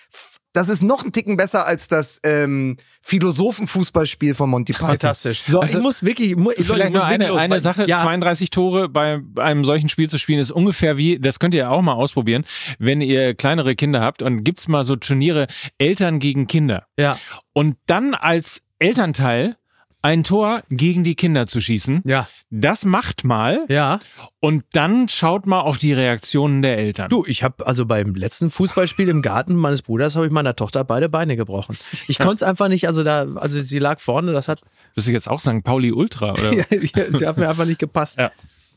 das 0.54 0.68
ist 0.68 0.82
noch 0.82 1.02
ein 1.02 1.12
Ticken 1.12 1.38
besser 1.38 1.64
als 1.66 1.88
das 1.88 2.20
ähm, 2.24 2.76
Philosophenfußballspiel 3.00 4.34
von 4.34 4.50
Monty 4.50 4.72
Python. 4.74 4.88
Fantastisch. 4.88 5.44
So, 5.48 5.60
Also, 5.60 5.78
ich 5.78 5.82
muss 5.82 6.02
wirklich, 6.02 6.32
ich 6.32 6.36
mu- 6.36 6.50
Leute, 6.50 6.64
Vielleicht 6.64 6.88
ich 6.88 6.92
muss 6.92 7.02
nur 7.02 7.04
eine, 7.06 7.32
eine 7.32 7.54
weil- 7.54 7.60
Sache, 7.62 7.86
Ja, 7.88 8.02
32 8.02 8.50
Tore 8.50 8.88
bei 8.90 9.20
einem 9.36 9.64
solchen 9.64 9.88
Spiel 9.88 10.10
zu 10.10 10.18
spielen, 10.18 10.38
ist 10.40 10.50
ungefähr 10.50 10.98
wie, 10.98 11.18
das 11.18 11.38
könnt 11.38 11.54
ihr 11.54 11.70
auch 11.70 11.80
mal 11.82 11.94
ausprobieren, 11.94 12.44
wenn 12.78 13.00
ihr 13.00 13.34
kleinere 13.34 13.74
Kinder 13.76 14.02
habt 14.02 14.20
und 14.20 14.44
gibt's 14.44 14.68
mal 14.68 14.84
so 14.84 14.96
Turniere 14.96 15.46
Eltern 15.78 16.18
gegen 16.18 16.46
Kinder. 16.46 16.86
ja, 16.98 17.18
Und 17.54 17.76
dann 17.86 18.14
als 18.14 18.62
Elternteil 18.78 19.56
ein 20.02 20.24
Tor 20.24 20.62
gegen 20.68 21.04
die 21.04 21.14
Kinder 21.14 21.46
zu 21.46 21.60
schießen, 21.60 22.02
ja, 22.04 22.28
das 22.50 22.84
macht 22.84 23.24
mal 23.24 23.64
ja. 23.68 24.00
und 24.40 24.64
dann 24.72 25.08
schaut 25.08 25.46
mal 25.46 25.60
auf 25.60 25.78
die 25.78 25.92
Reaktionen 25.92 26.60
der 26.60 26.76
Eltern. 26.76 27.08
Du, 27.08 27.24
ich 27.26 27.42
habe 27.42 27.66
also 27.66 27.86
beim 27.86 28.14
letzten 28.14 28.50
Fußballspiel 28.50 29.08
im 29.08 29.22
Garten 29.22 29.54
meines 29.54 29.82
Bruders 29.82 30.16
habe 30.16 30.26
ich 30.26 30.32
meiner 30.32 30.56
Tochter 30.56 30.84
beide 30.84 31.08
Beine 31.08 31.36
gebrochen. 31.36 31.76
Ich 32.08 32.18
konnte 32.18 32.36
es 32.36 32.42
einfach 32.42 32.68
nicht, 32.68 32.88
also 32.88 33.04
da, 33.04 33.26
also 33.36 33.62
sie 33.62 33.78
lag 33.78 34.00
vorne, 34.00 34.32
das 34.32 34.48
hat, 34.48 34.60
Bist 34.94 35.06
du 35.06 35.12
jetzt 35.12 35.28
auch 35.28 35.40
St. 35.40 35.62
Pauli 35.62 35.92
Ultra? 35.92 36.32
Oder? 36.32 36.52
ja, 36.54 36.64
sie 37.10 37.26
hat 37.26 37.38
mir 37.38 37.48
einfach 37.48 37.64
nicht 37.64 37.78
gepasst. 37.78 38.18
Ja. 38.18 38.32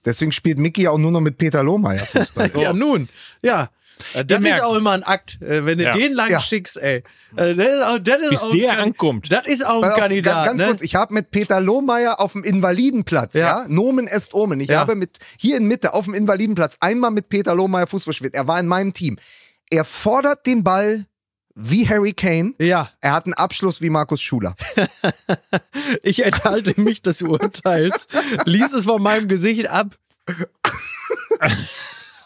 Deswegen 0.05 0.31
spielt 0.31 0.59
Mickey 0.59 0.87
auch 0.87 0.99
nur 0.99 1.11
noch 1.11 1.21
mit 1.21 1.37
Peter 1.37 1.63
Lohmeier 1.63 2.05
Fußball. 2.05 2.51
Ja, 2.61 2.73
nun, 2.73 3.09
ja. 3.41 3.69
Das 4.13 4.23
ist 4.23 4.39
merkt. 4.41 4.63
auch 4.63 4.75
immer 4.75 4.91
ein 4.91 5.03
Akt, 5.03 5.41
äh, 5.41 5.65
wenn 5.65 5.77
du 5.77 5.85
Ja. 5.85 5.91
den 5.91 6.13
lang 6.13 6.29
Ja. 6.29 6.39
schickst, 6.39 6.77
ey. 6.77 6.97
Äh, 7.35 7.53
Das 7.55 7.57
ist 7.67 7.83
auch, 7.83 7.99
das 7.99 8.21
ist 8.21 8.29
Bis 8.29 8.41
auch 8.41 8.51
der 8.51 8.77
ankommt. 8.79 9.31
Das 9.31 9.47
ist 9.47 9.65
auch 9.65 9.81
ein 9.83 9.91
auf, 9.91 9.97
Kandidat. 9.97 10.45
Ganz, 10.45 10.47
ganz 10.47 10.61
ne? 10.61 10.67
kurz, 10.67 10.81
ich 10.81 10.95
habe 10.95 11.13
mit 11.13 11.31
Peter 11.31 11.61
Lohmeier 11.61 12.19
auf 12.19 12.33
dem 12.33 12.43
Invalidenplatz, 12.43 13.33
ja, 13.35 13.61
Ja. 13.63 13.65
Nomen 13.67 14.07
est 14.07 14.33
Omen. 14.33 14.59
Ich 14.59 14.67
Ja. 14.69 14.79
habe 14.79 14.95
mit 14.95 15.19
hier 15.39 15.57
in 15.57 15.65
Mitte 15.67 15.93
auf 15.93 16.05
dem 16.05 16.13
Invalidenplatz 16.13 16.77
einmal 16.81 17.11
mit 17.11 17.29
Peter 17.29 17.55
Lohmeier 17.55 17.87
Fußball 17.87 18.11
gespielt. 18.11 18.35
Er 18.35 18.47
war 18.47 18.59
in 18.59 18.67
meinem 18.67 18.93
Team. 18.93 19.17
Er 19.69 19.85
fordert 19.85 20.45
den 20.45 20.63
Ball 20.63 21.05
wie 21.55 21.87
Harry 21.87 22.11
Kane. 22.11 22.53
Ja, 22.59 22.89
Er 22.99 23.13
hat 23.13 23.25
einen 23.27 23.33
Abschluss 23.33 23.79
wie 23.81 23.89
Markus 23.89 24.21
Schuler. 24.21 24.55
ich 26.03 26.23
enthalte 26.25 26.79
mich 26.81 27.01
des 27.01 27.21
Urteils, 27.21 28.07
lies 28.45 28.73
es 28.73 28.83
von 28.83 29.01
meinem 29.01 29.27
Gesicht 29.29 29.69
ab. 29.69 29.95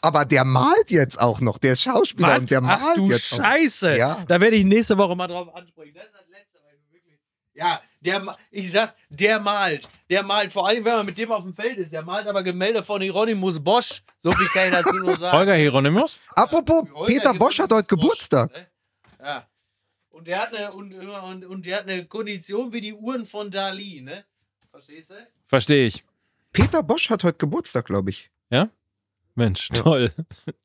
Aber 0.02 0.26
der 0.26 0.44
malt 0.46 0.92
jetzt 0.92 1.20
auch 1.20 1.42
noch. 1.42 1.58
Der 1.58 1.74
ist 1.74 1.84
Schauspieler 1.84 2.38
und 2.38 2.50
der 2.50 2.62
malt 2.62 2.80
Ach 2.84 2.96
du 2.96 3.10
jetzt 3.10 3.34
auch. 3.34 3.38
Scheiße. 3.38 3.98
Ja. 3.98 4.24
Da 4.28 4.40
werde 4.40 4.56
ich 4.56 4.66
nächste 4.66 4.98
Woche 4.98 5.16
mal 5.16 5.28
drauf 5.28 5.54
ansprechen. 5.56 5.94
Das 5.96 6.06
ist 6.06 6.14
das 6.14 6.28
Letzte, 6.30 6.60
weil 6.64 6.78
wirklich. 6.92 7.20
Ja, 7.54 7.82
der, 8.00 8.38
ich 8.52 8.72
sag, 8.72 8.96
der 9.10 9.40
malt. 9.40 9.90
Der 10.10 10.24
malt. 10.24 10.52
Vor 10.52 10.68
allem, 10.68 10.86
wenn 10.86 10.94
man 10.98 11.06
mit 11.06 11.18
dem 11.18 11.32
auf 11.32 11.44
dem 11.44 11.54
Feld 11.54 11.78
ist. 11.78 11.92
Der 11.92 12.02
malt 12.02 12.28
aber 12.28 12.44
Gemälde 12.44 12.82
von 12.82 13.02
Hieronymus 13.02 13.62
Bosch. 13.64 14.02
So 14.20 14.32
viel 14.32 14.48
kann 14.48 14.68
ich 14.68 14.72
dazu 14.74 14.96
nur 14.96 15.16
sagen. 15.18 15.38
Holger 15.38 15.56
Hieronymus? 15.56 16.20
Apropos, 16.36 16.84
Holger 16.94 17.06
Peter 17.08 17.34
Bosch 17.34 17.60
hat 17.60 17.72
heute 17.72 17.88
Hieronymus 17.88 17.88
Geburtstag. 17.88 18.52
ne? 18.54 18.68
Ja. 19.22 19.48
Und 20.10 20.28
der 20.28 20.42
hat 20.42 20.54
eine, 20.54 20.72
und, 20.74 20.94
und, 20.94 21.46
und 21.46 21.66
der 21.66 21.78
hat 21.78 21.84
eine 21.84 22.06
Kondition 22.06 22.74
wie 22.74 22.82
die 22.82 22.94
Uhren 22.94 23.26
von 23.26 23.52
Dali, 23.52 24.02
ne? 24.02 24.26
Verstehst 24.72 25.12
du? 25.12 25.16
Verstehe 25.46 25.88
ich. 25.88 26.04
Peter 26.52 26.84
Bosch 26.84 27.10
hat 27.10 27.24
heute 27.24 27.38
Geburtstag, 27.38 27.86
glaube 27.86 28.10
ich. 28.10 28.30
Ja? 28.50 28.70
Mensch, 29.40 29.70
toll. 29.70 30.12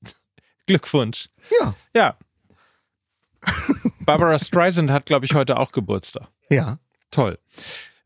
Glückwunsch. 0.66 1.29
Ja. 1.61 1.75
Ja. 1.95 2.18
Barbara 4.01 4.39
Streisand 4.39 4.91
hat, 4.91 5.07
glaube 5.07 5.27
ich, 5.27 5.35
heute 5.35 5.59
auch 5.59 5.72
Geburtstag. 5.72 6.29
Ja. 6.51 6.79
Toll. 7.11 7.39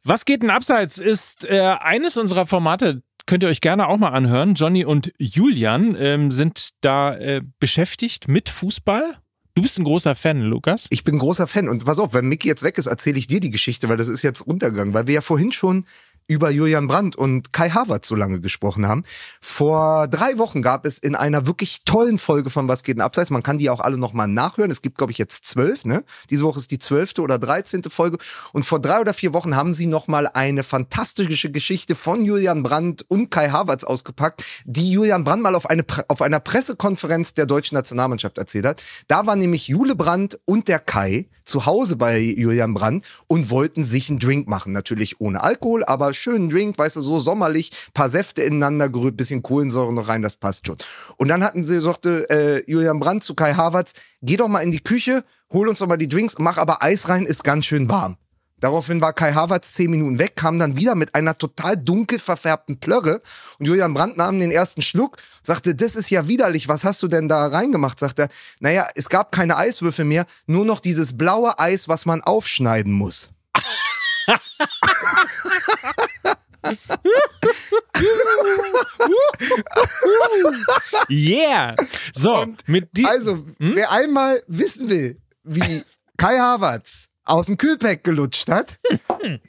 Was 0.05 0.25
geht 0.25 0.43
denn 0.43 0.51
abseits 0.51 0.99
ist 0.99 1.45
äh, 1.45 1.61
eines 1.61 2.17
unserer 2.17 2.47
Formate, 2.47 3.03
könnt 3.27 3.43
ihr 3.43 3.49
euch 3.49 3.61
gerne 3.61 3.89
auch 3.89 3.97
mal 3.97 4.11
anhören. 4.11 4.55
Johnny 4.55 4.85
und 4.85 5.13
Julian 5.19 5.97
ähm, 5.99 6.31
sind 6.31 6.71
da 6.81 7.15
äh, 7.15 7.43
beschäftigt 7.61 8.29
mit 8.29 8.49
Fußball. 8.49 9.17
Du 9.55 9.63
bist 9.63 9.79
ein 9.79 9.85
großer 9.85 10.15
Fan, 10.15 10.43
Lukas. 10.43 10.87
Ich 10.91 11.03
bin 11.03 11.19
großer 11.19 11.47
Fan. 11.47 11.69
Und 11.69 11.85
pass 11.85 11.99
auf, 11.99 12.15
wenn 12.15 12.27
Mickey 12.27 12.49
jetzt 12.49 12.63
weg 12.63 12.79
ist, 12.79 12.87
erzähle 12.87 13.19
ich 13.19 13.27
dir 13.27 13.41
die 13.41 13.51
Geschichte, 13.51 13.89
weil 13.89 13.97
das 13.97 14.09
ist 14.09 14.23
jetzt 14.23 14.41
untergegangen. 14.41 14.95
Weil 14.95 15.07
wir 15.07 15.15
ja 15.15 15.21
vorhin 15.21 15.51
schon 15.53 15.85
über 16.29 16.51
Julian 16.51 16.87
Brandt 16.87 17.17
und 17.17 17.53
Kai 17.53 17.71
Havertz 17.71 18.07
so 18.07 18.15
lange 18.15 18.41
gesprochen 18.41 18.87
haben. 18.87 19.03
Vor 19.41 20.07
drei 20.09 20.37
Wochen 20.39 20.61
gab 20.61 20.85
es 20.85 20.99
in 20.99 21.17
einer 21.17 21.47
wirklich 21.47 21.85
tollen 21.85 22.19
Folge 22.19 22.51
von 22.51 22.69
Was 22.69 22.83
geht 22.83 22.97
denn 22.97 23.03
abseits, 23.03 23.31
man 23.31 23.43
kann 23.43 23.59
die 23.59 23.71
auch 23.71 23.81
alle 23.81 23.97
nochmal 23.97 24.29
nachhören, 24.29 24.71
es 24.71 24.83
gibt 24.83 24.99
glaube 24.99 25.11
ich 25.11 25.19
jetzt 25.19 25.47
zwölf, 25.47 25.87
ne? 25.87 26.05
Diese 26.29 26.45
Woche 26.45 26.59
ist 26.59 26.71
die 26.71 26.79
zwölfte 26.79 27.23
oder 27.23 27.39
dreizehnte 27.39 27.89
Folge 27.89 28.19
und 28.53 28.65
vor 28.65 28.79
drei 28.79 29.01
oder 29.01 29.15
vier 29.15 29.33
Wochen 29.33 29.57
haben 29.57 29.73
sie 29.73 29.87
nochmal 29.87 30.27
eine 30.27 30.65
fantastische 30.65 31.51
Geschichte 31.51 31.97
von 31.97 32.25
Julian 32.25 32.63
Brandt 32.63 33.07
und 33.09 33.31
Kai 33.31 33.49
Havertz 33.49 33.85
ausgepackt, 33.85 34.45
die 34.67 34.91
Julian 34.91 35.25
Brandt 35.25 35.43
mal 35.43 35.55
auf, 35.55 35.71
eine, 35.71 35.85
auf 36.09 36.21
einer 36.21 36.41
Pressekonferenz 36.41 37.33
der 37.33 37.47
deutschen 37.47 37.75
Nationalmannschaft 37.75 38.37
erzählt 38.37 38.67
hat. 38.67 38.83
Da 39.07 39.25
waren 39.25 39.39
nämlich 39.39 39.69
Jule 39.69 39.95
Brandt 39.95 40.39
und 40.45 40.69
der 40.69 40.79
Kai 40.79 41.29
zu 41.45 41.65
Hause 41.65 41.97
bei 41.97 42.21
Julian 42.21 42.75
Brandt 42.75 43.05
und 43.27 43.49
wollten 43.49 43.83
sich 43.83 44.11
einen 44.11 44.19
Drink 44.19 44.49
machen. 44.49 44.73
Natürlich 44.73 45.21
ohne 45.21 45.43
Alkohol, 45.43 45.83
aber 45.85 46.13
schönen 46.19 46.51
Drink, 46.51 46.77
weißt 46.77 46.97
du, 46.97 47.01
so 47.01 47.21
sommerlich, 47.21 47.71
paar 47.95 48.09
Säfte 48.09 48.43
ineinander 48.43 48.89
gerührt, 48.89 49.17
bisschen 49.17 49.43
Kohlensäure 49.43 49.93
noch 49.93 50.09
rein, 50.09 50.23
das 50.23 50.37
passt 50.37 50.67
schon. 50.67 50.77
Und 51.17 51.29
dann 51.29 51.45
hatten 51.45 51.65
sie, 51.65 51.81
sagte 51.81 52.29
äh, 52.31 52.71
Julian 52.71 53.01
Brandt 53.01 53.25
zu 53.25 53.35
Kai 53.35 53.55
Havertz, 53.55 53.93
geh 54.23 54.37
doch 54.37 54.49
mal 54.49 54.61
in 54.61 54.73
die 54.73 54.83
Küche, 54.83 55.25
hol 55.53 55.69
uns 55.69 55.79
doch 55.79 55.87
mal 55.87 55.97
die 55.97 56.09
Drinks, 56.09 56.37
mach 56.39 56.59
aber 56.59 56.83
Eis 56.83 57.09
rein, 57.09 57.25
ist 57.25 57.45
ganz 57.45 57.67
schön 57.67 57.89
warm. 57.89 58.17
Daraufhin 58.61 59.01
war 59.01 59.13
Kai 59.13 59.35
Havertz 59.35 59.73
zehn 59.75 59.91
Minuten 59.91 60.19
weg, 60.19 60.35
kam 60.35 60.59
dann 60.59 60.77
wieder 60.77 60.97
mit 60.97 61.15
einer 61.15 61.39
total 61.39 61.77
dunkel 61.77 62.19
verfärbten 62.19 62.81
Plörre 62.81 63.21
und 63.59 63.67
Julian 63.67 63.95
Brandt 63.95 64.17
nahm 64.17 64.41
den 64.41 64.51
ersten 64.51 64.83
Schluck, 64.83 65.19
sagte, 65.43 65.77
das 65.77 65.95
ist 65.95 66.11
ja 66.11 66.27
widerlich, 66.27 66.67
was 66.67 66.83
hast 66.83 67.01
du 67.03 67.09
denn 67.09 67.29
da 67.29 67.47
reingemacht? 67.47 68.01
Sagt 68.01 68.19
er, 68.19 68.29
naja, 68.59 68.89
es 68.97 69.09
gab 69.09 69.31
keine 69.31 69.57
Eiswürfel 69.57 70.05
mehr, 70.05 70.27
nur 70.47 70.65
noch 70.65 70.81
dieses 70.81 71.17
blaue 71.17 71.59
Eis, 71.59 71.89
was 71.89 72.05
man 72.05 72.21
aufschneiden 72.21 72.93
muss. 72.93 73.31
Yeah! 81.09 81.75
So, 82.15 82.43
Und 82.43 82.69
mit 82.69 82.89
die 82.93 83.07
Also, 83.07 83.45
wer 83.59 83.91
einmal 83.93 84.43
wissen 84.47 84.89
will, 84.91 85.21
wie 85.45 85.83
Kai 86.17 86.39
Havertz 86.39 87.09
aus 87.25 87.47
dem 87.47 87.59
Kühlpack 87.59 88.05
gelutscht 88.05 88.49
hat, 88.49 88.81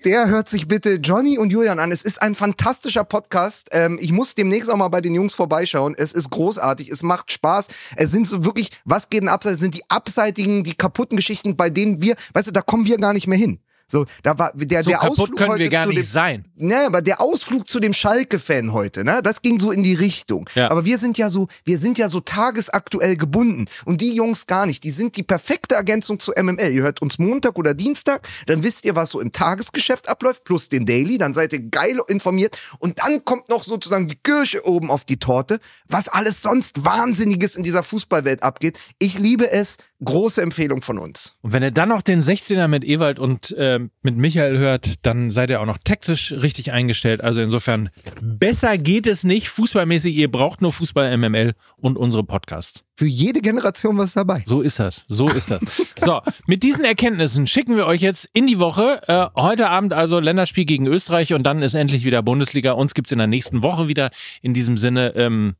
der 0.03 0.27
hört 0.27 0.49
sich 0.49 0.67
bitte 0.67 0.95
Johnny 0.95 1.37
und 1.37 1.49
Julian 1.49 1.79
an. 1.79 1.91
Es 1.91 2.01
ist 2.01 2.21
ein 2.21 2.35
fantastischer 2.35 3.05
Podcast. 3.05 3.69
Ähm, 3.71 3.97
ich 4.01 4.11
muss 4.11 4.35
demnächst 4.35 4.69
auch 4.69 4.75
mal 4.75 4.89
bei 4.89 5.01
den 5.01 5.15
Jungs 5.15 5.33
vorbeischauen. 5.33 5.95
Es 5.97 6.11
ist 6.13 6.29
großartig, 6.29 6.89
es 6.89 7.03
macht 7.03 7.31
Spaß. 7.31 7.67
Es 7.95 8.11
sind 8.11 8.27
so 8.27 8.43
wirklich, 8.43 8.71
was 8.83 9.09
geht 9.09 9.21
denn 9.21 9.29
abseits? 9.29 9.55
Es 9.55 9.61
sind 9.61 9.75
die 9.75 9.89
abseitigen, 9.89 10.63
die 10.63 10.75
kaputten 10.75 11.15
Geschichten, 11.15 11.55
bei 11.55 11.69
denen 11.69 12.01
wir, 12.01 12.15
weißt 12.33 12.49
du, 12.49 12.51
da 12.51 12.61
kommen 12.61 12.85
wir 12.85 12.97
gar 12.97 13.13
nicht 13.13 13.27
mehr 13.27 13.37
hin. 13.37 13.61
So, 13.91 14.05
da 14.21 14.37
war 14.37 14.51
der, 14.53 14.83
so 14.83 14.91
der 14.91 15.03
Ausflug 15.03 15.35
können 15.35 15.49
heute 15.49 15.63
wir 15.63 15.69
gar 15.69 15.83
zu 15.83 15.89
nicht 15.89 15.99
dem, 15.99 16.05
sein. 16.05 16.45
Ne, 16.55 16.85
aber 16.85 17.01
der 17.01 17.19
Ausflug 17.19 17.67
zu 17.67 17.79
dem 17.79 17.93
Schalke-Fan 17.93 18.71
heute, 18.71 19.03
ne, 19.03 19.21
das 19.23 19.41
ging 19.41 19.59
so 19.59 19.71
in 19.71 19.81
die 19.81 19.95
Richtung. 19.95 20.47
Ja. 20.53 20.69
Aber 20.69 20.85
wir 20.85 20.99
sind 20.99 21.17
ja 21.17 21.29
so, 21.29 21.47
wir 21.65 21.79
sind 21.79 21.97
ja 21.97 22.07
so 22.07 22.19
tagesaktuell 22.19 23.17
gebunden. 23.17 23.65
Und 23.85 24.01
die 24.01 24.13
Jungs 24.13 24.45
gar 24.45 24.67
nicht. 24.67 24.83
Die 24.83 24.91
sind 24.91 25.17
die 25.17 25.23
perfekte 25.23 25.75
Ergänzung 25.75 26.19
zu 26.19 26.31
MML. 26.31 26.71
Ihr 26.71 26.83
hört 26.83 27.01
uns 27.01 27.17
Montag 27.17 27.57
oder 27.57 27.73
Dienstag, 27.73 28.27
dann 28.45 28.63
wisst 28.63 28.85
ihr, 28.85 28.95
was 28.95 29.09
so 29.09 29.19
im 29.19 29.31
Tagesgeschäft 29.31 30.07
abläuft, 30.07 30.43
plus 30.43 30.69
den 30.69 30.85
Daily, 30.85 31.17
dann 31.17 31.33
seid 31.33 31.53
ihr 31.53 31.61
geil 31.61 31.99
informiert. 32.07 32.59
Und 32.77 32.99
dann 32.99 33.25
kommt 33.25 33.49
noch 33.49 33.63
sozusagen 33.63 34.07
die 34.07 34.17
Kirsche 34.21 34.65
oben 34.65 34.91
auf 34.91 35.03
die 35.03 35.17
Torte, 35.17 35.59
was 35.87 36.07
alles 36.07 36.41
sonst 36.43 36.85
Wahnsinniges 36.85 37.55
in 37.55 37.63
dieser 37.63 37.81
Fußballwelt 37.81 38.43
abgeht. 38.43 38.79
Ich 38.99 39.17
liebe 39.17 39.49
es. 39.51 39.77
Große 40.01 40.41
Empfehlung 40.41 40.81
von 40.81 40.97
uns. 40.97 41.35
Und 41.41 41.51
wenn 41.51 41.61
ihr 41.61 41.71
dann 41.71 41.89
noch 41.89 42.01
den 42.01 42.21
16er 42.21 42.69
mit 42.69 42.85
Ewald 42.85 43.19
und 43.19 43.51
äh, 43.51 43.79
mit 44.01 44.15
Michael 44.15 44.57
hört, 44.57 45.05
dann 45.05 45.29
seid 45.29 45.49
ihr 45.49 45.59
auch 45.59 45.65
noch 45.65 45.77
taktisch 45.83 46.31
richtig 46.31 46.71
eingestellt. 46.71 47.21
Also 47.21 47.41
insofern, 47.41 47.89
besser 48.21 48.77
geht 48.77 49.07
es 49.07 49.25
nicht 49.25 49.49
fußballmäßig. 49.49 50.15
Ihr 50.15 50.31
braucht 50.31 50.61
nur 50.61 50.71
Fußball 50.71 51.17
MML 51.17 51.53
und 51.75 51.97
unsere 51.97 52.23
Podcasts. 52.23 52.85
Für 52.95 53.07
jede 53.07 53.41
Generation 53.41 53.97
was 53.97 54.13
dabei. 54.13 54.41
So 54.45 54.61
ist 54.61 54.79
das. 54.79 55.05
So 55.09 55.27
ist 55.27 55.51
das. 55.51 55.59
so, 55.97 56.21
mit 56.47 56.63
diesen 56.63 56.85
Erkenntnissen 56.85 57.45
schicken 57.45 57.75
wir 57.75 57.85
euch 57.85 57.99
jetzt 57.99 58.29
in 58.33 58.47
die 58.47 58.59
Woche. 58.59 59.01
Äh, 59.07 59.27
heute 59.35 59.69
Abend 59.69 59.93
also 59.93 60.21
Länderspiel 60.21 60.63
gegen 60.63 60.87
Österreich 60.87 61.33
und 61.33 61.43
dann 61.43 61.61
ist 61.61 61.73
endlich 61.73 62.05
wieder 62.05 62.23
Bundesliga. 62.23 62.71
Uns 62.71 62.93
gibt's 62.93 63.11
in 63.11 63.17
der 63.17 63.27
nächsten 63.27 63.63
Woche 63.63 63.89
wieder. 63.89 64.11
In 64.41 64.53
diesem 64.53 64.77
Sinne, 64.77 65.13
ähm, 65.15 65.55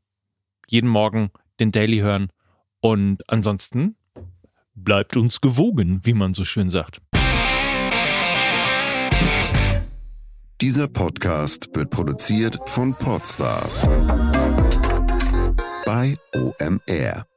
jeden 0.66 0.88
Morgen 0.88 1.30
den 1.58 1.72
Daily 1.72 1.98
hören. 1.98 2.28
Und 2.80 3.22
ansonsten 3.28 3.96
bleibt 4.74 5.16
uns 5.16 5.40
gewogen, 5.40 6.00
wie 6.04 6.14
man 6.14 6.34
so 6.34 6.44
schön 6.44 6.70
sagt. 6.70 7.00
Dieser 10.60 10.88
Podcast 10.88 11.68
wird 11.74 11.90
produziert 11.90 12.58
von 12.66 12.94
Podstars 12.94 13.86
bei 15.86 16.16
OMR. 16.34 17.29